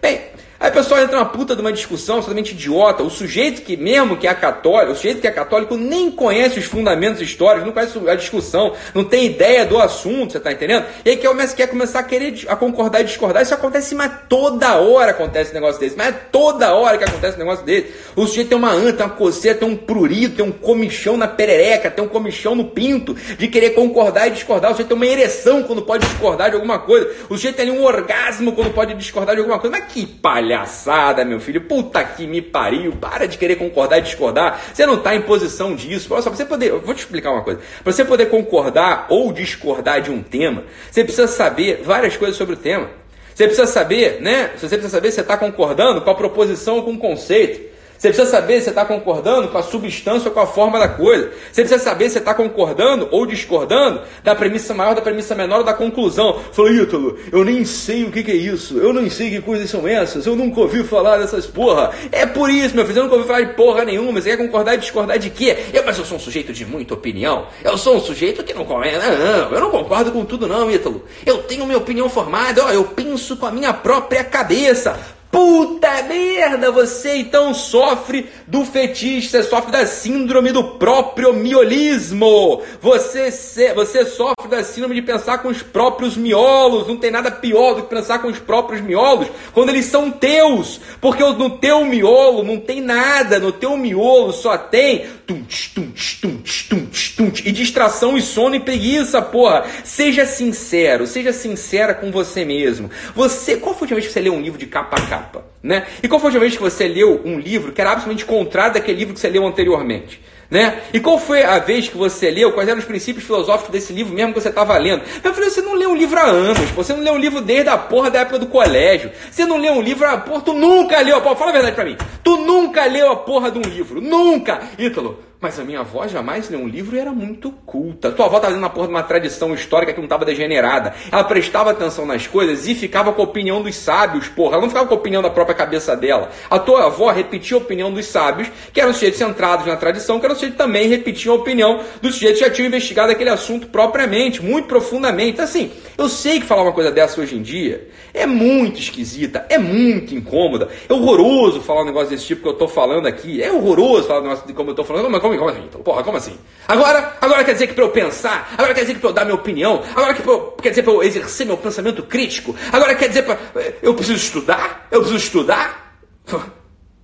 Bem, 0.01 0.21
Aí 0.65 0.71
o 0.71 0.73
pessoal 0.73 0.99
entra 0.99 1.17
numa 1.17 1.29
puta 1.29 1.55
de 1.55 1.61
uma 1.61 1.71
discussão 1.71 2.21
totalmente 2.21 2.53
idiota. 2.53 3.03
O 3.03 3.09
sujeito 3.11 3.61
que, 3.61 3.77
mesmo 3.77 4.17
que 4.17 4.27
é 4.27 4.33
católico, 4.33 4.93
o 4.93 4.95
sujeito 4.95 5.21
que 5.21 5.27
é 5.27 5.31
católico 5.31 5.77
nem 5.77 6.09
conhece 6.09 6.57
os 6.57 6.65
fundamentos 6.65 7.21
históricos, 7.21 7.67
não 7.67 7.71
conhece 7.71 7.99
a 8.09 8.15
discussão, 8.15 8.73
não 8.91 9.03
tem 9.03 9.27
ideia 9.27 9.63
do 9.63 9.79
assunto, 9.79 10.31
você 10.31 10.39
tá 10.39 10.51
entendendo? 10.51 10.87
E 11.05 11.11
aí 11.11 11.17
quer, 11.17 11.55
quer 11.55 11.67
começar 11.67 11.99
a 11.99 12.03
querer 12.03 12.45
a 12.47 12.55
concordar 12.55 13.01
e 13.01 13.03
discordar. 13.03 13.43
Isso 13.43 13.53
acontece, 13.53 13.93
mas 13.93 14.11
toda 14.27 14.77
hora 14.77 15.11
acontece 15.11 15.51
um 15.51 15.53
negócio 15.53 15.79
desse. 15.79 15.95
Mas 15.95 16.07
é 16.07 16.11
toda 16.31 16.73
hora 16.73 16.97
que 16.97 17.03
acontece 17.03 17.35
um 17.35 17.41
negócio 17.41 17.63
desse. 17.63 17.93
O 18.15 18.25
sujeito 18.25 18.49
tem 18.49 18.57
uma 18.57 18.71
anta, 18.71 18.93
tem 18.93 19.05
uma 19.05 19.13
coceira, 19.13 19.59
tem 19.59 19.69
um 19.69 19.77
prurido, 19.77 20.37
tem 20.37 20.45
um 20.45 20.51
comichão 20.51 21.15
na 21.15 21.27
perereca, 21.27 21.91
tem 21.91 22.03
um 22.03 22.07
comichão 22.07 22.55
no 22.55 22.71
pinto, 22.71 23.13
de 23.13 23.47
querer 23.49 23.75
concordar 23.75 24.29
e 24.29 24.31
discordar. 24.31 24.71
O 24.71 24.73
sujeito 24.73 24.87
tem 24.87 24.97
uma 24.97 25.05
ereção 25.05 25.61
quando 25.61 25.83
pode 25.83 26.07
discordar 26.07 26.49
de 26.49 26.55
alguma 26.55 26.79
coisa. 26.79 27.07
O 27.29 27.35
sujeito 27.35 27.57
tem 27.57 27.69
um 27.69 27.83
orgasmo 27.83 28.51
quando 28.53 28.73
pode 28.73 28.95
discordar 28.95 29.35
de 29.35 29.41
alguma 29.41 29.59
coisa. 29.59 29.77
Mas 29.77 29.93
que 29.93 30.07
palha 30.07 30.54
palhaçada, 30.55 31.25
meu 31.25 31.39
filho. 31.39 31.61
Puta 31.61 32.03
que 32.03 32.25
me 32.25 32.41
pariu. 32.41 32.93
Para 32.93 33.27
de 33.27 33.37
querer 33.37 33.55
concordar 33.57 33.99
e 33.99 34.01
discordar. 34.01 34.61
Você 34.73 34.85
não 34.85 34.95
está 34.95 35.15
em 35.15 35.21
posição 35.21 35.75
disso. 35.75 36.13
Olha 36.13 36.21
só, 36.21 36.29
pra 36.29 36.37
você 36.37 36.45
poder. 36.45 36.69
Eu 36.69 36.79
vou 36.79 36.95
te 36.95 36.99
explicar 36.99 37.31
uma 37.31 37.43
coisa. 37.43 37.59
Para 37.83 37.91
você 37.91 38.05
poder 38.05 38.27
concordar 38.27 39.07
ou 39.09 39.33
discordar 39.33 40.01
de 40.01 40.09
um 40.09 40.23
tema, 40.23 40.63
você 40.89 41.03
precisa 41.03 41.27
saber 41.27 41.81
várias 41.83 42.15
coisas 42.15 42.37
sobre 42.37 42.55
o 42.55 42.57
tema. 42.57 42.89
Você 43.33 43.45
precisa 43.45 43.67
saber, 43.67 44.21
né? 44.21 44.51
Você 44.55 44.69
precisa 44.69 44.89
saber 44.89 45.09
se 45.09 45.15
você 45.15 45.21
está 45.21 45.37
concordando 45.37 46.01
com 46.01 46.09
a 46.09 46.15
proposição 46.15 46.77
ou 46.77 46.83
com 46.83 46.93
o 46.93 46.97
conceito. 46.97 47.74
Você 47.97 48.09
precisa 48.09 48.29
saber 48.29 48.59
se 48.59 48.65
você 48.65 48.69
está 48.69 48.85
concordando 48.85 49.47
com 49.47 49.57
a 49.57 49.63
substância 49.63 50.27
ou 50.27 50.33
com 50.33 50.39
a 50.39 50.47
forma 50.47 50.77
da 50.77 50.87
coisa. 50.87 51.31
Você 51.51 51.61
precisa 51.61 51.83
saber 51.83 52.05
se 52.05 52.13
você 52.13 52.19
está 52.19 52.33
concordando 52.33 53.07
ou 53.11 53.25
discordando 53.25 54.01
da 54.23 54.35
premissa 54.35 54.73
maior, 54.73 54.93
da 54.93 55.01
premissa 55.01 55.33
menor 55.33 55.63
da 55.63 55.73
conclusão. 55.73 56.39
Falou, 56.51 56.71
Ítalo, 56.71 57.17
eu 57.31 57.43
nem 57.43 57.63
sei 57.63 58.03
o 58.03 58.11
que, 58.11 58.23
que, 58.23 58.31
é 58.31 58.35
isso. 58.35 58.77
Eu 58.77 58.93
não 58.93 59.09
sei 59.09 59.29
que 59.29 59.41
coisas 59.41 59.69
são 59.69 59.87
essas. 59.87 60.25
Eu 60.25 60.35
nunca 60.35 60.59
ouvi 60.59 60.83
falar 60.83 61.17
dessas 61.17 61.47
porra. 61.47 61.91
É 62.11 62.25
por 62.25 62.49
isso, 62.49 62.75
meu 62.75 62.85
filho. 62.85 62.99
Eu 62.99 63.03
nunca 63.03 63.15
ouvi 63.15 63.27
falar 63.27 63.41
de 63.41 63.53
porra 63.53 63.85
nenhuma. 63.85 64.21
Você 64.21 64.29
quer 64.29 64.37
concordar 64.37 64.75
e 64.75 64.77
discordar 64.77 65.17
de 65.17 65.29
quê? 65.29 65.57
Eu, 65.73 65.85
mas 65.85 65.97
eu 65.97 66.05
sou 66.05 66.17
um 66.17 66.19
sujeito 66.19 66.51
de 66.51 66.65
muita 66.65 66.93
opinião. 66.93 67.47
Eu 67.63 67.77
sou 67.77 67.95
um 67.95 68.01
sujeito 68.01 68.43
que 68.43 68.53
não 68.53 68.65
conhece. 68.65 68.97
Não, 68.97 69.51
eu 69.51 69.59
não 69.59 69.71
concordo 69.71 70.11
com 70.11 70.25
tudo, 70.25 70.47
não, 70.47 70.69
Ítalo. 70.69 71.03
Eu 71.25 71.43
tenho 71.43 71.65
minha 71.65 71.77
opinião 71.77 72.09
formada. 72.09 72.65
Ó, 72.65 72.71
eu 72.71 72.83
penso 72.83 73.37
com 73.37 73.45
a 73.45 73.51
minha 73.51 73.73
própria 73.73 74.23
cabeça. 74.23 75.14
Puta 75.35 76.01
merda, 76.03 76.71
você 76.71 77.17
então 77.17 77.53
sofre 77.53 78.29
do 78.47 78.63
fetiche, 78.63 79.27
você 79.27 79.43
sofre 79.43 79.69
da 79.69 79.85
síndrome 79.85 80.53
do 80.53 80.63
próprio 80.63 81.33
miolismo. 81.33 82.61
Você, 82.79 83.29
se, 83.31 83.73
você 83.73 84.05
sofre 84.05 84.47
da 84.49 84.63
síndrome 84.63 84.95
de 84.95 85.01
pensar 85.01 85.39
com 85.39 85.49
os 85.49 85.61
próprios 85.61 86.15
miolos. 86.15 86.87
Não 86.87 86.95
tem 86.95 87.11
nada 87.11 87.29
pior 87.29 87.73
do 87.73 87.83
que 87.83 87.89
pensar 87.89 88.19
com 88.19 88.29
os 88.29 88.39
próprios 88.39 88.79
miolos 88.79 89.27
quando 89.51 89.71
eles 89.71 89.87
são 89.87 90.09
teus. 90.09 90.79
Porque 91.01 91.21
no 91.21 91.57
teu 91.57 91.83
miolo 91.83 92.41
não 92.41 92.57
tem 92.57 92.79
nada, 92.79 93.37
no 93.37 93.51
teu 93.51 93.75
miolo 93.75 94.31
só 94.31 94.57
tem 94.57 95.05
tunch, 95.27 95.73
tunch, 95.75 96.21
tunch, 96.21 96.69
tunch, 96.69 97.15
tunch, 97.17 97.43
e 97.45 97.51
distração 97.51 98.17
e 98.17 98.21
sono 98.21 98.55
e 98.55 98.59
preguiça, 98.61 99.21
porra. 99.21 99.65
Seja 99.83 100.25
sincero, 100.25 101.05
seja 101.05 101.33
sincera 101.33 101.93
com 101.93 102.09
você 102.09 102.45
mesmo. 102.45 102.89
Você, 103.13 103.57
qual 103.57 103.75
foi 103.75 103.81
a 103.81 103.83
última 103.83 103.95
vez 103.95 104.07
que 104.07 104.13
você 104.13 104.21
leu 104.21 104.33
um 104.33 104.41
livro 104.41 104.57
de 104.57 104.65
capa 104.65 104.95
a 104.95 105.01
capa? 105.01 105.24
Capa, 105.25 105.43
né? 105.61 105.85
E 106.03 106.07
qual 106.07 106.19
foi 106.19 106.27
a 106.27 106.29
última 106.29 106.41
vez 106.41 106.55
que 106.55 106.61
você 106.61 106.87
leu 106.87 107.21
um 107.25 107.39
livro 107.39 107.71
que 107.71 107.81
era 107.81 107.91
absolutamente 107.91 108.25
contrário 108.25 108.75
daquele 108.75 108.99
livro 108.99 109.13
que 109.13 109.19
você 109.19 109.29
leu 109.29 109.45
anteriormente? 109.45 110.21
Né? 110.47 110.79
E 110.93 110.99
qual 110.99 111.17
foi 111.17 111.43
a 111.43 111.57
vez 111.57 111.87
que 111.87 111.97
você 111.97 112.29
leu? 112.29 112.51
Quais 112.51 112.69
eram 112.69 112.77
os 112.77 112.85
princípios 112.85 113.25
filosóficos 113.25 113.71
desse 113.71 113.91
livro 113.91 114.13
mesmo 114.13 114.31
que 114.31 114.39
você 114.39 114.49
estava 114.49 114.77
lendo? 114.77 115.01
Eu 115.23 115.33
falei, 115.33 115.49
você 115.49 115.59
não 115.59 115.73
leu 115.73 115.89
um 115.89 115.95
livro 115.95 116.19
há 116.19 116.27
anos, 116.27 116.69
você 116.69 116.93
não 116.93 117.01
leu 117.01 117.13
um 117.13 117.17
livro 117.17 117.41
desde 117.41 117.67
a 117.67 117.77
porra 117.77 118.11
da 118.11 118.19
época 118.19 118.37
do 118.37 118.45
colégio. 118.45 119.11
Você 119.31 119.43
não 119.43 119.57
leu 119.57 119.73
um 119.73 119.81
livro, 119.81 120.05
ah, 120.05 120.19
porra, 120.19 120.41
tu 120.41 120.53
nunca 120.53 121.01
leu, 121.01 121.19
porra, 121.19 121.35
fala 121.35 121.49
a 121.49 121.53
verdade 121.53 121.75
pra 121.75 121.83
mim. 121.83 121.97
Tu 122.23 122.37
nunca 122.37 122.85
leu 122.85 123.11
a 123.11 123.15
porra 123.15 123.49
de 123.49 123.57
um 123.57 123.63
livro, 123.63 123.99
nunca. 123.99 124.61
Ítalo, 124.77 125.19
mas 125.45 125.59
a 125.59 125.63
minha 125.63 125.81
avó 125.81 126.07
jamais 126.07 126.49
leu 126.49 126.59
um 126.59 126.67
livro 126.67 126.95
e 126.95 126.99
era 126.99 127.11
muito 127.11 127.51
culta. 127.67 128.11
Tua 128.11 128.25
avó 128.25 128.37
estava 128.37 128.51
dentro 128.51 128.65
uma 128.65 128.73
porra 128.73 128.87
de 128.87 128.93
uma 128.93 129.03
tradição 129.03 129.53
histórica 129.53 129.93
que 129.93 129.99
não 129.99 130.05
estava 130.05 130.25
degenerada. 130.25 130.95
Ela 131.11 131.23
prestava 131.23 131.69
atenção 131.69 132.03
nas 132.03 132.25
coisas 132.25 132.67
e 132.67 132.73
ficava 132.73 133.13
com 133.13 133.21
a 133.21 133.25
opinião 133.25 133.61
dos 133.61 133.75
sábios, 133.75 134.27
porra. 134.27 134.53
Ela 134.53 134.63
não 134.63 134.69
ficava 134.69 134.87
com 134.87 134.95
a 134.95 134.97
opinião 134.97 135.21
da 135.21 135.29
própria 135.29 135.55
cabeça 135.55 135.95
dela. 135.95 136.31
A 136.49 136.57
tua 136.57 136.87
avó 136.87 137.11
repetia 137.11 137.55
a 137.55 137.59
opinião 137.59 137.93
dos 137.93 138.07
sábios, 138.07 138.49
que 138.73 138.81
eram 138.81 138.91
sujeitos 138.91 139.19
centrados 139.19 139.67
na 139.67 139.75
tradição, 139.75 140.19
que 140.19 140.25
eram 140.25 140.33
sujeitos 140.33 140.57
também 140.57 140.87
repetiam 140.87 141.35
a 141.35 141.37
opinião 141.37 141.79
dos 142.01 142.15
sujeitos 142.15 142.39
que 142.39 142.47
já 142.47 142.51
tinham 142.51 142.65
investigado 142.65 143.11
aquele 143.11 143.29
assunto 143.29 143.67
propriamente, 143.67 144.43
muito 144.43 144.67
profundamente. 144.67 145.33
Então, 145.33 145.45
assim, 145.45 145.71
eu 145.95 146.09
sei 146.09 146.39
que 146.39 146.47
falar 146.47 146.63
uma 146.63 146.73
coisa 146.73 146.91
dessa 146.91 147.21
hoje 147.21 147.35
em 147.35 147.43
dia 147.43 147.87
é 148.15 148.25
muito 148.25 148.79
esquisita, 148.79 149.45
é 149.47 149.57
muito 149.57 150.15
incômoda. 150.15 150.69
É 150.89 150.93
horroroso 150.93 151.61
falar 151.61 151.83
um 151.83 151.85
negócio 151.85 152.09
desse 152.09 152.25
tipo 152.25 152.41
que 152.41 152.47
eu 152.47 152.53
estou 152.53 152.67
falando 152.67 153.05
aqui. 153.05 153.43
É 153.43 153.51
horroroso 153.51 154.07
falar 154.07 154.21
um 154.21 154.23
negócio 154.23 154.47
de 154.47 154.53
como 154.53 154.69
eu 154.69 154.71
estou 154.71 154.85
falando. 154.85 155.09
Mas 155.09 155.21
como, 155.21 155.34
como 155.37 155.49
assim? 155.49 155.63
Então, 155.65 155.81
porra, 155.81 156.03
como 156.03 156.17
assim? 156.17 156.37
Agora, 156.67 157.17
agora 157.21 157.43
quer 157.43 157.53
dizer 157.53 157.67
que 157.67 157.73
para 157.73 157.83
eu 157.83 157.91
pensar, 157.91 158.53
agora 158.53 158.73
quer 158.73 158.81
dizer 158.81 158.95
que 158.95 158.99
para 158.99 159.09
eu 159.09 159.13
dar 159.13 159.25
minha 159.25 159.35
opinião, 159.35 159.83
agora 159.95 160.13
que 160.13 160.27
eu, 160.27 160.51
quer 160.61 160.69
dizer 160.69 160.83
para 160.83 160.93
eu 160.93 161.03
exercer 161.03 161.45
meu 161.45 161.57
pensamento 161.57 162.03
crítico, 162.03 162.55
agora 162.71 162.95
quer 162.95 163.07
dizer 163.07 163.23
para 163.23 163.37
eu 163.81 163.93
preciso 163.93 164.17
estudar? 164.17 164.87
Eu 164.91 164.99
preciso 165.01 165.23
estudar? 165.23 165.99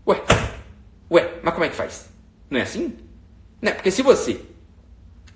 Ué, 0.08 0.22
ué, 1.12 1.30
mas 1.44 1.54
como 1.54 1.66
é 1.66 1.70
que 1.70 1.76
faz? 1.76 2.10
Não 2.50 2.60
é 2.60 2.64
assim? 2.64 2.96
Né? 3.62 3.72
Porque 3.72 3.92
se 3.92 4.02
você 4.02 4.40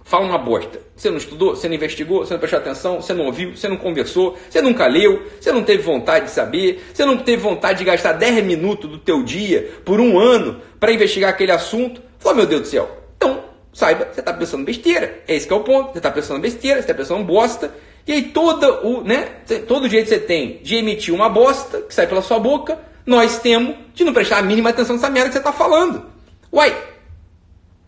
fala 0.06 0.26
uma 0.26 0.38
bosta. 0.38 0.80
Você 0.96 1.10
não 1.10 1.18
estudou, 1.18 1.56
você 1.56 1.68
não 1.68 1.76
investigou, 1.76 2.20
você 2.20 2.34
não 2.34 2.40
prestou 2.40 2.60
atenção, 2.60 3.02
você 3.02 3.14
não 3.14 3.26
ouviu, 3.26 3.58
você 3.58 3.68
não 3.68 3.76
conversou, 3.76 4.38
você 4.50 4.62
nunca 4.62 4.88
leu, 4.88 5.24
você 5.42 5.52
não 5.52 5.64
teve 5.64 5.82
vontade 5.82 6.26
de 6.26 6.32
saber, 6.32 6.86
você 6.94 7.04
não 7.04 7.18
teve 7.18 7.42
vontade 7.42 7.80
de 7.80 7.86
gastar 7.86 8.14
10 8.14 8.46
minutos 8.46 8.90
do 8.90 9.00
teu 9.00 9.24
dia 9.24 9.74
por 9.84 10.00
um 10.00 10.18
ano 10.18 10.62
para 10.80 10.94
investigar 10.94 11.32
aquele 11.32 11.52
assunto. 11.52 12.02
Falou, 12.26 12.38
meu 12.38 12.48
Deus 12.48 12.64
do 12.64 12.68
céu. 12.68 12.90
Então, 13.16 13.44
saiba, 13.72 14.10
você 14.12 14.20
está 14.20 14.34
pensando 14.34 14.66
besteira. 14.66 15.22
É 15.28 15.36
esse 15.36 15.46
que 15.46 15.54
é 15.54 15.56
o 15.56 15.60
ponto. 15.60 15.92
Você 15.92 16.00
está 16.00 16.10
pensando 16.10 16.40
besteira, 16.42 16.78
você 16.78 16.92
está 16.92 16.94
pensando 16.96 17.24
bosta. 17.24 17.72
E 18.08 18.14
aí 18.14 18.24
todo 18.30 18.66
o, 18.84 19.04
né, 19.04 19.26
todo 19.68 19.88
jeito 19.88 20.06
que 20.06 20.16
você 20.16 20.20
tem 20.20 20.58
de 20.64 20.76
emitir 20.76 21.14
uma 21.14 21.30
bosta 21.30 21.82
que 21.82 21.94
sai 21.94 22.08
pela 22.08 22.24
sua 22.24 22.40
boca, 22.40 22.80
nós 23.06 23.38
temos 23.38 23.76
de 23.94 24.04
não 24.04 24.12
prestar 24.12 24.40
a 24.40 24.42
mínima 24.42 24.72
atenção 24.72 24.96
nessa 24.96 25.08
merda 25.08 25.30
que 25.30 25.34
você 25.34 25.40
está 25.40 25.54
falando. 25.54 26.04
Uai, 26.52 26.76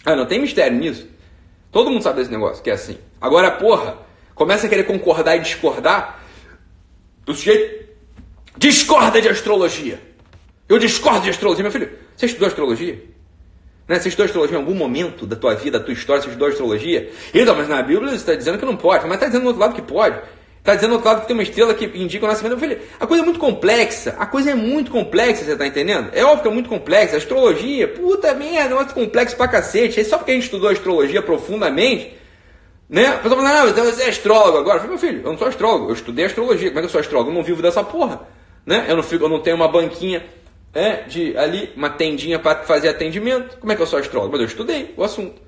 ah, 0.05 0.15
não 0.15 0.27
tem 0.27 0.39
mistério 0.39 0.77
nisso. 0.77 1.07
Todo 1.71 1.89
mundo 1.89 2.03
sabe 2.03 2.19
desse 2.19 2.29
negócio, 2.31 2.63
que 2.63 2.69
é 2.69 2.73
assim. 2.73 2.99
Agora, 3.19 3.49
porra, 3.49 3.97
começa 4.35 4.67
a 4.67 4.69
querer 4.69 4.83
concordar 4.83 5.35
e 5.35 5.39
discordar. 5.39 6.21
Do 7.25 7.33
sujeito 7.33 7.87
discorda 8.55 9.19
de 9.19 9.29
astrologia. 9.29 9.99
Eu 10.69 10.77
discordo 10.77 11.21
de 11.21 11.31
astrologia. 11.31 11.63
Meu 11.63 11.71
filho, 11.71 11.89
você 12.15 12.27
estudou 12.27 12.47
astrologia? 12.47 13.16
Né? 13.87 13.99
Você 13.99 14.09
estudou 14.09 14.25
astrologia 14.25 14.57
em 14.57 14.59
algum 14.59 14.73
momento 14.73 15.25
da 15.25 15.35
tua 15.35 15.55
vida, 15.55 15.79
da 15.79 15.85
tua 15.85 15.93
história, 15.93 16.21
você 16.21 16.27
estudou 16.27 16.49
astrologia? 16.49 17.09
Então, 17.33 17.55
mas 17.55 17.69
na 17.69 17.81
Bíblia 17.81 18.13
está 18.13 18.35
dizendo 18.35 18.57
que 18.57 18.65
não 18.65 18.75
pode, 18.75 19.05
mas 19.05 19.13
está 19.13 19.27
dizendo 19.27 19.43
do 19.43 19.47
outro 19.47 19.61
lado 19.61 19.75
que 19.75 19.81
pode. 19.81 20.19
Está 20.59 20.75
dizendo 20.75 20.89
do 20.89 20.93
outro 20.95 21.07
lado 21.07 21.21
que 21.21 21.27
tem 21.27 21.33
uma 21.33 21.43
estrela 21.43 21.73
que 21.73 21.85
indica 21.97 22.25
o 22.25 22.27
nascimento. 22.27 22.53
Eu 22.53 22.59
falei, 22.59 22.81
a 22.99 23.07
coisa 23.07 23.23
é 23.23 23.25
muito 23.25 23.39
complexa. 23.39 24.15
A 24.19 24.25
coisa 24.25 24.51
é 24.51 24.55
muito 24.55 24.91
complexa, 24.91 25.45
você 25.45 25.53
está 25.53 25.65
entendendo? 25.65 26.09
É 26.11 26.25
óbvio 26.25 26.41
que 26.41 26.47
é 26.49 26.51
muito 26.51 26.67
complexa. 26.67 27.15
A 27.15 27.19
astrologia, 27.19 27.87
puta 27.87 28.33
merda, 28.33 28.73
é 28.73 28.75
muito 28.75 28.93
complexo 28.93 29.37
pra 29.37 29.47
cacete. 29.47 29.97
Aí 29.97 30.05
só 30.05 30.17
porque 30.17 30.31
a 30.31 30.33
gente 30.33 30.43
estudou 30.43 30.69
astrologia 30.69 31.21
profundamente, 31.21 32.13
né? 32.89 33.07
A 33.07 33.17
pessoa 33.19 33.41
fala, 33.41 33.65
não, 33.65 33.73
você 33.73 34.03
é 34.03 34.09
astrólogo 34.09 34.57
agora. 34.57 34.75
Eu 34.75 34.81
falei, 34.81 34.89
meu 34.89 34.99
filho, 34.99 35.21
eu 35.23 35.31
não 35.31 35.37
sou 35.37 35.47
astrólogo, 35.47 35.89
eu 35.89 35.93
estudei 35.93 36.25
astrologia. 36.25 36.67
Como 36.67 36.79
é 36.79 36.81
que 36.81 36.87
eu 36.87 36.91
sou 36.91 36.99
astrólogo? 36.99 37.31
Eu 37.31 37.35
não 37.35 37.43
vivo 37.43 37.61
dessa 37.61 37.81
porra. 37.81 38.27
Né? 38.65 38.87
Eu, 38.89 38.97
não 38.97 39.03
fico, 39.03 39.23
eu 39.23 39.29
não 39.29 39.39
tenho 39.39 39.55
uma 39.55 39.69
banquinha 39.69 40.21
é, 40.73 41.03
de 41.03 41.35
ali, 41.37 41.71
uma 41.75 41.89
tendinha 41.89 42.39
para 42.39 42.63
fazer 42.63 42.89
atendimento. 42.89 43.57
Como 43.57 43.71
é 43.71 43.75
que 43.75 43.81
eu 43.81 43.87
sou 43.87 43.99
astrólogo? 43.99 44.31
Mas 44.31 44.41
eu 44.41 44.47
estudei 44.47 44.93
o 44.95 45.03
assunto. 45.03 45.41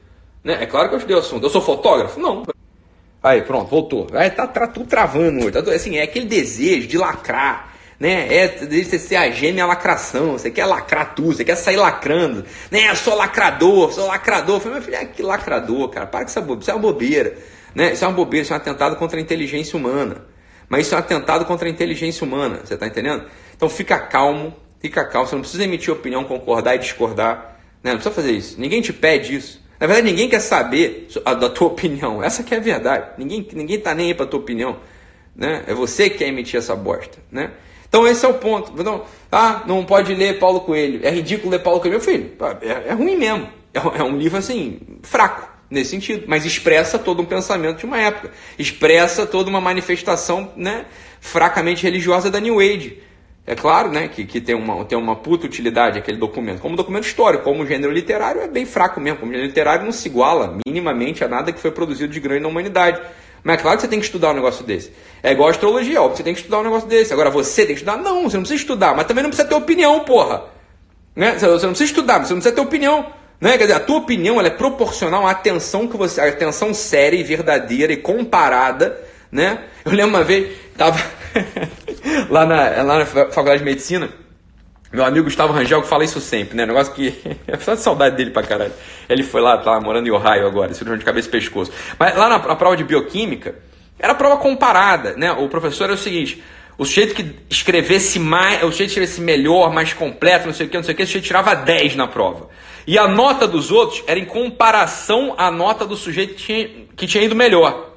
Né? 0.44 0.58
É 0.62 0.66
claro 0.66 0.90
que 0.90 0.96
eu 0.96 0.98
estudei 0.98 1.16
o 1.16 1.20
assunto. 1.20 1.44
Eu 1.46 1.50
sou 1.50 1.62
fotógrafo? 1.62 2.20
Não. 2.20 2.44
Aí, 3.22 3.42
pronto, 3.42 3.70
voltou. 3.70 4.08
Aí 4.14 4.30
tá, 4.30 4.48
tá 4.48 4.68
tudo 4.68 4.88
travando 4.88 5.40
hoje. 5.40 5.52
Tá, 5.52 5.60
assim, 5.72 5.98
é 5.98 6.04
aquele 6.04 6.26
desejo 6.26 6.88
de 6.88 6.98
lacrar, 6.98 7.74
né? 8.00 8.34
É 8.34 8.48
de 8.48 8.86
ser 8.86 9.18
a 9.18 9.30
gêmea 9.30 9.66
lacração. 9.66 10.34
Você 10.34 10.50
quer 10.50 10.66
lacrar 10.66 11.14
tudo, 11.14 11.34
você 11.34 11.44
quer 11.44 11.56
sair 11.56 11.76
lacrando. 11.76 12.46
Né? 12.72 12.90
Eu 12.90 12.96
sou 12.96 13.16
lacrador, 13.16 13.92
sou 13.92 14.08
lacrador. 14.08 14.56
Eu 14.56 14.60
falei, 14.62 14.78
meu 14.78 14.84
filho, 14.84 14.98
é 14.98 15.06
que 15.06 15.22
lacrador, 15.22 15.90
cara. 15.90 16.08
Para 16.08 16.22
com 16.22 16.26
essa 16.28 16.42
bobeira. 16.42 16.62
Isso 16.62 16.72
é 16.72 16.74
uma 16.74 16.82
bobeira. 16.82 17.38
Né? 17.76 17.94
Isso 17.94 18.06
é 18.06 18.08
uma 18.08 18.14
bobeira, 18.14 18.44
isso 18.44 18.54
é 18.54 18.56
um 18.56 18.60
atentado 18.60 18.96
contra 18.96 19.20
a 19.20 19.22
inteligência 19.22 19.78
humana. 19.78 20.26
Mas 20.70 20.86
isso 20.86 20.96
é 20.96 20.98
um 20.98 21.02
atentado 21.02 21.46
contra 21.46 21.68
a 21.68 21.72
inteligência 21.72 22.24
humana, 22.26 22.62
você 22.64 22.78
tá 22.78 22.86
entendendo? 22.86 23.26
Então 23.56 23.68
fica 23.68 23.98
calmo, 23.98 24.56
fica 24.80 25.06
calmo. 25.06 25.28
Você 25.28 25.36
não 25.36 25.42
precisa 25.42 25.64
emitir 25.64 25.94
opinião, 25.94 26.24
concordar 26.24 26.76
e 26.76 26.80
discordar. 26.80 27.60
Né? 27.84 27.92
Não 27.92 28.00
precisa 28.00 28.16
fazer 28.16 28.32
isso. 28.32 28.60
Ninguém 28.60 28.82
te 28.82 28.94
pede 28.94 29.36
isso. 29.36 29.62
Na 29.80 29.88
verdade, 29.88 30.08
ninguém 30.08 30.28
quer 30.28 30.40
saber 30.40 31.08
da 31.26 31.50
tua 31.50 31.68
opinião. 31.70 32.24
Essa 32.24 32.44
que 32.44 32.54
é 32.54 32.58
a 32.58 32.62
verdade. 32.62 33.12
Ninguém, 33.18 33.48
ninguém 33.54 33.80
tá 33.80 33.94
nem 33.94 34.08
aí 34.08 34.14
pra 34.14 34.26
tua 34.26 34.40
opinião. 34.40 34.78
Né? 35.36 35.64
É 35.68 35.74
você 35.74 36.10
que 36.10 36.18
quer 36.18 36.28
emitir 36.28 36.58
essa 36.58 36.76
bosta. 36.76 37.18
Né? 37.32 37.52
Então 37.88 38.08
esse 38.08 38.26
é 38.26 38.30
o 38.30 38.34
ponto. 38.36 38.74
Então, 38.80 39.06
ah, 39.32 39.64
não 39.66 39.86
pode 39.86 40.14
ler 40.14 40.40
Paulo 40.40 40.62
Coelho. 40.62 41.00
É 41.04 41.10
ridículo 41.10 41.52
ler 41.52 41.60
Paulo 41.60 41.80
Coelho. 41.80 41.94
Meu 41.94 42.02
filho, 42.02 42.32
é, 42.62 42.90
é 42.90 42.94
ruim 42.94 43.16
mesmo. 43.16 43.48
É, 43.74 44.00
é 44.00 44.04
um 44.04 44.18
livro 44.18 44.38
assim, 44.38 44.80
fraco 45.04 45.50
nesse 45.70 45.92
sentido, 45.92 46.26
mas 46.28 46.46
expressa 46.46 46.98
todo 46.98 47.22
um 47.22 47.26
pensamento 47.26 47.78
de 47.78 47.86
uma 47.86 48.00
época, 48.00 48.32
expressa 48.58 49.26
toda 49.26 49.50
uma 49.50 49.62
manifestação 49.62 50.52
né, 50.58 50.86
fracamente 51.22 51.84
religiosa 51.84 52.32
da 52.32 52.40
New 52.40 52.60
Age. 52.60 53.02
É 53.46 53.56
claro 53.56 53.90
né, 53.90 54.08
que, 54.08 54.26
que 54.26 54.40
tem, 54.40 54.54
uma, 54.54 54.86
tem 54.86 54.98
uma 54.98 55.16
puta 55.16 55.48
utilidade 55.48 55.98
aquele 55.98 56.18
documento, 56.18 56.62
como 56.62 56.76
documento 56.76 57.06
histórico, 57.06 57.44
como 57.44 57.66
gênero 57.66 57.92
literário 57.92 58.42
é 58.42 58.48
bem 58.48 58.66
fraco 58.66 59.00
mesmo, 59.00 59.20
como 59.20 59.32
gênero 59.32 59.48
literário 59.48 59.86
não 59.86 59.92
se 59.92 60.08
iguala 60.08 60.58
minimamente 60.66 61.24
a 61.24 61.28
nada 61.28 61.52
que 61.52 61.60
foi 61.60 61.72
produzido 61.72 62.14
de 62.14 62.20
grande 62.20 62.42
na 62.42 62.48
humanidade. 62.48 63.02
Mas 63.44 63.58
é 63.58 63.62
claro 63.62 63.78
que 63.78 63.82
você 63.82 63.88
tem 63.88 64.00
que 64.00 64.06
estudar 64.06 64.32
um 64.32 64.36
negócio 64.36 64.66
desse. 64.66 64.92
É 65.24 65.32
igual 65.32 65.48
a 65.48 65.52
astrologia, 65.52 66.02
óbvio, 66.02 66.18
você 66.18 66.24
tem 66.24 66.34
que 66.34 66.42
estudar 66.42 66.60
um 66.60 66.64
negócio 66.64 66.88
desse. 66.88 67.14
Agora 67.14 67.30
você 67.30 67.66
tem 67.66 67.76
que 67.76 67.82
estudar? 67.82 67.98
Não, 67.98 68.24
você 68.24 68.38
não 68.38 68.44
precisa 68.44 68.62
estudar, 68.62 68.96
mas 68.96 69.08
também 69.08 69.24
não 69.24 69.30
precisa 69.30 69.48
ter 69.48 69.56
opinião, 69.56 70.02
porra. 70.02 70.44
Né? 71.16 71.38
Você 71.38 71.46
não 71.48 71.58
precisa 71.58 71.84
estudar, 71.86 72.20
você 72.20 72.34
não 72.34 72.42
precisa 72.42 72.54
ter 72.54 72.62
opinião. 72.62 73.08
Né? 73.40 73.58
Quer 73.58 73.64
dizer, 73.64 73.74
a 73.74 73.80
tua 73.80 73.98
opinião 73.98 74.40
ela 74.40 74.48
é 74.48 74.52
proporcional 74.52 75.26
à 75.26 75.32
atenção 75.32 75.88
que 75.88 75.98
você. 75.98 76.20
A 76.22 76.28
atenção 76.28 76.74
séria 76.74 77.18
e 77.18 77.24
verdadeira 77.24 77.94
e 77.94 77.98
comparada. 77.98 79.00
Né? 79.32 79.64
Eu 79.86 79.94
lembro 79.94 80.18
uma 80.18 80.24
vez, 80.24 80.56
tava. 80.78 81.00
lá, 82.30 82.46
na, 82.46 82.84
lá 82.84 83.00
na 83.00 83.06
faculdade 83.06 83.60
de 83.60 83.66
medicina, 83.66 84.10
meu 84.92 85.06
amigo 85.06 85.26
Gustavo 85.26 85.54
Rangel 85.54 85.82
que 85.82 85.88
fala 85.88 86.04
isso 86.04 86.20
sempre, 86.20 86.58
né? 86.58 86.66
Negócio 86.66 86.94
que. 86.94 87.14
É 87.48 87.58
só 87.58 87.76
de 87.76 87.82
saudade 87.82 88.16
dele 88.16 88.32
pra 88.32 88.44
caralho. 88.44 88.74
Ele 89.08 89.24
foi 89.24 89.42
lá, 89.42 89.58
tá 89.58 89.80
morando 89.80 90.08
em 90.08 90.12
Ohio 90.12 90.48
agora, 90.48 90.74
cirurgião 90.74 90.98
de 90.98 91.06
cabeça 91.06 91.28
e 91.28 91.32
pescoço. 91.32 91.72
Mas 91.98 92.16
lá 92.16 92.30
na, 92.30 92.40
na 92.40 92.56
prova 92.56 92.76
de 92.76 92.84
bioquímica, 92.84 93.56
era 94.00 94.16
prova 94.16 94.38
comparada, 94.38 95.16
né? 95.16 95.32
O 95.32 95.48
professor 95.48 95.86
era 95.86 95.94
o 95.94 95.98
seguinte: 95.98 96.44
o 96.78 96.86
sujeito 96.86 97.14
que 97.14 97.36
escrevesse 97.50 98.18
mais, 98.18 98.64
o 98.64 98.72
sujeito 98.72 98.94
que 98.94 99.00
escrevesse 99.00 99.22
melhor, 99.22 99.74
mais 99.74 99.94
completo, 99.94 100.48
não 100.48 100.54
sei 100.54 100.66
o 100.66 100.70
que, 100.70 100.78
não 100.78 100.84
sei 100.84 100.94
o 100.94 100.98
que, 100.98 101.04
o 101.04 101.06
sujeito 101.06 101.26
tirava 101.26 101.54
10 101.54 101.96
na 101.96 102.08
prova. 102.08 102.50
E 102.88 102.98
a 102.98 103.08
nota 103.08 103.48
dos 103.48 103.72
outros 103.72 104.04
era 104.08 104.20
em 104.20 104.26
comparação 104.26 105.36
à 105.38 105.52
nota 105.52 105.86
do 105.86 105.96
sujeito 105.96 106.36
que 106.36 106.44
tinha, 106.44 106.70
que 106.96 107.06
tinha 107.06 107.24
ido 107.24 107.36
melhor. 107.36 107.89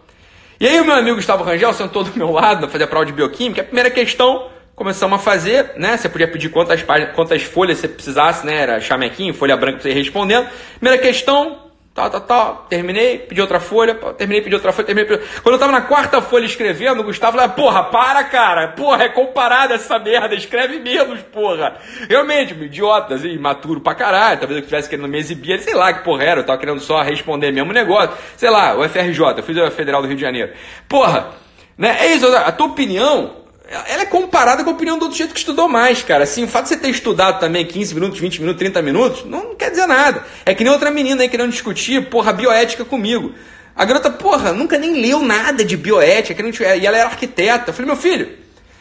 E 0.63 0.69
aí 0.69 0.81
o 0.81 0.85
meu 0.85 0.95
amigo 0.95 1.17
Gustavo 1.17 1.43
Rangel 1.43 1.73
sentou 1.73 2.05
do 2.05 2.17
meu 2.17 2.31
lado, 2.31 2.69
fazer 2.69 2.85
a 2.85 2.87
prova 2.87 3.05
de 3.05 3.11
bioquímica, 3.11 3.63
a 3.63 3.65
primeira 3.65 3.91
questão 3.91 4.49
começamos 4.77 5.19
a 5.19 5.21
fazer, 5.21 5.73
né? 5.77 5.97
Você 5.97 6.09
podia 6.09 6.29
pedir 6.29 6.51
quantas, 6.51 6.85
quantas 7.17 7.43
folhas 7.43 7.79
você 7.79 7.89
precisasse, 7.89 8.47
né? 8.47 8.59
Era 8.59 8.81
chamequinho, 8.81 9.35
folha 9.35 9.57
branca 9.57 9.79
para 9.79 9.83
você 9.83 9.91
ir 9.91 9.95
respondendo. 9.95 10.47
Primeira 10.79 11.03
questão, 11.03 11.72
Tal, 11.95 12.09
tal, 12.09 12.21
tal. 12.23 12.67
Terminei, 12.71 13.19
pedi 13.19 13.39
outra 13.43 13.61
folha, 13.61 13.95
terminei, 14.17 14.41
pedi 14.41 14.55
outra 14.55 14.73
folha, 14.73 14.87
terminei. 14.87 15.11
Pedi... 15.11 15.29
Quando 15.43 15.57
eu 15.57 15.59
tava 15.59 15.73
na 15.73 15.83
quarta 15.83 16.23
folha 16.23 16.47
escrevendo, 16.47 17.01
o 17.01 17.05
Gustavo 17.05 17.37
falou: 17.37 17.53
Porra, 17.55 17.85
para, 17.85 18.25
cara. 18.25 18.69
Porra, 18.69 19.05
é 19.05 19.09
comparado 19.11 19.75
essa 19.75 19.99
merda. 19.99 20.35
Escreve 20.35 20.79
menos, 20.79 21.21
porra. 21.21 21.77
Realmente, 22.09 22.55
idiota, 22.55 23.15
assim, 23.15 23.33
imaturo 23.33 23.79
pra 23.81 23.95
caralho. 23.95 24.39
Talvez 24.39 24.57
eu 24.57 24.63
estivesse 24.63 24.89
querendo 24.89 25.07
me 25.07 25.19
exibir, 25.19 25.59
sei 25.61 25.75
lá 25.75 25.93
que 25.93 26.03
porra 26.03 26.25
era. 26.25 26.41
Eu 26.41 26.47
tava 26.47 26.59
querendo 26.59 26.81
só 26.81 27.03
responder 27.03 27.53
mesmo 27.53 27.75
negócio. 27.75 28.17
Sei 28.39 28.49
lá, 28.49 28.75
o 28.75 28.89
FRJ, 28.89 29.35
eu 29.37 29.43
fiz 29.43 29.59
a 29.59 29.71
Federal 29.71 30.01
do 30.01 30.09
Rio 30.09 30.17
de 30.17 30.23
Janeiro. 30.23 30.53
Porra, 30.89 31.33
né? 31.77 31.99
É 32.01 32.15
isso, 32.15 32.27
a 32.35 32.53
tua 32.53 32.69
opinião 32.69 33.42
ela 33.73 34.03
é 34.03 34.07
comparada 34.07 34.63
com 34.63 34.71
a 34.71 34.73
opinião 34.75 34.99
do 34.99 35.05
outro 35.05 35.17
jeito 35.17 35.33
que 35.33 35.39
estudou 35.39 35.67
mais, 35.67 36.03
cara. 36.03 36.25
Assim, 36.25 36.45
o 36.45 36.49
fato 36.49 36.65
de 36.65 36.69
você 36.71 36.77
ter 36.77 36.91
estudado 36.91 37.41
também 37.41 37.65
15 37.65 37.95
minutos, 37.95 38.19
20 38.19 38.41
minutos, 38.41 38.59
30 38.59 38.83
minutos, 38.83 39.25
não 39.25 39.55
quer 39.55 39.71
dizer 39.71 39.87
nada. 39.87 40.25
É 40.45 40.55
que 40.55 40.63
nem 40.63 40.73
outra 40.73 40.91
menina 40.91 41.23
aí 41.23 41.29
querendo 41.29 41.51
discutir, 41.51 42.11
porra, 42.11 42.33
bioética 42.33 42.85
comigo. 42.85 43.33
A 43.75 43.87
garota, 43.87 44.11
porra, 44.11 44.53
nunca 44.53 44.77
nem 44.77 45.01
leu 45.01 45.21
nada 45.21 45.65
de 45.65 45.77
bioética, 45.77 46.35
querendo, 46.35 46.55
e 46.61 46.87
ela 46.87 46.99
era 46.99 47.09
arquiteta. 47.09 47.71
Eu 47.71 47.75
falei, 47.75 47.87
meu 47.87 47.97
filho, 47.97 48.29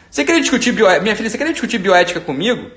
você 0.10 0.26
queria 0.26 0.42
discutir 0.42 0.74
bioética, 0.74 1.04
minha 1.04 1.16
filha, 1.16 1.30
você 1.30 1.38
queria 1.38 1.54
discutir 1.54 1.78
bioética 1.78 2.20
comigo? 2.20 2.70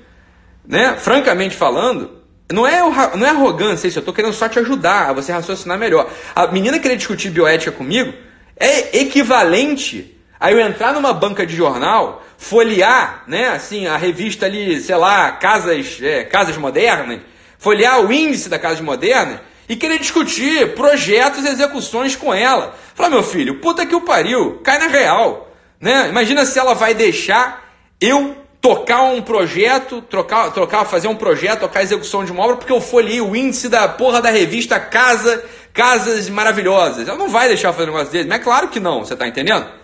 Né? 0.65 0.95
Francamente 0.97 1.53
falando, 1.53 2.21
não 2.49 2.65
é, 2.65 2.79
não 3.17 3.27
é 3.27 3.29
arrogância 3.29 3.89
isso, 3.89 3.99
eu 3.99 4.03
tô 4.03 4.13
querendo 4.13 4.33
só 4.33 4.47
te 4.47 4.57
ajudar 4.59 5.09
a 5.09 5.13
você 5.13 5.33
raciocinar 5.33 5.77
melhor. 5.77 6.09
A 6.33 6.47
menina 6.47 6.79
querer 6.79 6.95
discutir 6.95 7.29
bioética 7.29 7.73
comigo 7.73 8.13
é 8.57 8.99
equivalente 8.99 10.14
Aí 10.45 10.53
eu 10.53 10.59
entrar 10.59 10.93
numa 10.93 11.11
banca 11.11 11.43
de 11.43 11.55
jornal, 11.55 12.23
folhear, 12.37 13.23
né, 13.25 13.47
assim, 13.47 13.87
a 13.87 13.97
revista 13.97 14.45
ali, 14.45 14.79
sei 14.79 14.95
lá, 14.95 15.31
Casas, 15.31 15.97
é, 15.99 16.23
Casas 16.23 16.55
Modernas, 16.55 17.21
folhear 17.57 17.99
o 18.05 18.13
índice 18.13 18.47
da 18.47 18.59
Casas 18.59 18.79
Modernas 18.79 19.39
e 19.67 19.75
querer 19.75 19.97
discutir 19.97 20.75
projetos 20.75 21.43
e 21.43 21.47
execuções 21.47 22.15
com 22.15 22.31
ela. 22.31 22.75
Falar, 22.93 23.09
meu 23.09 23.23
filho, 23.23 23.59
puta 23.59 23.87
que 23.87 23.95
o 23.95 24.01
pariu, 24.01 24.61
cai 24.63 24.77
na 24.77 24.85
real, 24.85 25.51
né? 25.81 26.09
Imagina 26.09 26.45
se 26.45 26.59
ela 26.59 26.75
vai 26.75 26.93
deixar 26.93 27.67
eu 27.99 28.37
tocar 28.61 29.01
um 29.01 29.23
projeto, 29.23 29.99
trocar, 30.03 30.51
trocar, 30.51 30.85
fazer 30.85 31.07
um 31.07 31.15
projeto, 31.15 31.61
tocar 31.61 31.79
a 31.79 31.83
execução 31.83 32.23
de 32.23 32.31
uma 32.31 32.43
obra, 32.43 32.57
porque 32.57 32.71
eu 32.71 32.81
folhei 32.81 33.19
o 33.19 33.35
índice 33.35 33.67
da 33.67 33.87
porra 33.87 34.21
da 34.21 34.29
revista 34.29 34.79
Casa, 34.79 35.43
Casas 35.73 36.29
Maravilhosas. 36.29 37.07
Ela 37.07 37.17
não 37.17 37.29
vai 37.29 37.47
deixar 37.47 37.69
eu 37.69 37.73
fazer 37.73 37.89
um 37.89 37.93
negócio 37.93 38.13
dele, 38.13 38.29
mas 38.29 38.39
é 38.39 38.43
claro 38.43 38.67
que 38.67 38.79
não, 38.79 39.03
você 39.03 39.15
tá 39.15 39.27
entendendo? 39.27 39.83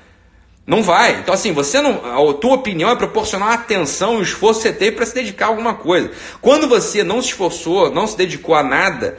Não 0.65 0.84
vai. 0.84 1.19
Então, 1.19 1.34
assim, 1.34 1.52
você 1.52 1.82
não. 1.82 2.30
A 2.30 2.34
tua 2.36 2.54
opinião 2.54 2.89
é 2.89 2.95
proporcional 2.95 3.50
à 3.50 3.54
atenção 3.54 4.15
e 4.15 4.17
o 4.17 4.21
esforço 4.21 4.62
que 4.62 4.67
você 4.67 4.74
teve 4.74 4.95
para 4.95 5.06
se 5.06 5.13
dedicar 5.13 5.45
a 5.45 5.50
alguma 5.50 5.74
coisa. 5.74 6.12
Quando 6.39 6.67
você 6.67 7.04
não 7.04 7.21
se 7.21 7.30
esforçou, 7.30 7.91
não 7.91 8.06
se 8.06 8.15
dedicou 8.15 8.56
a 8.56 8.63
nada, 8.63 9.17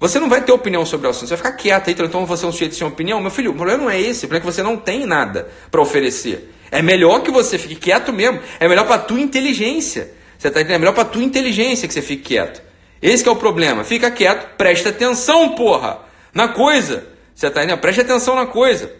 você 0.00 0.18
não 0.18 0.28
vai 0.28 0.42
ter 0.42 0.50
opinião 0.50 0.84
sobre 0.84 1.06
o 1.06 1.10
assunto. 1.10 1.28
Você 1.28 1.36
vai 1.36 1.44
ficar 1.44 1.52
quieto 1.52 1.88
aí, 1.88 1.96
então 1.98 2.26
você 2.26 2.44
é 2.44 2.48
um 2.48 2.52
sujeito 2.52 2.74
sem 2.74 2.86
opinião. 2.86 3.20
Meu 3.20 3.30
filho, 3.30 3.52
o 3.52 3.54
problema 3.54 3.84
não 3.84 3.90
é 3.90 4.00
esse. 4.00 4.24
O 4.24 4.28
problema 4.28 4.38
é 4.38 4.46
que 4.46 4.54
você 4.56 4.62
não 4.62 4.76
tem 4.76 5.06
nada 5.06 5.48
para 5.70 5.80
oferecer. 5.80 6.52
É 6.70 6.82
melhor 6.82 7.22
que 7.22 7.30
você 7.30 7.58
fique 7.58 7.76
quieto 7.76 8.12
mesmo. 8.12 8.40
É 8.58 8.66
melhor 8.66 8.86
para 8.86 8.98
tua 8.98 9.20
inteligência. 9.20 10.10
Você 10.38 10.50
tá 10.50 10.60
entendendo? 10.60 10.76
É 10.76 10.78
melhor 10.78 10.94
para 10.94 11.04
tua 11.04 11.22
inteligência 11.22 11.86
que 11.86 11.94
você 11.94 12.02
fique 12.02 12.22
quieto. 12.22 12.62
Esse 13.02 13.28
é 13.28 13.30
o 13.30 13.36
problema. 13.36 13.84
Fica 13.84 14.10
quieto, 14.10 14.56
presta 14.56 14.88
atenção, 14.88 15.50
porra, 15.50 15.98
na 16.34 16.48
coisa. 16.48 17.06
Você 17.34 17.50
tá 17.50 17.60
entendendo? 17.60 17.80
Preste 17.80 18.00
atenção 18.00 18.34
na 18.34 18.46
coisa. 18.46 18.99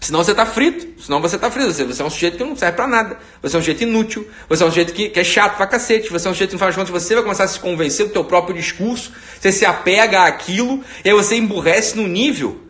Senão 0.00 0.22
você 0.22 0.30
está 0.30 0.46
frito, 0.46 1.02
senão 1.02 1.20
você 1.20 1.36
está 1.36 1.50
frito. 1.50 1.72
Você, 1.72 1.84
você 1.84 2.02
é 2.02 2.04
um 2.04 2.10
sujeito 2.10 2.36
que 2.36 2.44
não 2.44 2.56
serve 2.56 2.76
para 2.76 2.86
nada. 2.86 3.18
Você 3.42 3.56
é 3.56 3.58
um 3.58 3.62
sujeito 3.62 3.82
inútil. 3.82 4.28
Você 4.48 4.62
é 4.62 4.66
um 4.66 4.70
sujeito 4.70 4.92
que, 4.92 5.08
que, 5.08 5.20
é 5.20 5.24
chato 5.24 5.56
pra 5.56 5.66
cacete. 5.66 6.08
Você 6.10 6.28
é 6.28 6.30
um 6.30 6.34
sujeito 6.34 6.50
que, 6.50 6.56
no 6.56 6.72
final 6.72 6.86
você 6.86 7.14
vai 7.14 7.22
começar 7.22 7.44
a 7.44 7.48
se 7.48 7.58
convencer 7.58 8.06
do 8.06 8.12
teu 8.12 8.24
próprio 8.24 8.54
discurso. 8.54 9.12
Você 9.40 9.50
se 9.50 9.66
apega 9.66 10.24
àquilo 10.24 10.82
e 11.04 11.08
aí 11.08 11.14
você 11.14 11.36
emburrece 11.36 11.96
no 11.96 12.06
nível, 12.06 12.60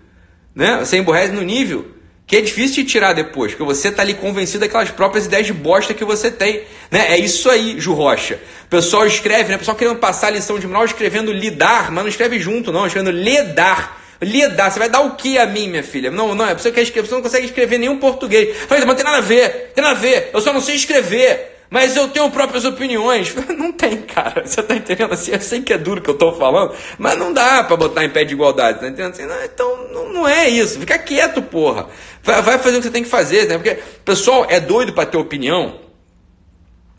né? 0.55 0.79
Você 0.79 0.97
emburrece 0.97 1.33
no 1.33 1.43
nível 1.43 1.99
que 2.29 2.37
é 2.37 2.43
difícil 2.43 2.85
de 2.85 2.91
tirar 2.91 3.15
depois, 3.15 3.53
porque 3.53 3.65
você 3.65 3.89
está 3.89 4.03
ali 4.03 4.13
convencido 4.13 4.61
daquelas 4.61 4.91
próprias 4.91 5.25
ideias 5.25 5.47
de 5.47 5.53
bosta 5.55 5.95
que 5.95 6.05
você 6.05 6.31
tem. 6.31 6.63
Né? 6.91 7.15
É 7.15 7.19
isso 7.19 7.49
aí, 7.49 7.81
Ju 7.81 7.95
Rocha. 7.95 8.39
O 8.67 8.69
pessoal 8.69 9.07
escreve, 9.07 9.49
né? 9.49 9.57
O 9.57 9.59
pessoal 9.59 9.75
querendo 9.75 9.97
passar 9.97 10.27
a 10.27 10.31
lição 10.31 10.59
de 10.59 10.67
moral 10.67 10.85
escrevendo 10.85 11.33
lidar, 11.33 11.91
mas 11.91 12.05
não 12.05 12.09
escreve 12.09 12.39
junto, 12.39 12.71
não, 12.71 12.87
escrevendo 12.87 13.17
ledar. 13.17 13.99
Lidar, 14.21 14.71
você 14.71 14.79
vai 14.79 14.89
dar 14.89 15.01
o 15.01 15.15
que 15.15 15.39
a 15.39 15.47
mim, 15.47 15.69
minha 15.69 15.83
filha? 15.83 16.11
Não, 16.11 16.35
não, 16.35 16.49
é 16.49 16.55
você, 16.55 16.73
quer 16.73 16.83
escrever, 16.83 17.09
você 17.09 17.15
não 17.15 17.23
consegue 17.23 17.47
escrever 17.47 17.79
nenhum 17.79 17.99
português. 17.99 18.57
Falei, 18.67 18.85
mas 18.85 18.87
não 18.87 18.95
tem 18.97 19.05
nada 19.05 19.19
a 19.19 19.21
ver, 19.21 19.73
tem 19.75 19.83
nada 19.83 19.97
a 19.97 20.01
ver, 20.01 20.31
eu 20.33 20.41
só 20.41 20.53
não 20.53 20.61
sei 20.61 20.75
escrever. 20.75 21.59
Mas 21.71 21.97
eu 21.97 22.09
tenho 22.09 22.31
próprias 22.31 22.65
opiniões. 22.65 23.35
Não 23.59 23.71
tem, 23.73 23.99
cara. 23.99 24.43
Você 24.43 24.63
tá 24.63 24.75
entendendo 24.75 25.13
assim? 25.13 25.33
Eu 25.33 25.41
sei 25.43 25.61
que 25.61 25.73
é 25.73 25.77
duro 25.77 26.01
que 26.01 26.09
eu 26.09 26.15
tô 26.15 26.33
falando, 26.33 26.75
mas 26.97 27.19
não 27.19 27.31
dá 27.31 27.63
para 27.63 27.77
botar 27.77 28.05
em 28.05 28.09
pé 28.09 28.25
de 28.25 28.33
igualdade, 28.33 28.81
tá 28.81 28.89
entendendo? 28.89 29.13
Assim, 29.13 29.27
não, 29.27 29.45
então 29.45 29.89
não, 29.93 30.13
não, 30.13 30.29
é 30.29 30.49
isso. 30.49 30.81
Fica 30.81 30.99
quieto, 30.99 31.43
porra. 31.43 31.87
Vai, 32.23 32.41
vai, 32.41 32.59
fazer 32.59 32.77
o 32.77 32.81
que 32.81 32.87
você 32.87 32.91
tem 32.91 33.03
que 33.03 33.09
fazer, 33.11 33.47
né? 33.47 33.59
Porque 33.59 33.73
o 33.73 34.03
pessoal 34.03 34.47
é 34.49 34.59
doido 34.59 34.95
para 34.95 35.05
ter 35.05 35.19
opinião. 35.19 35.79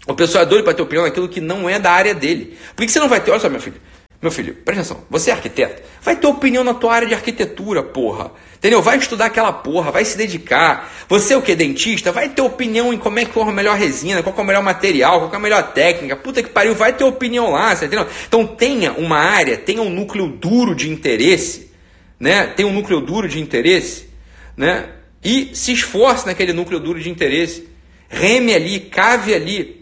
O 0.05 0.13
pessoal 0.13 0.43
é 0.43 0.45
doido 0.45 0.63
para 0.63 0.73
ter 0.73 0.81
opinião 0.83 1.03
naquilo 1.03 1.27
que 1.27 1.41
não 1.41 1.67
é 1.67 1.79
da 1.79 1.91
área 1.91 2.13
dele. 2.13 2.55
Por 2.75 2.85
que 2.85 2.91
você 2.91 2.99
não 2.99 3.09
vai 3.09 3.21
ter? 3.21 3.31
Olha 3.31 3.39
só, 3.39 3.49
meu 3.49 3.59
filho. 3.59 3.81
Meu 4.21 4.31
filho, 4.31 4.53
presta 4.53 4.81
atenção. 4.81 5.05
Você 5.09 5.29
é 5.29 5.33
arquiteto? 5.33 5.81
Vai 6.01 6.15
ter 6.17 6.27
opinião 6.27 6.61
na 6.61 6.73
tua 6.73 6.93
área 6.93 7.07
de 7.07 7.13
arquitetura, 7.13 7.81
porra. 7.81 8.31
Entendeu? 8.57 8.81
Vai 8.81 8.97
estudar 8.97 9.27
aquela 9.27 9.53
porra, 9.53 9.91
vai 9.91 10.03
se 10.03 10.17
dedicar. 10.17 10.91
Você 11.07 11.33
é 11.33 11.37
o 11.37 11.41
que? 11.41 11.55
Dentista? 11.55 12.11
Vai 12.11 12.27
ter 12.27 12.41
opinião 12.41 12.93
em 12.93 12.97
como 12.97 13.17
é 13.17 13.23
que 13.23 13.31
for 13.31 13.47
a 13.47 13.51
melhor 13.53 13.77
resina, 13.77 14.21
qual 14.21 14.35
é 14.37 14.41
o 14.41 14.43
melhor 14.43 14.61
material, 14.61 15.21
qual 15.21 15.33
é 15.33 15.35
a 15.37 15.39
melhor 15.39 15.71
técnica. 15.71 16.17
Puta 16.17 16.43
que 16.43 16.49
pariu, 16.49 16.75
vai 16.75 16.91
ter 16.91 17.05
opinião 17.05 17.51
lá, 17.51 17.73
você 17.73 17.85
entendeu? 17.85 18.05
Então 18.27 18.45
tenha 18.45 18.91
uma 18.91 19.17
área, 19.17 19.55
tenha 19.55 19.81
um 19.81 19.89
núcleo 19.89 20.27
duro 20.27 20.75
de 20.75 20.89
interesse, 20.89 21.71
né? 22.19 22.47
Tenha 22.47 22.67
um 22.67 22.73
núcleo 22.73 22.99
duro 22.99 23.29
de 23.29 23.39
interesse, 23.39 24.09
né? 24.57 24.89
E 25.23 25.51
se 25.53 25.71
esforce 25.71 26.25
naquele 26.25 26.51
núcleo 26.51 26.81
duro 26.81 26.99
de 26.99 27.09
interesse. 27.09 27.69
Reme 28.09 28.53
ali, 28.53 28.81
cave 28.81 29.33
ali, 29.33 29.78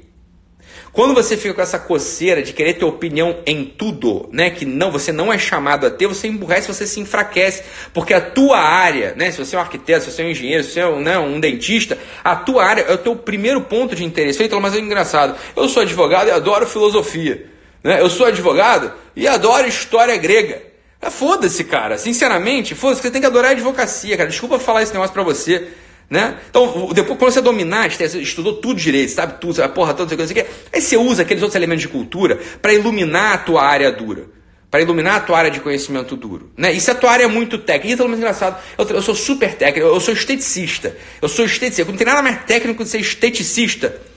quando 0.91 1.13
você 1.13 1.37
fica 1.37 1.53
com 1.53 1.61
essa 1.61 1.77
coceira 1.77 2.41
de 2.41 2.53
querer 2.53 2.73
ter 2.73 2.85
opinião 2.85 3.37
em 3.45 3.65
tudo, 3.65 4.29
né, 4.31 4.49
que 4.49 4.65
não, 4.65 4.91
você 4.91 5.11
não 5.11 5.31
é 5.31 5.37
chamado 5.37 5.85
a 5.85 5.89
ter, 5.89 6.07
você 6.07 6.27
emburrece, 6.27 6.67
você 6.67 6.87
se 6.87 6.99
enfraquece, 6.99 7.63
porque 7.93 8.13
a 8.13 8.21
tua 8.21 8.59
área, 8.59 9.13
né, 9.15 9.31
se 9.31 9.37
você 9.37 9.55
é 9.55 9.59
um 9.59 9.61
arquiteto, 9.61 10.05
se 10.05 10.11
você 10.11 10.21
é 10.21 10.25
um 10.25 10.29
engenheiro, 10.29 10.63
se 10.63 10.71
você 10.71 10.79
é 10.79 10.87
um, 10.87 10.99
né, 10.99 11.17
um 11.19 11.39
dentista, 11.39 11.97
a 12.23 12.35
tua 12.35 12.65
área 12.65 12.81
é 12.81 12.93
o 12.93 12.97
teu 12.97 13.15
primeiro 13.15 13.61
ponto 13.61 13.95
de 13.95 14.03
interesse. 14.03 14.43
Então, 14.43 14.59
mas 14.59 14.75
é 14.75 14.79
engraçado. 14.79 15.37
Eu 15.55 15.67
sou 15.67 15.83
advogado 15.83 16.27
e 16.27 16.31
adoro 16.31 16.65
filosofia, 16.65 17.45
né? 17.83 18.01
Eu 18.01 18.09
sou 18.09 18.25
advogado 18.25 18.91
e 19.15 19.27
adoro 19.27 19.67
história 19.67 20.15
grega. 20.17 20.61
É, 21.01 21.09
foda-se, 21.09 21.63
cara. 21.63 21.97
Sinceramente, 21.97 22.73
foda-se, 22.73 23.01
você 23.01 23.11
tem 23.11 23.21
que 23.21 23.27
adorar 23.27 23.51
a 23.51 23.53
advocacia, 23.53 24.17
cara. 24.17 24.29
Desculpa 24.29 24.57
falar 24.57 24.83
esse 24.83 24.93
negócio 24.93 25.13
pra 25.13 25.23
você. 25.23 25.67
Né? 26.09 26.37
Então, 26.49 26.89
depois, 26.93 27.19
quando 27.19 27.31
você 27.31 27.41
dominar, 27.41 27.91
você 27.91 28.05
estudou 28.19 28.53
tudo 28.53 28.79
direito, 28.79 29.11
sabe 29.11 29.41
tudo, 29.41 29.55
sabe 29.55 29.67
a 29.67 29.71
porra 29.71 29.93
toda, 29.93 30.15
não 30.15 30.25
sei 30.25 30.41
o 30.41 30.45
que, 30.45 30.49
aí 30.71 30.81
você 30.81 30.95
usa 30.95 31.23
aqueles 31.23 31.43
outros 31.43 31.55
elementos 31.55 31.81
de 31.81 31.89
cultura 31.89 32.39
para 32.61 32.73
iluminar 32.73 33.33
a 33.33 33.37
tua 33.37 33.61
área 33.63 33.91
dura, 33.91 34.25
para 34.71 34.81
iluminar 34.81 35.17
a 35.17 35.19
tua 35.19 35.37
área 35.37 35.51
de 35.51 35.59
conhecimento 35.59 36.15
duro. 36.15 36.49
Né? 36.55 36.71
E 36.71 36.79
se 36.79 36.89
a 36.89 36.95
tua 36.95 37.11
área 37.11 37.25
é 37.25 37.27
muito 37.27 37.57
técnica, 37.57 37.93
isso 37.93 38.03
é 38.03 38.07
muito 38.07 38.19
engraçado, 38.19 38.57
eu, 38.77 38.87
eu, 38.87 39.01
sou 39.01 39.13
super 39.13 39.53
técnico, 39.55 39.85
eu 39.85 39.99
sou 39.99 40.13
esteticista, 40.13 40.95
eu 41.21 41.27
sou 41.27 41.43
esteticista, 41.43 41.91
não 41.91 41.97
tem 41.97 42.07
nada 42.07 42.21
mais 42.21 42.41
técnico 42.45 42.85
de 42.85 42.89
ser 42.89 42.99
esteticista. 42.99 44.07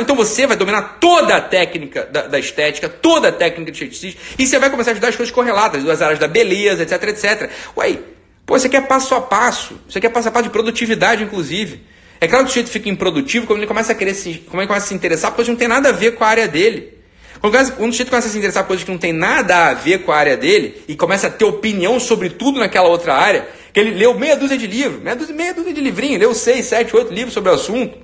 Então 0.00 0.16
você 0.16 0.46
vai 0.46 0.56
dominar 0.56 0.98
toda 1.00 1.36
a 1.36 1.40
técnica 1.40 2.04
da, 2.04 2.26
da, 2.26 2.38
estética, 2.38 2.88
toda 2.88 3.28
a 3.28 3.32
técnica 3.32 3.70
de 3.70 3.84
esteticista, 3.84 4.20
e 4.38 4.46
você 4.46 4.58
vai 4.58 4.68
começar 4.68 4.90
a 4.90 4.92
estudar 4.92 5.08
as 5.08 5.16
coisas 5.16 5.32
correlatas, 5.32 5.88
as 5.88 6.02
áreas 6.02 6.18
da 6.18 6.26
beleza, 6.26 6.82
etc, 6.82 7.02
etc. 7.04 7.50
Ué, 7.76 7.96
Pô, 8.44 8.58
você 8.58 8.68
quer 8.68 8.86
passo 8.86 9.14
a 9.14 9.20
passo. 9.20 9.80
Você 9.88 10.00
quer 10.00 10.08
passo 10.08 10.28
a 10.28 10.30
passo 10.30 10.44
de 10.44 10.50
produtividade, 10.50 11.22
inclusive. 11.22 11.82
É 12.20 12.28
claro 12.28 12.44
que 12.44 12.50
o 12.50 12.52
sujeito 12.52 12.70
fica 12.70 12.88
improdutivo 12.88 13.46
quando 13.46 13.58
ele 13.58 13.66
começa 13.66 13.92
a 13.92 13.94
querer 13.94 14.14
se, 14.14 14.34
como 14.48 14.60
ele 14.60 14.68
começa 14.68 14.86
a 14.86 14.88
se 14.88 14.94
interessar 14.94 15.32
por 15.32 15.36
coisas 15.36 15.48
que 15.48 15.52
não 15.52 15.58
tem 15.58 15.68
nada 15.68 15.88
a 15.88 15.92
ver 15.92 16.12
com 16.12 16.22
a 16.22 16.28
área 16.28 16.46
dele. 16.46 16.98
Quando, 17.40 17.52
quando 17.52 17.88
o 17.88 17.92
sujeito 17.92 18.10
começa 18.10 18.28
a 18.28 18.30
se 18.30 18.38
interessar 18.38 18.62
por 18.62 18.68
coisas 18.68 18.84
que 18.84 18.90
não 18.92 18.98
tem 18.98 19.12
nada 19.12 19.66
a 19.66 19.74
ver 19.74 20.04
com 20.04 20.12
a 20.12 20.16
área 20.16 20.36
dele 20.36 20.84
e 20.86 20.94
começa 20.94 21.26
a 21.26 21.30
ter 21.30 21.44
opinião 21.44 21.98
sobre 21.98 22.30
tudo 22.30 22.60
naquela 22.60 22.88
outra 22.88 23.14
área, 23.14 23.48
que 23.72 23.80
ele 23.80 23.90
leu 23.90 24.16
meia 24.16 24.36
dúzia 24.36 24.56
de 24.56 24.68
livros, 24.68 25.02
meia 25.02 25.16
dúzia, 25.16 25.34
meia 25.34 25.52
dúzia 25.52 25.74
de 25.74 25.80
livrinhos, 25.80 26.20
leu 26.20 26.32
seis, 26.32 26.66
sete, 26.66 26.94
oito 26.94 27.12
livros 27.12 27.34
sobre 27.34 27.50
o 27.50 27.54
assunto. 27.54 27.98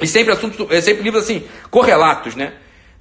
E 0.00 0.06
sempre 0.06 0.32
assuntos, 0.32 0.66
é 0.70 0.80
sempre 0.80 1.02
livros 1.02 1.24
assim, 1.24 1.44
correlatos, 1.70 2.34
né? 2.34 2.54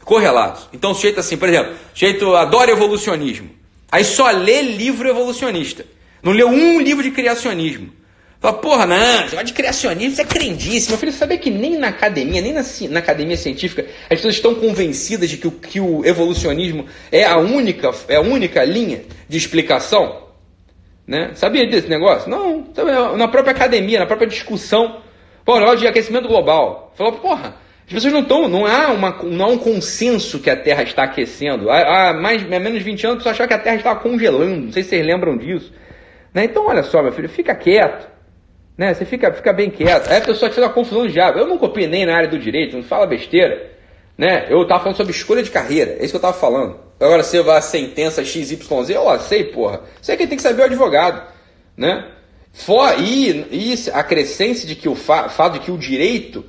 Correlatos. 0.03 0.67
Então 0.73 0.91
o 0.91 0.95
sujeito 0.95 1.21
assim, 1.21 1.37
por 1.37 1.47
exemplo, 1.47 1.71
o 1.73 1.97
sujeito 1.97 2.35
adora 2.35 2.71
evolucionismo. 2.71 3.49
Aí 3.89 4.03
só 4.03 4.29
lê 4.31 4.61
livro 4.61 5.07
evolucionista. 5.07 5.85
Não 6.25 6.33
leu 6.33 6.47
um 6.47 6.81
livro 6.81 7.03
de 7.03 7.11
criacionismo. 7.11 7.93
Fala, 8.39 8.57
porra, 8.57 8.87
não, 8.87 9.27
você 9.27 9.43
de 9.43 9.53
criacionismo, 9.53 10.13
isso 10.13 10.21
é 10.21 10.25
crendice. 10.25 10.89
Meu 10.89 10.97
filho, 10.97 11.11
sabia 11.11 11.37
que 11.37 11.51
nem 11.51 11.77
na 11.77 11.89
academia, 11.89 12.41
nem 12.41 12.51
na, 12.51 12.63
na, 12.89 12.99
academia 12.99 13.37
científica, 13.37 13.85
as 14.03 14.17
pessoas 14.17 14.33
estão 14.33 14.55
convencidas 14.55 15.29
de 15.29 15.37
que 15.37 15.47
o, 15.47 15.51
que 15.51 15.79
o 15.79 16.03
evolucionismo 16.03 16.87
é 17.11 17.23
a 17.23 17.37
única, 17.37 17.91
é 18.07 18.15
a 18.15 18.21
única 18.21 18.63
linha 18.63 19.03
de 19.29 19.37
explicação? 19.37 20.23
Né? 21.07 21.29
Sabia 21.35 21.69
desse 21.69 21.87
negócio? 21.87 22.27
Não, 22.27 22.65
na 23.15 23.27
própria 23.27 23.51
academia, 23.51 23.99
na 23.99 24.07
própria 24.07 24.27
discussão. 24.27 25.01
Pô, 25.45 25.59
negócio 25.59 25.81
de 25.81 25.87
aquecimento 25.87 26.27
global. 26.27 26.91
Falou, 26.97 27.13
porra, 27.13 27.55
as 27.85 27.93
pessoas 27.93 28.11
não 28.11 28.21
estão, 28.21 28.49
não 28.49 28.65
há, 28.65 28.91
não 29.23 29.45
há 29.45 29.47
um 29.47 29.59
consenso 29.59 30.39
que 30.39 30.49
a 30.49 30.55
Terra 30.55 30.81
está 30.81 31.03
aquecendo. 31.03 31.69
Há, 31.69 32.09
há 32.09 32.13
mais, 32.13 32.41
há 32.41 32.59
menos 32.59 32.79
de 32.79 32.83
20 32.83 33.05
anos, 33.05 33.17
as 33.17 33.23
pessoas 33.23 33.35
achavam 33.35 33.47
que 33.47 33.53
a 33.53 33.59
Terra 33.59 33.75
estava 33.75 33.99
congelando. 33.99 34.65
Não 34.65 34.71
sei 34.71 34.81
se 34.81 34.89
vocês 34.89 35.05
lembram 35.05 35.37
disso. 35.37 35.71
Né? 36.35 36.43
Então, 36.43 36.67
olha 36.67 36.83
só, 36.83 37.01
meu 37.01 37.13
filho, 37.13 37.29
fica 37.29 37.55
quieto. 37.55 38.09
Né? 38.77 38.93
Você 38.93 39.05
fica, 39.05 39.31
fica 39.31 39.53
bem 39.53 39.69
quieto. 39.69 40.09
Aí 40.11 40.17
a 40.17 40.21
pessoa 40.21 40.49
te 40.49 40.55
faz 40.55 40.67
uma 40.67 40.73
confusão 40.73 41.07
de 41.07 41.13
diabo. 41.13 41.39
Eu 41.39 41.47
não 41.47 41.57
copiei 41.57 41.87
nem 41.87 42.05
na 42.05 42.13
área 42.13 42.27
do 42.27 42.37
direito, 42.37 42.75
não 42.75 42.83
fala 42.83 43.07
besteira. 43.07 43.71
Né? 44.17 44.47
Eu 44.49 44.63
estava 44.63 44.81
falando 44.81 44.97
sobre 44.97 45.13
escolha 45.13 45.41
de 45.41 45.49
carreira, 45.49 45.91
é 45.91 46.03
isso 46.03 46.09
que 46.09 46.15
eu 46.15 46.29
estava 46.29 46.33
falando. 46.33 46.77
Agora 46.99 47.23
você 47.23 47.41
vai 47.41 47.57
a 47.57 47.61
sentença 47.61 48.23
XYZ, 48.23 48.69
ó, 48.97 49.17
sei, 49.19 49.45
porra. 49.45 49.81
Sei 50.01 50.17
que 50.17 50.27
tem 50.27 50.35
que 50.35 50.43
saber 50.43 50.61
o 50.61 50.65
advogado. 50.65 51.25
Né? 51.77 52.05
For, 52.51 52.99
e, 52.99 53.45
e 53.51 53.91
a 53.93 54.03
crescência 54.03 54.67
de 54.67 54.75
que 54.75 54.89
o 54.89 54.95
fa, 54.95 55.29
fato 55.29 55.53
de 55.53 55.59
que 55.59 55.71
o 55.71 55.77
direito 55.77 56.45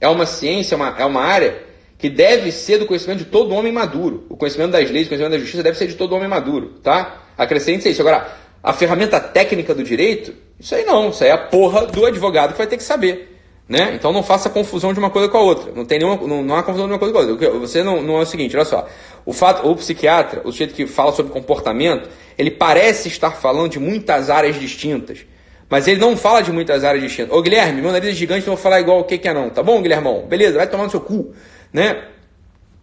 é 0.00 0.08
uma 0.08 0.26
ciência, 0.26 0.74
é 0.74 0.76
uma, 0.76 0.96
é 0.98 1.04
uma 1.04 1.22
área 1.22 1.62
que 1.96 2.10
deve 2.10 2.50
ser 2.50 2.78
do 2.78 2.86
conhecimento 2.86 3.18
de 3.18 3.26
todo 3.26 3.54
homem 3.54 3.72
maduro. 3.72 4.26
O 4.28 4.36
conhecimento 4.36 4.72
das 4.72 4.90
leis, 4.90 5.06
o 5.06 5.10
conhecimento 5.10 5.32
da 5.32 5.38
justiça 5.38 5.62
deve 5.62 5.78
ser 5.78 5.86
de 5.86 5.94
todo 5.94 6.14
homem 6.14 6.28
maduro, 6.28 6.80
tá? 6.82 7.22
A 7.38 7.46
crescência 7.46 7.88
é 7.88 7.92
isso. 7.92 8.00
Agora, 8.00 8.41
a 8.62 8.72
ferramenta 8.72 9.18
técnica 9.18 9.74
do 9.74 9.82
direito, 9.82 10.34
isso 10.58 10.74
aí 10.74 10.84
não, 10.84 11.10
isso 11.10 11.24
aí 11.24 11.30
é 11.30 11.32
a 11.32 11.38
porra 11.38 11.86
do 11.86 12.06
advogado 12.06 12.52
que 12.52 12.58
vai 12.58 12.66
ter 12.66 12.76
que 12.76 12.84
saber. 12.84 13.30
Né? 13.68 13.94
Então 13.94 14.12
não 14.12 14.22
faça 14.22 14.50
confusão 14.50 14.92
de 14.92 14.98
uma 14.98 15.10
coisa 15.10 15.28
com 15.28 15.38
a 15.38 15.40
outra. 15.40 15.72
Não 15.72 15.84
tem 15.84 15.98
nenhuma, 15.98 16.16
não, 16.26 16.42
não 16.42 16.56
há 16.56 16.62
confusão 16.62 16.86
de 16.86 16.92
uma 16.92 16.98
coisa 16.98 17.12
com 17.12 17.20
a 17.20 17.22
outra. 17.22 17.50
Você 17.58 17.82
não, 17.82 18.02
não 18.02 18.18
é 18.18 18.22
o 18.22 18.26
seguinte, 18.26 18.56
olha 18.56 18.64
só. 18.64 18.86
O 19.24 19.32
fato, 19.32 19.66
o 19.66 19.74
psiquiatra, 19.74 20.42
o 20.44 20.52
sujeito 20.52 20.74
que 20.74 20.86
fala 20.86 21.12
sobre 21.12 21.32
comportamento, 21.32 22.08
ele 22.36 22.50
parece 22.50 23.08
estar 23.08 23.30
falando 23.30 23.70
de 23.70 23.80
muitas 23.80 24.28
áreas 24.30 24.58
distintas. 24.58 25.24
Mas 25.70 25.88
ele 25.88 25.98
não 25.98 26.16
fala 26.16 26.42
de 26.42 26.52
muitas 26.52 26.84
áreas 26.84 27.02
distintas. 27.02 27.34
Ô 27.34 27.40
Guilherme, 27.40 27.80
meu 27.80 27.90
nariz 27.90 28.10
é 28.10 28.12
gigante, 28.12 28.46
não 28.46 28.54
vou 28.54 28.62
falar 28.62 28.80
igual 28.80 29.00
o 29.00 29.04
que, 29.04 29.16
que 29.16 29.26
é 29.26 29.32
não. 29.32 29.48
Tá 29.48 29.62
bom, 29.62 29.80
Guilhermão? 29.80 30.26
Beleza, 30.26 30.58
vai 30.58 30.66
tomar 30.66 30.84
no 30.84 30.90
seu 30.90 31.00
cu. 31.00 31.32
Né? 31.72 32.04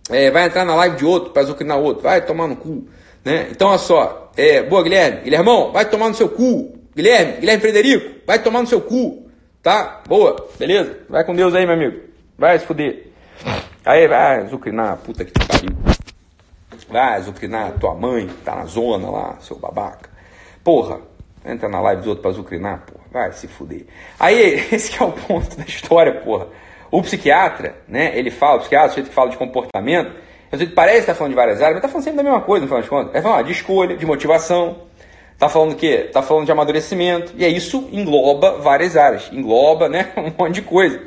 É, 0.10 0.32
vai 0.32 0.48
entrar 0.48 0.66
na 0.66 0.74
live 0.76 0.96
de 0.96 1.06
outro 1.06 1.30
para 1.30 1.44
azucrinar 1.44 1.78
outro. 1.78 2.02
Vai 2.02 2.26
tomar 2.26 2.48
no 2.48 2.56
cu. 2.56 2.88
Né? 3.24 3.48
Então, 3.52 3.70
olha 3.70 3.78
só. 3.78 4.29
É, 4.40 4.64
boa, 4.64 4.82
Guilherme. 4.82 5.20
Guilhermão, 5.24 5.74
vai 5.74 5.84
tomar 5.84 6.08
no 6.08 6.16
seu 6.16 6.30
cu. 6.30 6.80
Guilherme, 6.96 7.42
Guilherme 7.42 7.60
Frederico, 7.60 8.22
vai 8.26 8.42
tomar 8.42 8.62
no 8.62 8.68
seu 8.68 8.80
cu. 8.80 9.30
Tá? 9.62 10.02
Boa, 10.08 10.48
beleza? 10.58 10.98
Vai 11.10 11.26
com 11.26 11.36
Deus 11.36 11.54
aí, 11.54 11.66
meu 11.66 11.76
amigo. 11.76 12.00
Vai 12.38 12.58
se 12.58 12.66
fuder. 12.66 13.08
Aí, 13.86 14.08
vai 14.08 14.38
azucrinar, 14.38 14.96
puta 15.00 15.26
que 15.26 15.34
pariu. 15.34 15.76
Vai 16.88 17.16
azucrinar 17.16 17.74
tua 17.80 17.94
mãe, 17.94 18.30
tá 18.46 18.56
na 18.56 18.64
zona 18.64 19.10
lá, 19.10 19.36
seu 19.42 19.60
babaca. 19.60 20.10
Porra, 20.64 21.02
entra 21.46 21.68
na 21.68 21.82
live 21.82 21.98
dos 21.98 22.08
outros 22.08 22.22
pra 22.22 22.32
azucrinar, 22.32 22.86
porra. 22.86 23.04
Vai 23.12 23.34
se 23.34 23.46
fuder. 23.46 23.88
Aí, 24.18 24.68
esse 24.72 24.98
é 24.98 25.06
o 25.06 25.12
ponto 25.12 25.58
da 25.58 25.66
história, 25.66 26.14
porra. 26.22 26.48
O 26.90 27.02
psiquiatra, 27.02 27.76
né, 27.86 28.18
ele 28.18 28.32
fala, 28.32 28.56
o 28.56 28.60
psiquiatra, 28.60 28.92
o 28.92 28.96
jeito 28.96 29.10
que 29.10 29.16
fala 29.16 29.32
de 29.32 29.38
comportamento, 29.38 30.16
parece 30.76 31.00
estar 31.00 31.14
tá 31.14 31.18
falando 31.18 31.32
de 31.32 31.36
várias 31.36 31.58
áreas, 31.62 31.76
mas 31.76 31.78
está 31.78 31.88
falando 31.90 32.04
sempre 32.04 32.18
da 32.18 32.24
mesma 32.24 32.42
coisa, 32.42 32.62
no 32.62 32.68
final 32.68 32.82
das 32.82 32.90
contas. 32.90 33.16
É 33.16 33.22
falar 33.22 33.42
de 33.44 33.52
escolha, 33.52 33.96
de 33.96 34.06
motivação. 34.06 34.90
Está 35.34 35.48
falando 35.48 35.72
o 35.72 35.76
quê? 35.76 36.04
Está 36.08 36.22
falando 36.22 36.46
de 36.46 36.52
amadurecimento. 36.52 37.34
E 37.38 37.46
aí 37.46 37.56
isso 37.56 37.88
engloba 37.94 38.58
várias 38.58 38.98
áreas. 38.98 39.30
Engloba, 39.32 39.88
né, 39.88 40.12
um 40.18 40.34
monte 40.38 40.56
de 40.56 40.62
coisa. 40.64 41.02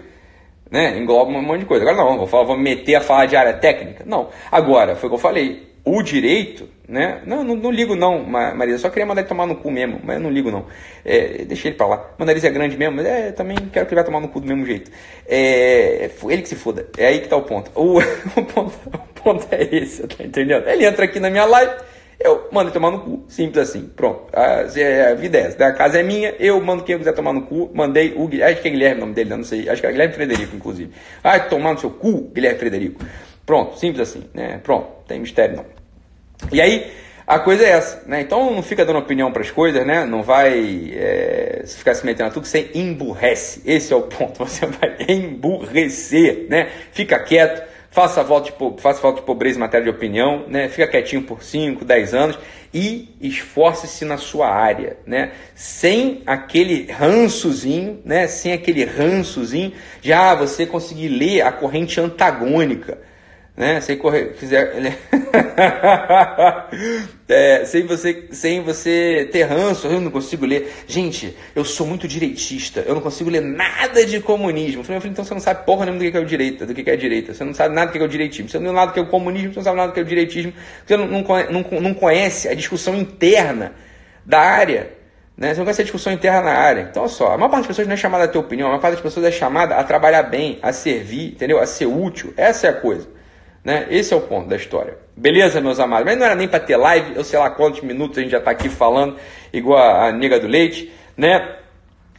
Né? 0.71 0.97
Engloba 0.97 1.31
um 1.31 1.43
monte 1.43 1.61
de 1.61 1.67
coisa. 1.67 1.85
Agora 1.85 2.11
não, 2.11 2.17
vou, 2.17 2.27
falar, 2.27 2.45
vou 2.45 2.57
meter 2.57 2.95
a 2.95 3.01
falar 3.01 3.27
de 3.27 3.37
área 3.37 3.53
técnica. 3.53 4.05
Não. 4.07 4.29
Agora, 4.51 4.97
foi 4.97 5.09
o 5.09 5.11
que 5.11 5.17
eu 5.17 5.21
falei. 5.21 5.71
O 5.85 6.01
direito, 6.01 6.69
né? 6.89 7.21
Não, 7.27 7.43
não, 7.43 7.57
não 7.57 7.71
ligo 7.71 7.97
não, 7.97 8.25
Maria. 8.25 8.79
Só 8.79 8.89
queria 8.89 9.05
mandar 9.05 9.23
ele 9.23 9.29
tomar 9.29 9.47
no 9.47 9.57
cu 9.57 9.71
mesmo, 9.71 10.01
mas 10.05 10.17
eu 10.17 10.23
não 10.23 10.31
ligo 10.31 10.51
não. 10.51 10.65
É, 11.05 11.45
deixa 11.45 11.69
ele 11.69 11.77
pra 11.77 11.89
lá. 11.89 12.15
O 12.19 12.25
nariz 12.25 12.45
é 12.45 12.51
grande 12.51 12.77
mesmo, 12.77 12.97
mas 12.97 13.05
é, 13.05 13.33
também 13.33 13.57
quero 13.73 13.85
que 13.85 13.93
ele 13.93 14.01
vá 14.01 14.05
tomar 14.07 14.21
no 14.21 14.29
cu 14.29 14.41
do 14.41 14.47
mesmo 14.47 14.65
jeito. 14.65 14.91
É, 15.29 16.09
ele 16.29 16.43
que 16.43 16.49
se 16.49 16.55
foda. 16.55 16.87
É 16.97 17.09
aí 17.09 17.21
que 17.21 17.29
tá 17.29 17.37
o 17.37 17.43
ponto. 17.43 17.71
O, 17.75 17.99
o 18.39 18.45
ponto, 18.45 18.73
ponto 19.23 19.47
é 19.51 19.63
esse, 19.77 20.07
tá 20.07 20.25
entendendo? 20.25 20.69
Ele 20.69 20.85
entra 20.85 21.05
aqui 21.05 21.21
na 21.21 21.31
minha 21.31 21.45
live, 21.45 21.73
eu 22.21 22.49
mando 22.53 22.71
tomar 22.71 22.91
no 22.91 23.01
cu. 23.01 23.25
Simples 23.29 23.69
assim. 23.69 23.91
Pronto. 23.97 24.27
A, 24.33 24.61
a 24.61 25.15
vida 25.15 25.39
é 25.39 25.41
essa. 25.43 25.67
A 25.67 25.73
casa 25.73 25.99
é 25.99 26.03
minha, 26.03 26.35
eu 26.39 26.61
mando 26.61 26.85
quem 26.85 26.93
eu 26.95 26.99
quiser 26.99 27.13
tomar 27.13 27.33
no 27.33 27.43
cu. 27.43 27.71
Mandei 27.75 28.15
o 28.17 28.29
Guilherme. 28.29 28.53
Acho 28.53 28.63
que 28.63 28.69
é 28.69 28.71
Guilherme 28.71 28.97
o 28.97 29.01
nome 29.01 29.15
dele, 29.15 29.31
não 29.31 29.45
sei. 29.45 29.69
Acho 29.69 29.81
que 29.81 29.87
é 29.87 29.91
Guilherme 29.91 30.15
Frederico, 30.15 30.57
inclusive. 30.57 30.93
Ah, 31.23 31.39
tomar 31.41 31.73
no 31.73 31.81
seu 31.81 31.91
cu, 31.91 32.31
Guilherme 32.33 32.59
Frederico. 32.59 33.05
Pronto, 33.45 33.79
simples 33.79 34.09
assim, 34.09 34.25
né? 34.33 34.61
Pronto, 34.63 34.89
tem 35.07 35.19
mistério 35.19 35.57
não. 35.57 35.65
E 36.53 36.61
aí, 36.61 36.93
a 37.27 37.39
coisa 37.39 37.65
é 37.65 37.71
essa, 37.71 38.03
né? 38.07 38.21
Então 38.21 38.53
não 38.53 38.63
fica 38.63 38.85
dando 38.85 38.99
opinião 38.99 39.33
para 39.33 39.43
as 39.43 39.51
coisas, 39.51 39.85
né? 39.87 40.05
Não 40.05 40.23
vai 40.23 40.93
é, 40.95 41.65
ficar 41.67 41.95
se 41.95 42.05
metendo 42.07 42.29
a 42.29 42.33
tudo, 42.33 42.47
você 42.47 42.71
emburrece. 42.75 43.63
Esse 43.65 43.93
é 43.93 43.97
o 43.97 44.03
ponto, 44.03 44.39
você 44.47 44.67
vai 44.67 44.97
emburrecer, 45.09 46.47
né? 46.49 46.69
Fica 46.93 47.19
quieto, 47.19 47.63
faça 47.93 48.25
falta 48.25 48.51
de, 48.51 48.81
faça 48.83 49.01
falta 49.01 49.21
de 49.21 49.27
pobreza 49.27 49.59
em 49.59 49.61
matéria 49.61 49.85
de 49.85 49.91
opinião, 49.91 50.47
né? 50.49 50.69
Fica 50.69 50.89
quietinho 50.89 51.23
por 51.23 51.43
5, 51.43 51.85
10 51.85 52.15
anos 52.15 52.39
e 52.75 53.15
esforce-se 53.21 54.05
na 54.05 54.17
sua 54.17 54.49
área, 54.49 54.97
né? 55.07 55.33
Sem 55.55 56.23
aquele 56.27 56.91
rançozinho, 56.91 58.01
né? 58.05 58.27
Sem 58.27 58.53
aquele 58.53 58.85
rançozinho, 58.85 59.73
já 60.01 60.35
você 60.35 60.67
conseguir 60.67 61.09
ler 61.09 61.43
a 61.43 61.53
corrente 61.53 62.01
antagônica 62.01 62.99
né? 63.63 63.81
Sem 63.81 63.97
correr, 63.97 64.35
fizer, 64.35 64.75
né? 64.75 64.99
é, 67.29 67.65
sem 67.65 67.87
você, 67.87 68.25
sem 68.33 68.61
você 68.61 69.29
ter 69.31 69.45
ranço, 69.45 69.87
eu 69.87 70.01
não 70.01 70.11
consigo 70.11 70.45
ler. 70.45 70.83
Gente, 70.85 71.37
eu 71.55 71.65
sou 71.65 71.87
muito 71.87 72.09
direitista, 72.09 72.81
eu 72.81 72.97
não 72.97 73.01
consigo 73.01 73.31
ler 73.31 73.41
nada 73.41 74.05
de 74.05 74.19
comunismo. 74.19 74.81
Eu 74.81 74.85
falei, 74.85 75.01
então 75.05 75.25
você 75.25 75.33
não 75.33 75.41
sabe 75.41 75.65
porra 75.65 75.85
nenhuma 75.85 76.05
do 76.05 76.11
que 76.11 76.17
é 76.17 76.21
o 76.21 76.25
direita, 76.25 76.67
do 76.67 76.75
que 76.75 76.91
é 76.91 76.93
a 76.93 76.97
direita. 76.97 77.33
Você 77.33 77.45
não 77.45 77.55
sabe 77.55 77.73
nada 77.73 77.87
do 77.87 77.93
que 77.93 77.99
é 77.99 78.05
o 78.05 78.09
direitismo. 78.09 78.49
Você 78.49 78.59
não 78.59 78.67
sabe 78.67 78.75
nada 78.75 78.91
do 78.91 78.95
que 78.95 78.99
é 78.99 79.03
o 79.03 79.07
comunismo, 79.07 79.53
você 79.53 79.61
não 79.61 79.65
sabe 79.65 79.77
nada 79.77 79.89
do 79.93 79.95
que 79.95 80.01
é 80.01 80.03
o 80.03 80.07
direitismo. 80.07 80.53
Você 80.85 80.97
não, 80.97 81.07
não, 81.07 81.23
não, 81.23 81.81
não 81.81 81.95
conhece 81.95 82.49
a 82.49 82.55
discussão 82.55 82.97
interna 82.97 83.75
da 84.27 84.41
área. 84.41 84.91
Né? 85.37 85.55
Você 85.55 85.59
não 85.59 85.67
conhece 85.67 85.83
a 85.83 85.85
discussão 85.85 86.13
interna 86.13 86.43
na 86.43 86.53
área. 86.53 86.89
Então, 86.91 87.05
olha 87.05 87.13
só, 87.13 87.33
a 87.33 87.39
maior 87.39 87.49
parte 87.49 87.61
das 87.63 87.69
pessoas 87.69 87.87
não 87.87 87.95
é 87.95 87.97
chamada 87.97 88.25
a 88.25 88.29
ter 88.29 88.39
opinião, 88.39 88.67
a 88.67 88.71
maior 88.71 88.81
parte 88.81 88.95
das 88.95 89.03
pessoas 89.03 89.25
é 89.25 89.31
chamada 89.31 89.77
a 89.77 89.85
trabalhar 89.85 90.25
bem, 90.25 90.59
a 90.61 90.73
servir, 90.73 91.29
entendeu? 91.29 91.61
A 91.61 91.67
ser 91.67 91.87
útil. 91.87 92.35
Essa 92.37 92.67
é 92.67 92.71
a 92.71 92.73
coisa. 92.73 93.22
Né? 93.65 93.87
Esse 93.91 94.13
é 94.13 94.17
o 94.17 94.21
ponto 94.21 94.49
da 94.49 94.57
história. 94.57 94.99
Beleza, 95.17 95.61
meus 95.61 95.79
amados? 95.79 96.05
Mas 96.05 96.19
não 96.19 96.27
era 96.27 96.35
nem 96.35 96.49
para 96.49 96.59
ter 96.59 96.77
live, 96.77 97.15
eu 97.15 97.23
sei 97.23 97.39
lá 97.39 97.49
quantos 97.51 97.81
minutos 97.81 98.19
a 98.19 98.23
gente 98.23 98.31
já 98.31 98.39
está 98.39 98.51
aqui 98.51 98.69
falando, 98.69 99.17
igual 99.53 99.79
a, 99.79 100.09
a 100.09 100.13
nega 100.13 100.41
do 100.41 100.47
leite, 100.47 100.93
né? 101.17 101.57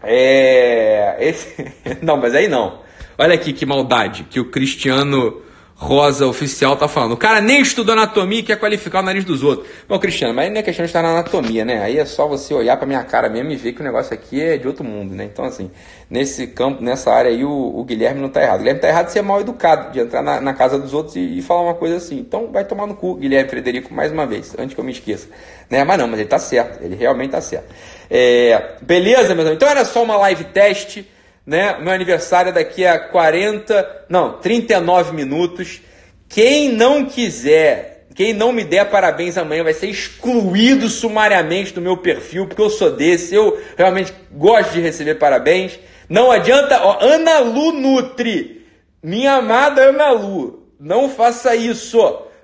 É. 0.01 1.17
Esse... 1.19 1.71
não, 2.01 2.17
mas 2.17 2.33
aí 2.33 2.47
não. 2.47 2.81
Olha 3.17 3.35
aqui 3.35 3.53
que 3.53 3.65
maldade 3.65 4.23
que 4.23 4.39
o 4.39 4.49
Cristiano 4.49 5.42
Rosa 5.75 6.25
Oficial 6.27 6.75
tá 6.75 6.87
falando. 6.87 7.13
O 7.13 7.17
cara 7.17 7.41
nem 7.41 7.61
estudou 7.61 7.93
anatomia 7.93 8.39
e 8.39 8.43
quer 8.43 8.57
qualificar 8.57 8.99
o 8.99 9.03
nariz 9.03 9.25
dos 9.25 9.43
outros. 9.43 9.67
Bom, 9.87 9.99
Cristiano, 9.99 10.33
mas 10.33 10.51
não 10.51 10.59
é 10.59 10.63
questão 10.63 10.85
de 10.85 10.89
estar 10.89 11.01
na 11.01 11.09
anatomia, 11.09 11.65
né? 11.65 11.81
Aí 11.83 11.97
é 11.97 12.05
só 12.05 12.27
você 12.27 12.53
olhar 12.53 12.77
pra 12.77 12.85
minha 12.85 13.03
cara 13.03 13.27
mesmo 13.27 13.51
e 13.51 13.55
ver 13.55 13.73
que 13.73 13.81
o 13.81 13.83
negócio 13.83 14.13
aqui 14.13 14.41
é 14.41 14.57
de 14.57 14.67
outro 14.67 14.83
mundo, 14.83 15.13
né? 15.13 15.25
Então, 15.25 15.43
assim, 15.43 15.69
nesse 16.09 16.47
campo, 16.47 16.81
nessa 16.81 17.11
área 17.11 17.31
aí, 17.31 17.43
o, 17.43 17.51
o 17.51 17.83
Guilherme 17.83 18.21
não 18.21 18.29
tá 18.29 18.41
errado. 18.41 18.55
O 18.55 18.59
Guilherme 18.59 18.79
tá 18.79 18.87
errado 18.87 19.07
de 19.07 19.11
ser 19.11 19.21
mal 19.23 19.41
educado, 19.41 19.91
de 19.91 19.99
entrar 19.99 20.21
na, 20.21 20.39
na 20.39 20.53
casa 20.53 20.77
dos 20.77 20.93
outros 20.93 21.15
e, 21.15 21.39
e, 21.39 21.41
falar 21.41 21.61
uma 21.61 21.73
coisa 21.73 21.97
assim. 21.97 22.17
Então, 22.19 22.51
vai 22.51 22.63
tomar 22.63 22.87
no 22.87 22.95
cu, 22.95 23.15
Guilherme 23.15 23.49
Frederico, 23.49 23.93
mais 23.93 24.11
uma 24.11 24.25
vez, 24.25 24.55
antes 24.57 24.75
que 24.75 24.79
eu 24.79 24.85
me 24.85 24.91
esqueça. 24.91 25.27
Né? 25.69 25.83
Mas 25.83 25.97
não, 25.97 26.07
mas 26.07 26.19
ele 26.19 26.29
tá 26.29 26.39
certo, 26.39 26.83
ele 26.83 26.95
realmente 26.95 27.31
tá 27.31 27.41
certo. 27.41 27.73
É, 28.09 28.75
beleza, 28.81 29.33
amigos? 29.33 29.51
Então 29.51 29.67
era 29.67 29.83
só 29.83 30.03
uma 30.03 30.15
live 30.17 30.43
teste 30.45 31.09
né? 31.45 31.77
Meu 31.79 31.91
aniversário 31.91 32.49
é 32.49 32.53
daqui 32.53 32.85
a 32.85 32.99
40, 32.99 34.05
não, 34.09 34.33
39 34.33 35.13
minutos. 35.13 35.81
Quem 36.29 36.69
não 36.69 37.05
quiser, 37.05 38.07
quem 38.15 38.33
não 38.33 38.51
me 38.51 38.63
der 38.63 38.89
parabéns 38.89 39.37
amanhã 39.37 39.63
vai 39.63 39.73
ser 39.73 39.87
excluído 39.87 40.87
sumariamente 40.89 41.73
do 41.73 41.81
meu 41.81 41.97
perfil, 41.97 42.47
porque 42.47 42.61
eu 42.61 42.69
sou 42.69 42.91
desse, 42.91 43.35
eu 43.35 43.61
realmente 43.77 44.13
gosto 44.31 44.73
de 44.73 44.81
receber 44.81 45.15
parabéns. 45.15 45.79
Não 46.09 46.31
adianta, 46.31 46.81
ó, 46.83 46.97
Ana 47.01 47.39
Lu 47.39 47.71
Nutri, 47.71 48.65
minha 49.01 49.33
amada 49.33 49.89
Ana 49.89 50.11
Lu, 50.11 50.67
não 50.79 51.09
faça 51.09 51.55
isso. 51.55 51.97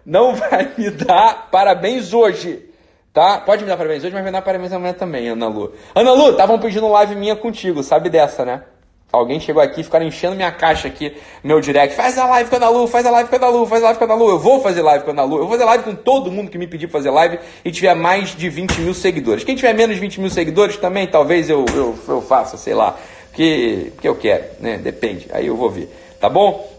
Não 0.05 0.33
vai 0.33 0.71
me 0.77 0.89
dar 0.89 1.49
parabéns 1.51 2.13
hoje. 2.13 2.67
Tá? 3.13 3.39
Pode 3.39 3.63
me 3.63 3.69
dar 3.69 3.77
parabéns 3.77 4.03
hoje, 4.03 4.13
mas 4.13 4.23
vai 4.23 4.31
dar 4.31 4.41
parabéns 4.41 4.71
amanhã 4.71 4.93
também, 4.93 5.29
Ana 5.29 5.47
Lu. 5.47 5.73
Ana 5.93 6.13
Lu, 6.13 6.31
estavam 6.31 6.59
pedindo 6.59 6.87
live 6.87 7.15
minha 7.15 7.35
contigo, 7.35 7.83
sabe 7.83 8.09
dessa, 8.09 8.45
né? 8.45 8.63
Alguém 9.11 9.39
chegou 9.39 9.61
aqui, 9.61 9.81
ficaram 9.81 10.05
enchendo 10.05 10.35
minha 10.35 10.51
caixa 10.51 10.87
aqui, 10.87 11.17
meu 11.43 11.59
direct. 11.59 11.95
Faz 11.95 12.15
a 12.15 12.27
live 12.27 12.47
com 12.47 12.63
a 12.63 12.69
Lu, 12.69 12.85
faz 12.85 13.03
a 13.07 13.09
live 13.09 13.27
com 13.27 13.43
a 13.43 13.49
Lu, 13.49 13.65
faz 13.65 13.81
a 13.81 13.85
live 13.85 13.99
com 13.99 14.05
a 14.05 14.15
Lu. 14.15 14.29
Eu 14.29 14.39
vou 14.39 14.61
fazer 14.61 14.83
live 14.83 15.03
com 15.03 15.19
a 15.19 15.23
Lu. 15.23 15.37
Eu 15.37 15.41
vou 15.47 15.49
fazer 15.49 15.65
live 15.65 15.83
com 15.83 15.95
todo 15.95 16.31
mundo 16.31 16.51
que 16.51 16.59
me 16.59 16.67
pedir 16.67 16.87
fazer 16.87 17.09
live 17.09 17.39
e 17.65 17.71
tiver 17.71 17.95
mais 17.95 18.35
de 18.35 18.47
20 18.47 18.81
mil 18.81 18.93
seguidores. 18.93 19.43
Quem 19.43 19.55
tiver 19.55 19.73
menos 19.73 19.95
de 19.95 20.01
20 20.01 20.21
mil 20.21 20.29
seguidores 20.29 20.77
também, 20.77 21.07
talvez 21.07 21.49
eu, 21.49 21.65
eu, 21.73 21.97
eu 22.07 22.21
faça, 22.21 22.55
sei 22.55 22.75
lá. 22.75 22.95
Porque, 23.29 23.91
porque 23.95 24.07
eu 24.07 24.15
quero, 24.15 24.43
né? 24.59 24.77
Depende. 24.77 25.27
Aí 25.31 25.47
eu 25.47 25.55
vou 25.55 25.71
ver. 25.71 25.91
Tá 26.19 26.29
bom? 26.29 26.69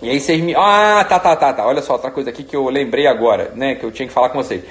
E 0.00 0.08
aí 0.08 0.18
vocês 0.18 0.40
me. 0.40 0.54
Ah, 0.56 1.04
tá, 1.06 1.18
tá, 1.18 1.36
tá, 1.36 1.52
tá. 1.52 1.66
Olha 1.66 1.82
só, 1.82 1.94
outra 1.94 2.10
coisa 2.10 2.30
aqui 2.30 2.44
que 2.44 2.56
eu 2.56 2.70
lembrei 2.70 3.06
agora, 3.06 3.52
né? 3.54 3.74
Que 3.74 3.84
eu 3.84 3.90
tinha 3.90 4.08
que 4.08 4.14
falar 4.14 4.30
com 4.30 4.42
vocês. 4.42 4.62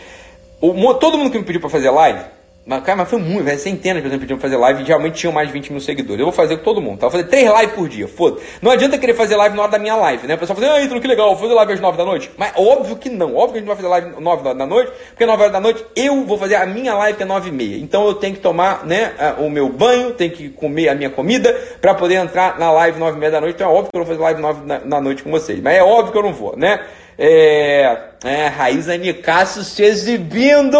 O, 0.60 0.93
todo 0.95 1.15
mundo 1.15 1.29
que 1.29 1.38
me 1.38 1.43
pediu 1.43 1.62
para 1.62 1.69
fazer 1.69 1.91
live 1.91 2.37
mas, 2.67 2.84
cara, 2.84 2.97
mas 2.97 3.10
foi 3.10 3.17
muito, 3.17 3.45
velho. 3.45 3.58
Centenas 3.58 4.03
de 4.03 4.10
pessoas 4.10 4.19
pediam 4.19 4.38
fazer 4.38 4.58
live 4.58 4.84
e 4.84 4.86
geralmente 4.86 5.15
tinham 5.15 5.32
mais 5.32 5.47
de 5.47 5.53
20 5.53 5.71
mil 5.71 5.80
seguidores. 5.80 6.19
Eu 6.19 6.25
vou 6.25 6.34
fazer 6.34 6.58
com 6.58 6.63
todo 6.65 6.82
mundo, 6.82 6.99
tá? 6.99 7.06
Eu 7.06 7.10
vou 7.10 7.17
fazer 7.17 7.30
três 7.30 7.49
lives 7.49 7.73
por 7.73 7.88
dia, 7.88 8.10
foda 8.10 8.41
Não 8.62 8.71
adianta 8.71 8.97
querer 8.97 9.13
fazer 9.13 9.38
live 9.38 9.56
na 9.56 9.62
hora 9.62 9.71
da 9.71 9.80
minha 9.80 9.95
live, 9.95 10.27
né? 10.27 10.36
O 10.36 10.38
pessoal 10.38 10.60
fala 10.60 10.73
assim, 10.73 10.82
ah, 10.82 10.84
Ítalo, 10.84 10.99
que 10.99 11.08
legal, 11.08 11.30
vou 11.30 11.38
fazer 11.38 11.53
live 11.53 11.73
às 11.73 11.80
9 11.80 11.97
da 11.97 12.03
noite. 12.03 12.30
Mas 12.36 12.51
óbvio 12.58 12.97
que 12.97 13.10
não. 13.10 13.34
Óbvio 13.34 13.53
que 13.53 13.58
a 13.58 13.60
gente 13.62 13.67
vai 13.67 13.75
fazer 13.77 13.88
live 13.88 14.08
às 14.10 14.19
9 14.21 14.53
da 14.53 14.65
noite, 14.65 14.91
porque 15.08 15.23
às 15.23 15.30
9 15.30 15.41
horas 15.41 15.53
da 15.53 15.62
noite 15.62 15.86
eu 15.95 16.25
vou 16.25 16.38
fazer 16.38 16.56
a 16.56 16.65
minha 16.65 16.93
live 16.93 17.17
que 17.17 17.23
é 17.23 17.25
9 17.25 17.47
e 17.47 17.51
meia. 17.53 17.77
Então 17.77 18.06
eu 18.06 18.15
tenho 18.15 18.36
que 18.36 18.41
tomar, 18.41 18.86
né, 18.86 19.13
o 19.38 19.49
meu 19.49 19.69
banho, 19.69 20.12
tenho 20.12 20.32
que 20.32 20.49
comer 20.49 20.89
a 20.89 20.95
minha 20.95 21.10
comida 21.10 21.53
para 21.80 21.93
poder 21.93 22.15
entrar 22.15 22.60
na 22.60 22.69
live 22.71 22.99
9 22.99 23.15
e 23.15 23.19
meia 23.19 23.32
da 23.32 23.39
noite. 23.39 23.56
Então 23.56 23.69
é 23.69 23.73
óbvio 23.73 23.91
que 23.91 23.97
eu 23.97 24.03
vou 24.03 24.13
fazer 24.13 24.21
live 24.21 24.41
9 24.41 24.65
na, 24.65 24.80
na 24.80 24.99
noite 24.99 25.23
com 25.23 25.32
vocês. 25.32 25.62
Mas 25.62 25.75
é 25.75 25.84
óbvio 25.84 26.12
que 26.12 26.17
eu 26.17 26.23
não 26.23 26.34
vou, 26.34 26.58
né? 26.58 26.82
É, 27.17 28.07
é, 28.23 28.47
Raíza 28.47 28.97
Nicasso 28.97 29.63
se 29.63 29.84
exibindo 29.84 30.77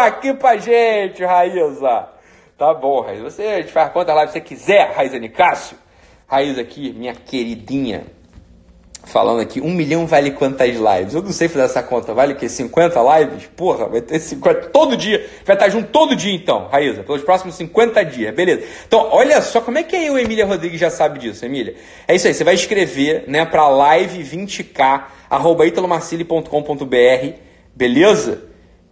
aqui 0.00 0.34
pra 0.34 0.56
gente, 0.56 1.24
Raíza. 1.24 2.08
Tá 2.58 2.74
bom, 2.74 3.00
Raíza. 3.00 3.22
Você, 3.22 3.42
a 3.42 3.60
gente 3.60 3.72
faz 3.72 3.92
quantas 3.92 4.14
lives 4.14 4.32
você 4.32 4.40
quiser, 4.40 4.92
Raíza 4.92 5.18
Nicásio. 5.18 5.76
Raíza 6.26 6.60
aqui, 6.60 6.92
minha 6.92 7.14
queridinha. 7.14 8.06
Falando 9.04 9.40
aqui, 9.40 9.60
um 9.60 9.70
milhão 9.70 10.06
vale 10.06 10.30
quantas 10.30 10.76
lives? 10.76 11.14
Eu 11.14 11.22
não 11.22 11.32
sei 11.32 11.48
fazer 11.48 11.64
essa 11.64 11.82
conta, 11.82 12.14
vale 12.14 12.34
o 12.34 12.36
quê? 12.36 12.48
50 12.48 13.00
lives? 13.18 13.50
Porra, 13.56 13.88
vai 13.88 14.00
ter 14.00 14.20
50 14.20 14.68
todo 14.68 14.96
dia. 14.96 15.28
Vai 15.44 15.56
estar 15.56 15.68
junto 15.68 15.88
todo 15.88 16.14
dia 16.14 16.32
então, 16.32 16.68
Raíza, 16.68 17.02
pelos 17.02 17.22
próximos 17.22 17.56
50 17.56 18.04
dias, 18.04 18.32
beleza? 18.32 18.62
Então, 18.86 19.08
olha 19.10 19.42
só, 19.42 19.60
como 19.60 19.76
é 19.76 19.82
que 19.82 19.96
eu, 19.96 20.16
Emília 20.16 20.46
Rodrigues, 20.46 20.78
já 20.78 20.88
sabe 20.88 21.18
disso, 21.18 21.44
Emília? 21.44 21.74
É 22.06 22.14
isso 22.14 22.28
aí, 22.28 22.34
você 22.34 22.44
vai 22.44 22.54
escrever, 22.54 23.24
né, 23.26 23.44
pra 23.44 23.68
live 23.68 24.22
20k 24.22 25.04
arroba 25.28 25.66
italomarcili.com.br, 25.66 27.32
beleza? 27.74 28.44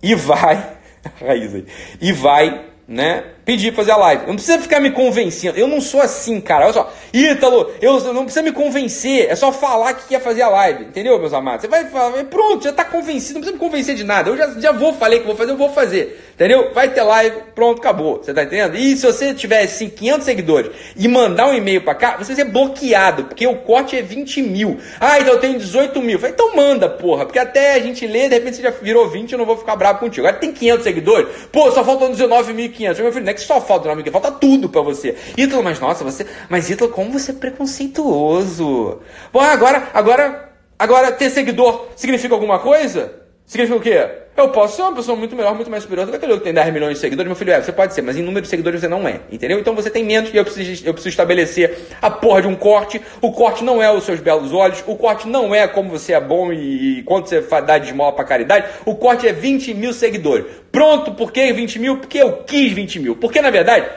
E 0.03 0.14
vai, 0.16 0.70
raiz 1.20 1.55
aí, 1.55 1.64
e 2.01 2.12
vai, 2.12 2.64
né, 2.88 3.25
pedir 3.50 3.72
pra 3.72 3.82
fazer 3.82 3.90
a 3.90 3.96
live. 3.96 4.26
Não 4.28 4.34
precisa 4.34 4.60
ficar 4.60 4.78
me 4.78 4.92
convencendo. 4.92 5.58
Eu 5.58 5.66
não 5.66 5.80
sou 5.80 6.00
assim, 6.00 6.40
cara. 6.40 6.66
Olha 6.66 6.72
só. 6.72 6.92
Ítalo, 7.12 7.72
eu 7.82 7.98
não 8.14 8.22
precisa 8.22 8.42
me 8.42 8.52
convencer. 8.52 9.28
É 9.28 9.34
só 9.34 9.50
falar 9.50 9.94
que 9.94 10.06
quer 10.06 10.20
fazer 10.20 10.42
a 10.42 10.48
live. 10.48 10.84
Entendeu, 10.84 11.18
meus 11.18 11.32
amados? 11.32 11.62
Você 11.62 11.66
vai 11.66 11.84
falar, 11.86 12.22
pronto, 12.26 12.62
já 12.62 12.72
tá 12.72 12.84
convencido. 12.84 13.34
Não 13.34 13.40
precisa 13.40 13.52
me 13.52 13.58
convencer 13.58 13.96
de 13.96 14.04
nada. 14.04 14.30
Eu 14.30 14.36
já, 14.36 14.60
já 14.60 14.70
vou, 14.70 14.92
falei 14.92 15.18
que 15.18 15.26
vou 15.26 15.34
fazer, 15.34 15.50
eu 15.50 15.56
vou 15.56 15.70
fazer. 15.70 16.30
Entendeu? 16.40 16.72
Vai 16.72 16.88
ter 16.88 17.02
live, 17.02 17.36
pronto, 17.54 17.80
acabou. 17.80 18.16
Você 18.16 18.32
tá 18.32 18.44
entendendo? 18.44 18.74
E 18.76 18.96
se 18.96 19.04
você 19.04 19.34
tiver 19.34 19.62
assim, 19.62 19.90
500 19.90 20.24
seguidores 20.24 20.70
e 20.96 21.06
mandar 21.06 21.48
um 21.48 21.52
e-mail 21.52 21.82
pra 21.82 21.94
cá, 21.94 22.16
você 22.16 22.34
vai 22.34 22.36
ser 22.36 22.50
bloqueado, 22.50 23.24
porque 23.24 23.46
o 23.46 23.56
corte 23.56 23.94
é 23.94 24.00
20 24.00 24.42
mil. 24.42 24.78
Ah, 24.98 25.18
então 25.20 25.34
eu 25.34 25.40
tenho 25.40 25.58
18 25.58 26.00
mil. 26.00 26.18
Falei, 26.18 26.32
então 26.32 26.56
manda, 26.56 26.88
porra. 26.88 27.26
Porque 27.26 27.38
até 27.38 27.74
a 27.74 27.80
gente 27.80 28.06
lê, 28.06 28.28
de 28.28 28.36
repente 28.36 28.56
você 28.56 28.62
já 28.62 28.70
virou 28.70 29.06
20, 29.10 29.32
eu 29.32 29.38
não 29.38 29.44
vou 29.44 29.58
ficar 29.58 29.76
bravo 29.76 29.98
contigo. 29.98 30.26
Agora 30.26 30.40
tem 30.40 30.52
500 30.52 30.84
seguidores. 30.84 31.28
Pô, 31.52 31.70
só 31.72 31.84
faltam 31.84 32.10
19.500. 32.10 33.02
Meu 33.02 33.12
filho, 33.12 33.24
não 33.24 33.32
é 33.32 33.34
que 33.40 33.46
só 33.46 33.61
falta 33.61 33.88
19.500, 33.88 34.11
falta 34.12 34.31
tudo 34.33 34.68
pra 34.68 34.83
você. 34.83 35.16
Ítalo, 35.37 35.62
mas 35.62 35.81
nossa, 35.81 36.05
você. 36.05 36.26
Mas 36.48 36.70
Ítalo, 36.70 36.90
como 36.90 37.12
você 37.12 37.31
é 37.31 37.35
preconceituoso. 37.35 39.00
Bom, 39.33 39.40
agora, 39.40 39.88
agora, 39.92 40.53
agora 40.79 41.12
ter 41.12 41.31
seguidor 41.31 41.88
significa 41.96 42.35
alguma 42.35 42.59
coisa? 42.59 43.12
Significa 43.46 43.79
o 43.79 43.83
quê? 43.83 44.09
Eu 44.40 44.48
posso 44.48 44.76
ser 44.76 44.83
uma 44.83 44.94
pessoa 44.94 45.14
muito 45.14 45.37
melhor, 45.37 45.55
muito 45.55 45.70
mais 45.70 45.83
superior 45.83 46.07
do 46.07 46.11
que 46.12 46.16
aquele 46.16 46.33
que 46.38 46.44
tem 46.44 46.55
10 46.55 46.72
milhões 46.72 46.94
de 46.94 47.00
seguidores. 47.00 47.29
Meu 47.29 47.37
filho, 47.37 47.53
é, 47.53 47.61
você 47.61 47.70
pode 47.70 47.92
ser, 47.92 48.00
mas 48.00 48.16
em 48.16 48.22
número 48.22 48.40
de 48.40 48.48
seguidores 48.48 48.81
você 48.81 48.88
não 48.88 49.07
é. 49.07 49.20
Entendeu? 49.31 49.59
Então 49.59 49.74
você 49.74 49.90
tem 49.90 50.03
menos 50.03 50.33
e 50.33 50.37
eu 50.37 50.44
preciso, 50.44 50.87
eu 50.87 50.94
preciso 50.94 51.11
estabelecer 51.11 51.79
a 52.00 52.11
porra 52.11 52.40
de 52.40 52.48
um 52.48 52.55
corte. 52.55 53.03
O 53.20 53.33
corte 53.33 53.62
não 53.62 53.83
é 53.83 53.92
os 53.92 54.05
seus 54.05 54.18
belos 54.18 54.55
olhos. 54.55 54.83
O 54.87 54.96
corte 54.96 55.29
não 55.29 55.55
é 55.55 55.68
como 55.68 55.90
você 55.90 56.14
é 56.14 56.20
bom 56.20 56.50
e, 56.53 57.00
e 57.00 57.03
quanto 57.03 57.29
você 57.29 57.42
dá 57.61 57.76
de 57.76 57.88
esmola 57.88 58.12
pra 58.14 58.24
caridade. 58.24 58.66
O 58.87 58.94
corte 58.94 59.29
é 59.29 59.33
20 59.33 59.74
mil 59.74 59.92
seguidores. 59.92 60.46
Pronto, 60.72 61.12
por 61.12 61.33
que 61.33 61.53
20 61.53 61.79
mil? 61.79 61.98
Porque 61.98 62.18
eu 62.18 62.38
quis 62.44 62.72
20 62.72 62.98
mil. 62.98 63.16
Porque 63.16 63.42
na 63.42 63.50
verdade. 63.50 63.88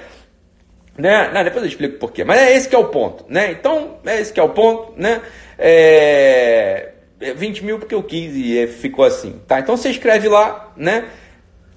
Né? 0.97 1.31
Não, 1.33 1.41
depois 1.41 1.63
eu 1.63 1.69
explico 1.69 1.97
por 1.97 2.11
quê. 2.11 2.25
Mas 2.25 2.39
é 2.39 2.53
esse 2.53 2.67
que 2.67 2.75
é 2.75 2.79
o 2.79 2.89
ponto. 2.89 3.23
Né? 3.29 3.51
Então, 3.51 3.97
é 4.05 4.19
esse 4.19 4.33
que 4.33 4.41
é 4.41 4.43
o 4.43 4.49
ponto. 4.49 4.93
Né? 4.97 5.21
É 5.57 6.92
20 7.35 7.59
é, 7.59 7.63
mil 7.63 7.79
porque 7.79 7.95
eu 7.95 8.03
quis 8.03 8.35
e 8.35 8.59
é, 8.59 8.67
ficou 8.67 9.05
assim, 9.05 9.39
tá? 9.47 9.59
Então 9.59 9.77
você 9.77 9.89
escreve 9.89 10.27
lá, 10.27 10.73
né? 10.75 11.05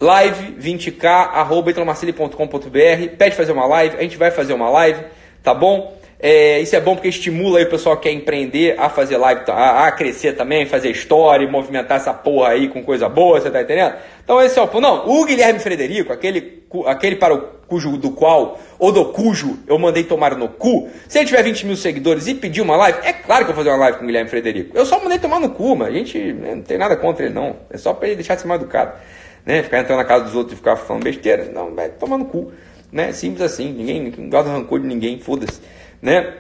Live 0.01 0.57
20k, 0.61 1.05
arroba 1.05 1.71
pede 3.17 3.35
fazer 3.35 3.53
uma 3.53 3.67
live, 3.67 3.97
a 3.97 4.03
gente 4.03 4.17
vai 4.17 4.31
fazer 4.31 4.53
uma 4.53 4.69
live, 4.69 5.03
tá 5.43 5.55
bom? 5.55 5.97
É, 6.19 6.61
isso 6.61 6.75
é 6.75 6.81
bom 6.81 6.95
porque 6.95 7.09
estimula 7.09 7.59
aí 7.59 7.65
o 7.65 7.71
pessoal 7.71 7.97
que 7.97 8.05
quer 8.05 8.15
empreender 8.15 8.75
a 8.79 8.89
fazer 8.89 9.19
live, 9.19 9.43
a, 9.49 9.87
a 9.87 9.93
crescer 9.93 10.33
também, 10.33 10.65
fazer 10.65 10.91
história, 10.91 11.47
movimentar 11.47 11.99
essa 11.99 12.13
porra 12.13 12.51
aí 12.51 12.69
com 12.69 12.83
coisa 12.83 13.07
boa, 13.09 13.39
você 13.39 13.51
tá 13.51 13.61
entendendo? 13.61 13.95
Então 14.25 14.43
esse 14.43 14.59
é 14.59 14.63
o. 14.63 14.81
Não, 14.81 15.07
o 15.09 15.27
Guilherme 15.27 15.59
Frederico, 15.59 16.13
aquele, 16.13 16.63
aquele 16.87 17.17
para 17.17 17.35
o 17.35 17.39
cujo 17.69 17.99
do 17.99 18.13
qual, 18.13 18.59
ou 18.79 18.91
do 18.91 19.07
cujo 19.07 19.59
eu 19.67 19.79
mandei 19.79 20.05
tomar 20.05 20.35
no 20.37 20.49
cu, 20.49 20.89
se 21.07 21.19
ele 21.19 21.27
tiver 21.27 21.43
20 21.43 21.67
mil 21.67 21.77
seguidores 21.77 22.27
e 22.27 22.35
pedir 22.35 22.63
uma 22.63 22.77
live, 22.77 22.99
é 23.03 23.13
claro 23.13 23.45
que 23.45 23.51
eu 23.51 23.55
vou 23.55 23.63
fazer 23.63 23.77
uma 23.77 23.85
live 23.85 23.99
com 23.99 24.05
o 24.05 24.07
Guilherme 24.07 24.31
Frederico. 24.31 24.77
Eu 24.77 24.87
só 24.87 24.99
mandei 24.99 25.19
tomar 25.19 25.39
no 25.39 25.51
cu, 25.51 25.77
mas 25.77 25.89
a 25.89 25.93
gente 25.93 26.19
né, 26.33 26.55
não 26.55 26.63
tem 26.63 26.79
nada 26.79 26.97
contra 26.97 27.27
ele 27.27 27.35
não. 27.35 27.57
É 27.69 27.77
só 27.77 27.93
para 27.93 28.09
ele 28.09 28.17
deixar 28.17 28.37
de 28.37 28.41
ser 28.41 28.49
mal 28.49 28.57
educado. 28.57 28.93
Né? 29.45 29.63
Ficar 29.63 29.81
entrando 29.81 29.99
na 29.99 30.05
casa 30.05 30.25
dos 30.25 30.35
outros 30.35 30.55
e 30.55 30.57
ficar 30.57 30.77
falando 30.77 31.05
besteira. 31.05 31.51
Não, 31.53 31.75
vai 31.75 31.91
tomar 31.91 32.17
no 32.17 32.25
cu. 32.25 32.53
Né? 32.91 33.13
Simples 33.13 33.43
assim. 33.43 33.73
Ninguém, 33.73 34.03
ninguém 34.03 34.29
guarda 34.29 34.51
rancor 34.51 34.81
de 34.81 34.87
ninguém, 34.87 35.19
foda-se 35.21 35.61
né? 36.07 36.35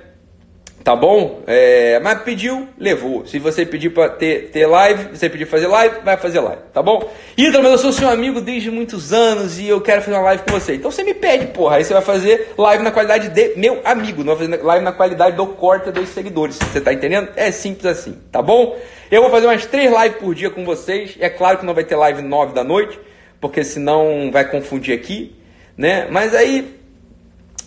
Tá 0.84 0.94
bom? 0.94 1.42
É, 1.48 1.98
mas 1.98 2.22
pediu, 2.22 2.68
levou. 2.78 3.26
Se 3.26 3.40
você 3.40 3.66
pedir 3.66 3.90
para 3.90 4.08
ter, 4.08 4.50
ter 4.52 4.66
live, 4.66 5.08
você 5.08 5.28
pedir 5.28 5.44
fazer 5.44 5.66
live, 5.66 5.96
vai 6.04 6.16
fazer 6.16 6.38
live, 6.38 6.62
tá 6.72 6.80
bom? 6.80 7.10
Então, 7.36 7.60
mas 7.60 7.72
eu 7.72 7.78
sou 7.78 7.92
seu 7.92 8.08
amigo 8.08 8.40
desde 8.40 8.70
muitos 8.70 9.12
anos 9.12 9.58
e 9.58 9.66
eu 9.66 9.80
quero 9.80 10.02
fazer 10.02 10.16
uma 10.16 10.22
live 10.22 10.44
com 10.44 10.52
você. 10.52 10.76
Então 10.76 10.88
você 10.88 11.02
me 11.02 11.12
pede, 11.12 11.46
porra. 11.46 11.78
Aí 11.78 11.84
você 11.84 11.92
vai 11.92 12.02
fazer 12.02 12.52
live 12.56 12.84
na 12.84 12.92
qualidade 12.92 13.30
de 13.30 13.56
meu 13.56 13.80
amigo, 13.84 14.22
não 14.22 14.36
vai 14.36 14.46
fazer 14.46 14.62
live 14.62 14.84
na 14.84 14.92
qualidade 14.92 15.34
do 15.34 15.48
corte 15.48 15.90
dos 15.90 16.08
seguidores. 16.10 16.56
Você 16.56 16.80
tá 16.80 16.92
entendendo? 16.92 17.30
É 17.34 17.50
simples 17.50 17.86
assim, 17.86 18.16
tá 18.30 18.40
bom? 18.40 18.78
Eu 19.10 19.22
vou 19.22 19.30
fazer 19.32 19.46
umas 19.46 19.66
três 19.66 19.90
lives 19.90 20.18
por 20.18 20.36
dia 20.36 20.50
com 20.50 20.64
vocês. 20.64 21.16
É 21.18 21.28
claro 21.28 21.58
que 21.58 21.66
não 21.66 21.74
vai 21.74 21.82
ter 21.82 21.96
live 21.96 22.22
nove 22.22 22.54
da 22.54 22.62
noite, 22.62 22.96
porque 23.40 23.64
senão 23.64 24.30
vai 24.30 24.48
confundir 24.48 24.94
aqui, 24.94 25.34
né? 25.76 26.06
Mas 26.08 26.32
aí 26.32 26.75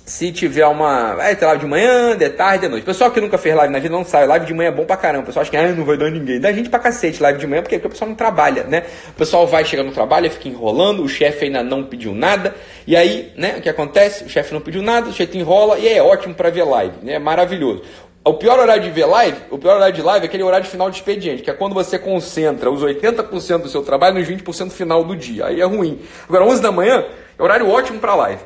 se 0.10 0.32
tiver 0.32 0.66
uma. 0.66 1.14
Vai 1.14 1.36
ter 1.36 1.46
live 1.46 1.62
de 1.62 1.68
manhã, 1.68 2.18
de 2.18 2.28
tarde, 2.30 2.62
de 2.66 2.68
noite. 2.68 2.84
Pessoal 2.84 3.12
que 3.12 3.22
nunca 3.22 3.38
fez 3.38 3.56
live 3.56 3.72
na 3.72 3.78
vida 3.78 3.96
não 3.96 4.04
sabe. 4.04 4.26
Live 4.26 4.48
de 4.48 4.54
manhã 4.56 4.70
é 4.70 4.72
bom 4.72 4.84
pra 4.84 4.98
caramba. 4.98 5.24
O 5.24 5.26
pessoal 5.28 5.44
acha 5.44 5.52
que 5.52 5.56
ah, 5.56 5.72
não 5.72 5.86
vai 5.86 5.98
dar 5.98 6.10
ninguém. 6.10 6.40
Dá 6.40 6.52
gente 6.52 6.68
pra 6.68 6.80
cacete 6.80 7.22
live 7.22 7.38
de 7.38 7.46
manhã, 7.46 7.62
porque, 7.62 7.78
porque 7.78 7.88
o 7.88 7.92
pessoal 7.92 8.10
não 8.10 8.16
trabalha, 8.16 8.64
né? 8.64 8.86
O 9.10 9.14
pessoal 9.14 9.46
vai 9.46 9.64
chegar 9.64 9.84
no 9.84 9.92
trabalho 9.92 10.30
fica 10.32 10.50
enrolando, 10.50 11.04
o 11.04 11.08
chefe 11.08 11.46
ainda 11.46 11.62
não 11.62 11.84
pediu 11.84 12.16
nada. 12.16 12.56
E 12.88 12.96
aí, 12.96 13.32
né, 13.38 13.58
o 13.60 13.62
que 13.62 13.70
acontece? 13.70 14.24
O 14.24 14.30
chefe 14.30 14.52
não 14.52 14.62
pediu 14.62 14.82
nada, 14.82 15.10
o 15.10 15.14
chefe 15.14 15.38
enrola 15.38 15.78
e 15.78 15.88
é 15.88 16.02
ótimo 16.02 16.34
para 16.34 16.50
ver 16.50 16.64
live, 16.64 16.96
né? 17.04 17.14
É 17.14 17.20
maravilhoso. 17.20 17.84
O 18.26 18.34
pior 18.34 18.58
horário 18.58 18.82
de 18.82 18.90
ver 18.90 19.06
live, 19.06 19.38
o 19.52 19.60
pior 19.60 19.76
horário 19.76 19.94
de 19.94 20.02
live 20.02 20.26
é 20.26 20.28
aquele 20.28 20.44
horário 20.44 20.66
de 20.66 20.72
final 20.72 20.90
de 20.90 20.98
expediente, 20.98 21.44
que 21.44 21.52
é 21.52 21.54
quando 21.54 21.74
você 21.74 22.00
concentra 22.00 22.70
os 22.72 22.82
80% 22.82 23.62
do 23.62 23.70
seu 23.70 23.84
trabalho 23.84 24.20
nos 24.20 24.28
20% 24.28 24.72
final 24.72 25.04
do 25.04 25.16
dia. 25.16 25.46
Aí 25.46 25.62
é 25.62 25.66
ruim. 25.66 26.00
Agora, 26.28 26.46
11 26.46 26.62
da 26.64 26.72
manhã 26.72 27.06
é 27.38 27.44
horário 27.44 27.70
ótimo 27.70 28.00
para 28.00 28.16
live. 28.16 28.42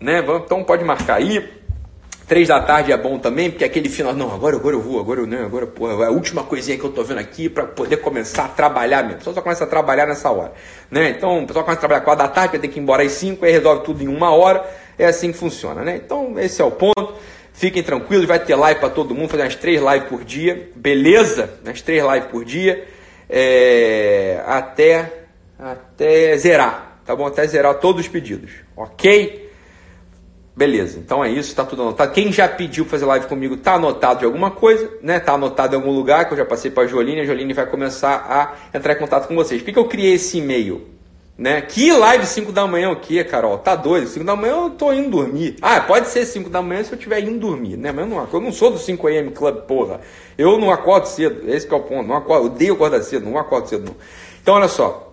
Né? 0.00 0.24
Então 0.44 0.62
pode 0.64 0.84
marcar 0.84 1.16
aí. 1.16 1.56
Três 2.26 2.48
da 2.48 2.60
tarde 2.60 2.90
é 2.90 2.96
bom 2.96 3.20
também, 3.20 3.52
porque 3.52 3.64
aquele 3.64 3.88
final, 3.88 4.12
não, 4.12 4.34
agora, 4.34 4.56
agora 4.56 4.74
eu 4.74 4.80
vou, 4.80 4.98
agora 4.98 5.20
eu 5.20 5.28
não, 5.28 5.44
agora, 5.44 5.64
porra, 5.64 6.02
é 6.02 6.08
a 6.08 6.10
última 6.10 6.42
coisinha 6.42 6.76
que 6.76 6.82
eu 6.82 6.90
tô 6.90 7.04
vendo 7.04 7.18
aqui 7.18 7.48
para 7.48 7.64
poder 7.66 7.98
começar 7.98 8.46
a 8.46 8.48
trabalhar 8.48 9.04
mesmo. 9.04 9.14
O 9.14 9.18
pessoal 9.18 9.34
só 9.36 9.40
começa 9.40 9.62
a 9.62 9.66
trabalhar 9.68 10.06
nessa 10.06 10.28
hora, 10.28 10.52
né? 10.90 11.10
Então, 11.10 11.44
o 11.44 11.46
pessoal 11.46 11.64
começa 11.64 11.78
a 11.78 11.80
trabalhar 11.80 12.00
quatro 12.00 12.26
da 12.26 12.28
tarde, 12.28 12.50
vai 12.50 12.60
ter 12.60 12.66
que 12.66 12.80
ir 12.80 12.82
embora 12.82 13.04
às 13.04 13.12
cinco, 13.12 13.44
aí 13.44 13.52
resolve 13.52 13.84
tudo 13.84 14.02
em 14.02 14.08
uma 14.08 14.32
hora. 14.32 14.68
É 14.98 15.06
assim 15.06 15.30
que 15.30 15.38
funciona, 15.38 15.84
né? 15.84 16.00
Então, 16.04 16.34
esse 16.40 16.60
é 16.60 16.64
o 16.64 16.70
ponto. 16.72 17.14
Fiquem 17.52 17.84
tranquilos, 17.84 18.26
vai 18.26 18.40
ter 18.40 18.56
live 18.56 18.80
para 18.80 18.90
todo 18.90 19.14
mundo, 19.14 19.28
fazer 19.28 19.44
umas 19.44 19.54
três 19.54 19.80
lives 19.80 20.08
por 20.08 20.24
dia, 20.24 20.68
beleza? 20.74 21.48
Umas 21.64 21.80
três 21.80 22.04
lives 22.04 22.28
por 22.28 22.44
dia, 22.44 22.88
é... 23.30 24.42
até, 24.44 25.12
até 25.56 26.36
zerar, 26.38 26.98
tá 27.06 27.14
bom? 27.14 27.24
Até 27.24 27.46
zerar 27.46 27.74
todos 27.74 28.00
os 28.00 28.08
pedidos, 28.08 28.50
ok? 28.76 29.45
Beleza, 30.56 30.98
então 30.98 31.22
é 31.22 31.30
isso, 31.30 31.54
tá 31.54 31.66
tudo 31.66 31.82
anotado. 31.82 32.12
Quem 32.12 32.32
já 32.32 32.48
pediu 32.48 32.86
fazer 32.86 33.04
live 33.04 33.26
comigo 33.26 33.58
tá 33.58 33.74
anotado 33.74 34.20
de 34.20 34.24
alguma 34.24 34.50
coisa, 34.50 34.90
né? 35.02 35.20
Tá 35.20 35.34
anotado 35.34 35.74
em 35.74 35.76
algum 35.76 35.90
lugar 35.90 36.26
que 36.26 36.32
eu 36.32 36.38
já 36.38 36.46
passei 36.46 36.70
para 36.70 36.84
a 36.84 36.86
Joline, 36.86 37.20
a 37.20 37.24
Joline 37.26 37.52
vai 37.52 37.66
começar 37.66 38.26
a 38.26 38.74
entrar 38.74 38.94
em 38.94 38.96
contato 38.96 39.28
com 39.28 39.34
vocês. 39.34 39.60
Por 39.60 39.70
que, 39.70 39.78
eu 39.78 39.84
criei 39.84 40.14
esse 40.14 40.38
e-mail? 40.38 40.86
Né? 41.36 41.60
Que 41.60 41.92
live 41.92 42.24
5 42.24 42.52
da 42.52 42.66
manhã 42.66 42.90
o 42.90 42.96
quê, 42.96 43.22
Carol? 43.22 43.58
Tá 43.58 43.76
doido? 43.76 44.06
5 44.06 44.24
da 44.24 44.34
manhã 44.34 44.54
eu 44.54 44.70
tô 44.70 44.94
indo 44.94 45.10
dormir. 45.10 45.56
Ah, 45.60 45.78
pode 45.78 46.08
ser 46.08 46.24
5 46.24 46.48
da 46.48 46.62
manhã 46.62 46.82
se 46.82 46.90
eu 46.90 46.96
estiver 46.96 47.20
indo 47.20 47.38
dormir, 47.38 47.76
né? 47.76 47.92
Mas 47.92 48.06
eu 48.06 48.16
não, 48.16 48.26
eu 48.32 48.40
não 48.40 48.50
sou 48.50 48.70
do 48.70 48.78
5 48.78 49.08
AM 49.08 49.32
Club, 49.32 49.56
porra. 49.66 50.00
Eu 50.38 50.56
não 50.56 50.70
acordo 50.70 51.04
cedo, 51.04 51.50
esse 51.50 51.70
é 51.70 51.76
o 51.76 51.80
ponto. 51.80 52.08
Não 52.08 52.16
acordo, 52.16 52.46
odeio 52.46 52.72
acordar 52.72 53.02
cedo, 53.02 53.28
não 53.28 53.36
acordo 53.36 53.68
cedo 53.68 53.84
não. 53.84 53.96
Então, 54.40 54.54
olha 54.54 54.68
só. 54.68 55.05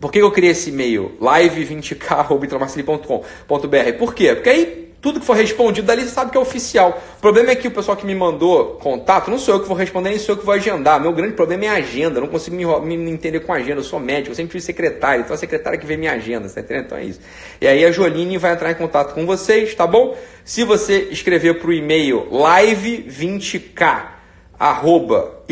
Por 0.00 0.12
que 0.12 0.18
eu 0.18 0.30
criei 0.30 0.52
esse 0.52 0.70
e-mail? 0.70 1.16
live20k.com.br 1.20 3.98
Por 3.98 4.14
quê? 4.14 4.34
Porque 4.34 4.50
aí 4.50 4.86
tudo 5.06 5.20
que 5.20 5.26
for 5.26 5.36
respondido 5.36 5.86
dali 5.86 6.02
você 6.02 6.08
sabe 6.08 6.32
que 6.32 6.36
é 6.36 6.40
oficial. 6.40 7.00
O 7.18 7.20
problema 7.20 7.52
é 7.52 7.54
que 7.54 7.68
o 7.68 7.70
pessoal 7.70 7.96
que 7.96 8.04
me 8.04 8.14
mandou 8.14 8.74
contato, 8.74 9.30
não 9.30 9.38
sou 9.38 9.54
eu 9.54 9.60
que 9.60 9.68
vou 9.68 9.76
responder, 9.76 10.10
nem 10.10 10.18
sou 10.18 10.34
eu 10.34 10.38
que 10.38 10.44
vou 10.44 10.52
agendar. 10.52 11.00
Meu 11.00 11.12
grande 11.12 11.34
problema 11.34 11.66
é 11.66 11.68
a 11.68 11.74
agenda. 11.74 12.18
Eu 12.18 12.22
não 12.22 12.28
consigo 12.28 12.56
me, 12.56 12.96
me 12.96 13.10
entender 13.10 13.40
com 13.40 13.52
a 13.52 13.56
agenda. 13.56 13.80
Eu 13.80 13.84
sou 13.84 14.00
médico, 14.00 14.30
eu 14.30 14.34
sempre 14.34 14.52
fui 14.52 14.60
secretário. 14.60 15.22
Então 15.22 15.34
a 15.34 15.38
secretária 15.38 15.78
que 15.78 15.86
vê 15.86 15.96
minha 15.96 16.12
agenda, 16.12 16.48
tá 16.48 16.60
entendendo? 16.60 16.86
Então 16.86 16.98
é 16.98 17.04
isso. 17.04 17.20
E 17.60 17.68
aí 17.68 17.84
a 17.84 17.92
Joline 17.92 18.36
vai 18.36 18.52
entrar 18.52 18.72
em 18.72 18.74
contato 18.74 19.14
com 19.14 19.24
vocês, 19.24 19.72
tá 19.74 19.86
bom? 19.86 20.16
Se 20.44 20.64
você 20.64 21.08
escrever 21.10 21.60
para 21.60 21.68
o 21.68 21.72
e-mail 21.72 22.26
live20k 22.30 24.06
arroba 24.58 25.42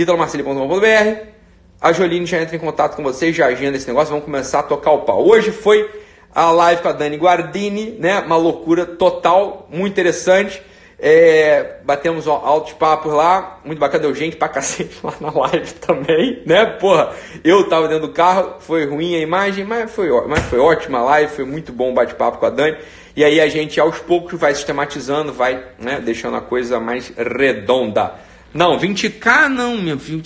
a 1.80 1.92
Joline 1.92 2.26
já 2.26 2.40
entra 2.40 2.56
em 2.56 2.58
contato 2.58 2.96
com 2.96 3.02
vocês, 3.02 3.34
já 3.34 3.46
agenda 3.46 3.76
esse 3.76 3.86
negócio, 3.86 4.10
vamos 4.10 4.24
começar 4.24 4.60
a 4.60 4.62
tocar 4.62 4.92
o 4.92 5.02
pau. 5.02 5.26
Hoje 5.26 5.52
foi 5.52 5.88
a 6.34 6.50
live 6.50 6.82
com 6.82 6.88
a 6.88 6.92
Dani 6.92 7.16
Guardini, 7.16 7.96
né? 7.98 8.20
Uma 8.20 8.36
loucura 8.36 8.84
total, 8.84 9.68
muito 9.70 9.92
interessante. 9.92 10.62
É, 10.98 11.80
batemos 11.84 12.26
altos 12.26 12.72
papos 12.72 13.12
lá, 13.12 13.60
muito 13.64 13.78
bacana, 13.78 14.04
deu 14.04 14.14
gente 14.14 14.36
pra 14.36 14.48
cacete 14.48 14.96
lá 15.02 15.12
na 15.20 15.30
live 15.30 15.72
também, 15.86 16.42
né? 16.46 16.64
Porra, 16.64 17.12
eu 17.44 17.68
tava 17.68 17.88
dentro 17.88 18.06
do 18.06 18.12
carro, 18.12 18.54
foi 18.60 18.86
ruim 18.86 19.14
a 19.14 19.18
imagem, 19.18 19.64
mas 19.64 19.90
foi, 19.90 20.08
mas 20.26 20.40
foi 20.44 20.58
ótima 20.58 20.98
a 20.98 21.04
live, 21.04 21.32
foi 21.32 21.44
muito 21.44 21.72
bom 21.72 21.90
o 21.90 21.94
bate-papo 21.94 22.38
com 22.38 22.46
a 22.46 22.50
Dani. 22.50 22.76
E 23.16 23.22
aí 23.22 23.40
a 23.40 23.46
gente 23.46 23.78
aos 23.78 23.98
poucos 23.98 24.38
vai 24.38 24.54
sistematizando, 24.54 25.32
vai 25.32 25.62
né, 25.78 26.00
deixando 26.00 26.36
a 26.36 26.40
coisa 26.40 26.80
mais 26.80 27.12
redonda. 27.16 28.14
Não, 28.52 28.78
20k 28.78 29.48
não, 29.48 29.76
meu 29.76 29.98
filho. 29.98 30.22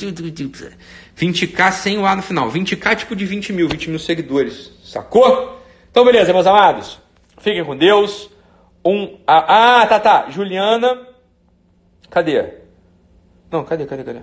20k 1.19 1.73
sem 1.73 1.99
o 1.99 2.07
A 2.07 2.15
no 2.15 2.23
final. 2.23 2.51
20k 2.51 2.97
tipo 2.97 3.17
de 3.17 3.27
20 3.27 3.53
mil, 3.53 3.69
20 3.69 3.91
mil 3.91 3.99
seguidores. 3.99 4.73
Sacou? 4.85 5.59
Então, 5.91 6.05
beleza, 6.05 6.33
meus 6.33 6.47
amados. 6.47 7.01
Fiquem 7.39 7.65
com 7.65 7.77
Deus. 7.77 8.31
Um. 8.85 9.19
Ah, 9.27 9.85
tá, 9.89 9.99
tá. 9.99 10.31
Juliana. 10.31 11.07
Cadê? 12.09 12.45
Não, 13.51 13.65
cadê, 13.65 13.85
cadê, 13.85 14.05
cadê? 14.05 14.21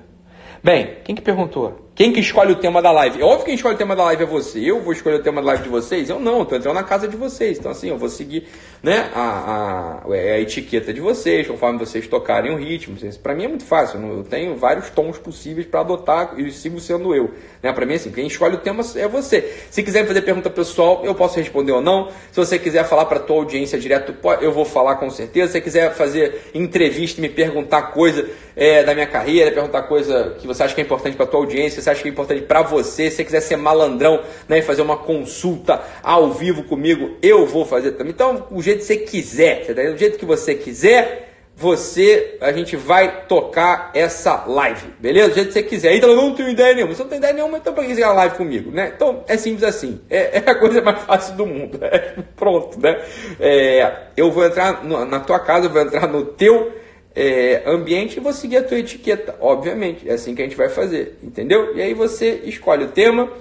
Bem, 0.63 0.97
quem 1.03 1.13
que 1.13 1.21
perguntou? 1.21 1.91
Quem 1.93 2.11
que 2.11 2.19
escolhe 2.19 2.51
o 2.51 2.55
tema 2.55 2.81
da 2.81 2.91
live? 2.91 3.21
É 3.21 3.23
óbvio 3.23 3.39
que 3.39 3.45
quem 3.45 3.53
escolhe 3.53 3.75
o 3.75 3.77
tema 3.77 3.95
da 3.95 4.03
live 4.05 4.23
é 4.23 4.25
você. 4.25 4.59
Eu 4.59 4.81
vou 4.81 4.93
escolher 4.93 5.19
o 5.19 5.23
tema 5.23 5.39
da 5.39 5.47
live 5.47 5.63
de 5.63 5.69
vocês? 5.69 6.09
Eu 6.09 6.19
não, 6.19 6.41
estou 6.41 6.57
entrando 6.57 6.73
na 6.73 6.83
casa 6.83 7.07
de 7.07 7.15
vocês. 7.15 7.59
Então, 7.59 7.71
assim, 7.71 7.89
eu 7.89 7.97
vou 7.97 8.09
seguir 8.09 8.47
né, 8.85 9.09
a, 9.15 10.03
a, 10.05 10.15
é 10.15 10.33
a 10.33 10.39
etiqueta 10.39 10.93
de 10.93 11.01
vocês, 11.01 11.47
conforme 11.47 11.79
vocês 11.79 12.07
tocarem 12.07 12.53
o 12.53 12.55
ritmo. 12.55 12.95
Para 13.23 13.33
mim 13.33 13.45
é 13.45 13.47
muito 13.47 13.65
fácil. 13.65 13.99
Eu 13.99 14.23
tenho 14.23 14.55
vários 14.55 14.91
tons 14.91 15.17
possíveis 15.17 15.65
para 15.65 15.79
adotar 15.79 16.39
e 16.39 16.51
sigo 16.51 16.79
sendo 16.79 17.15
eu. 17.15 17.31
Né? 17.63 17.73
Para 17.73 17.83
mim, 17.83 17.95
assim, 17.95 18.11
quem 18.11 18.27
escolhe 18.27 18.53
o 18.53 18.59
tema 18.59 18.83
é 18.95 19.07
você. 19.07 19.51
Se 19.71 19.81
quiser 19.81 20.05
fazer 20.05 20.21
pergunta 20.21 20.51
pessoal, 20.51 21.01
eu 21.03 21.15
posso 21.15 21.39
responder 21.39 21.71
ou 21.71 21.81
não. 21.81 22.09
Se 22.31 22.37
você 22.37 22.59
quiser 22.59 22.85
falar 22.85 23.05
para 23.05 23.19
tua 23.19 23.37
audiência 23.37 23.79
direto, 23.79 24.13
eu 24.39 24.51
vou 24.51 24.65
falar 24.65 24.97
com 24.97 25.09
certeza. 25.09 25.47
Se 25.47 25.53
você 25.53 25.61
quiser 25.61 25.91
fazer 25.95 26.51
entrevista 26.53 27.19
e 27.19 27.21
me 27.23 27.29
perguntar 27.29 27.81
coisa 27.91 28.29
é, 28.55 28.83
da 28.83 28.93
minha 28.93 29.07
carreira, 29.07 29.51
perguntar 29.51 29.81
coisa 29.83 30.35
que 30.39 30.45
você 30.45 30.61
acha 30.61 30.75
que 30.75 30.81
é 30.81 30.83
importante 30.83 31.17
para 31.17 31.25
tua 31.25 31.39
audiência, 31.39 31.81
você 31.81 31.89
acha 31.89 32.03
que 32.03 32.07
é 32.07 32.11
importante 32.11 32.43
para 32.43 32.61
você, 32.61 33.09
se 33.09 33.17
você 33.17 33.23
quiser 33.23 33.41
ser 33.41 33.57
malandrão 33.57 34.21
né, 34.47 34.59
e 34.59 34.61
fazer 34.61 34.83
uma 34.83 34.97
consulta 34.97 35.81
ao 36.03 36.31
vivo 36.31 36.63
comigo, 36.63 37.17
eu 37.21 37.47
vou 37.47 37.65
fazer 37.65 37.93
também. 37.93 38.13
Então, 38.13 38.45
o 38.51 38.61
jeito 38.61 38.74
que 38.75 38.83
você 38.83 38.97
quiser, 38.97 39.65
tá 39.65 39.73
do 39.73 39.97
jeito 39.97 40.17
que 40.17 40.25
você 40.25 40.55
quiser, 40.55 41.25
você, 41.57 42.37
a 42.41 42.51
gente 42.51 42.75
vai 42.75 43.25
tocar 43.27 43.91
essa 43.93 44.43
live, 44.45 44.87
beleza? 44.99 45.29
Do 45.29 45.35
jeito 45.35 45.47
que 45.47 45.53
você 45.53 45.63
quiser. 45.63 45.95
Então, 45.95 46.09
eu 46.09 46.15
não 46.17 46.35
tenho 46.35 46.49
ideia 46.49 46.75
nenhuma. 46.75 46.93
Você 46.93 47.01
não 47.01 47.09
tem 47.09 47.17
ideia 47.17 47.33
nenhuma, 47.33 47.57
então 47.57 47.73
para 47.73 47.85
que 47.85 47.95
você 47.95 48.01
quer 48.01 48.07
live 48.07 48.35
comigo, 48.35 48.71
né? 48.71 48.91
Então, 48.93 49.23
é 49.27 49.37
simples 49.37 49.63
assim. 49.63 50.01
É, 50.09 50.39
é, 50.43 50.43
a 50.45 50.55
coisa 50.55 50.81
mais 50.81 51.01
fácil 51.03 51.35
do 51.35 51.45
mundo. 51.45 51.79
É, 51.81 52.15
pronto, 52.35 52.79
né? 52.79 53.01
É, 53.39 54.07
eu 54.17 54.31
vou 54.31 54.45
entrar 54.45 54.83
no, 54.83 55.05
na 55.05 55.21
tua 55.21 55.39
casa, 55.39 55.67
eu 55.67 55.69
vou 55.69 55.81
entrar 55.81 56.07
no 56.07 56.25
teu 56.25 56.73
é, 57.15 57.63
ambiente 57.65 58.17
e 58.17 58.19
vou 58.19 58.33
seguir 58.33 58.57
a 58.57 58.63
tua 58.63 58.77
etiqueta, 58.77 59.35
obviamente. 59.39 60.09
É 60.09 60.13
assim 60.13 60.35
que 60.35 60.41
a 60.41 60.45
gente 60.45 60.57
vai 60.57 60.67
fazer, 60.67 61.17
entendeu? 61.23 61.73
E 61.73 61.81
aí 61.81 61.93
você 61.93 62.41
escolhe 62.43 62.83
o 62.83 62.89
tema, 62.89 63.31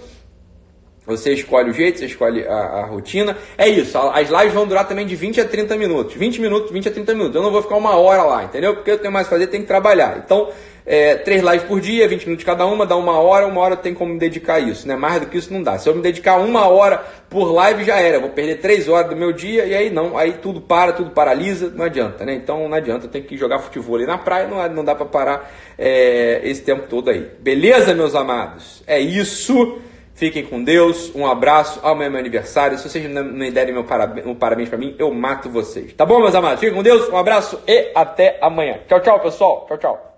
você 1.06 1.32
escolhe 1.32 1.70
o 1.70 1.72
jeito, 1.72 1.98
você 1.98 2.06
escolhe 2.06 2.46
a, 2.46 2.54
a, 2.54 2.86
rotina. 2.86 3.36
É 3.58 3.68
isso, 3.68 3.96
as 3.98 4.30
lives 4.30 4.54
vão 4.54 4.66
durar 4.66 4.88
também 4.88 5.06
de 5.06 5.14
20 5.14 5.40
a 5.40 5.44
30 5.44 5.76
minutos. 5.76 6.14
20 6.14 6.40
minutos, 6.40 6.70
20 6.70 6.88
a 6.88 6.92
30 6.92 7.12
minutos. 7.14 7.36
Eu 7.36 7.42
não 7.42 7.50
vou 7.50 7.62
ficar 7.62 7.76
uma 7.76 7.96
hora 7.96 8.22
lá, 8.22 8.44
entendeu? 8.44 8.74
Porque 8.74 8.90
eu 8.90 8.98
tenho 8.98 9.12
mais 9.12 9.26
a 9.26 9.30
fazer, 9.30 9.48
tenho 9.48 9.62
que 9.62 9.68
trabalhar. 9.68 10.22
Então, 10.24 10.48
é, 10.86 11.14
três 11.14 11.42
lives 11.42 11.62
por 11.62 11.80
dia, 11.80 12.06
20 12.06 12.24
minutos 12.26 12.44
cada 12.44 12.66
uma, 12.66 12.84
dá 12.84 12.94
uma 12.94 13.18
hora, 13.18 13.46
uma 13.46 13.60
hora 13.60 13.76
tem 13.76 13.94
como 13.94 14.12
me 14.12 14.18
dedicar 14.18 14.56
a 14.56 14.60
isso, 14.60 14.86
né? 14.86 14.94
Mais 14.94 15.20
do 15.20 15.26
que 15.26 15.38
isso 15.38 15.52
não 15.52 15.62
dá. 15.62 15.78
Se 15.78 15.88
eu 15.88 15.94
me 15.94 16.02
dedicar 16.02 16.36
uma 16.36 16.68
hora 16.68 17.02
por 17.30 17.52
live, 17.52 17.84
já 17.84 17.96
era. 17.98 18.16
Eu 18.16 18.20
vou 18.20 18.30
perder 18.30 18.56
três 18.56 18.88
horas 18.88 19.08
do 19.10 19.16
meu 19.16 19.32
dia 19.32 19.64
e 19.64 19.74
aí 19.74 19.90
não, 19.90 20.16
aí 20.16 20.34
tudo 20.34 20.60
para, 20.60 20.92
tudo 20.92 21.10
paralisa, 21.10 21.72
não 21.74 21.84
adianta, 21.84 22.24
né? 22.24 22.34
Então 22.34 22.68
não 22.68 22.76
adianta, 22.76 23.08
tenho 23.08 23.24
que 23.24 23.36
jogar 23.36 23.60
futebol 23.60 23.96
ali 23.96 24.06
na 24.06 24.18
praia, 24.18 24.46
não, 24.46 24.66
não 24.68 24.84
dá 24.84 24.94
para 24.94 25.06
parar 25.06 25.54
é, 25.78 26.40
esse 26.44 26.62
tempo 26.62 26.86
todo 26.88 27.08
aí. 27.08 27.30
Beleza, 27.40 27.94
meus 27.94 28.14
amados? 28.14 28.82
É 28.86 29.00
isso. 29.00 29.78
Fiquem 30.14 30.44
com 30.44 30.62
Deus, 30.62 31.12
um 31.14 31.26
abraço. 31.26 31.80
Amanhã 31.82 32.06
é 32.06 32.10
meu 32.10 32.20
aniversário. 32.20 32.78
Se 32.78 32.88
vocês 32.88 33.10
não 33.10 33.24
me 33.24 33.50
derem 33.50 33.74
meu 33.74 33.84
parabéns, 33.84 34.26
um 34.26 34.34
parabéns 34.34 34.68
para 34.68 34.78
mim, 34.78 34.94
eu 34.98 35.12
mato 35.12 35.50
vocês. 35.50 35.92
Tá 35.92 36.06
bom, 36.06 36.20
meus 36.20 36.34
amados? 36.34 36.60
Fiquem 36.60 36.74
com 36.74 36.82
Deus, 36.82 37.08
um 37.08 37.16
abraço 37.16 37.60
e 37.66 37.90
até 37.94 38.38
amanhã. 38.40 38.78
Tchau, 38.88 39.00
tchau, 39.00 39.20
pessoal. 39.20 39.66
Tchau, 39.68 39.78
tchau. 39.78 40.13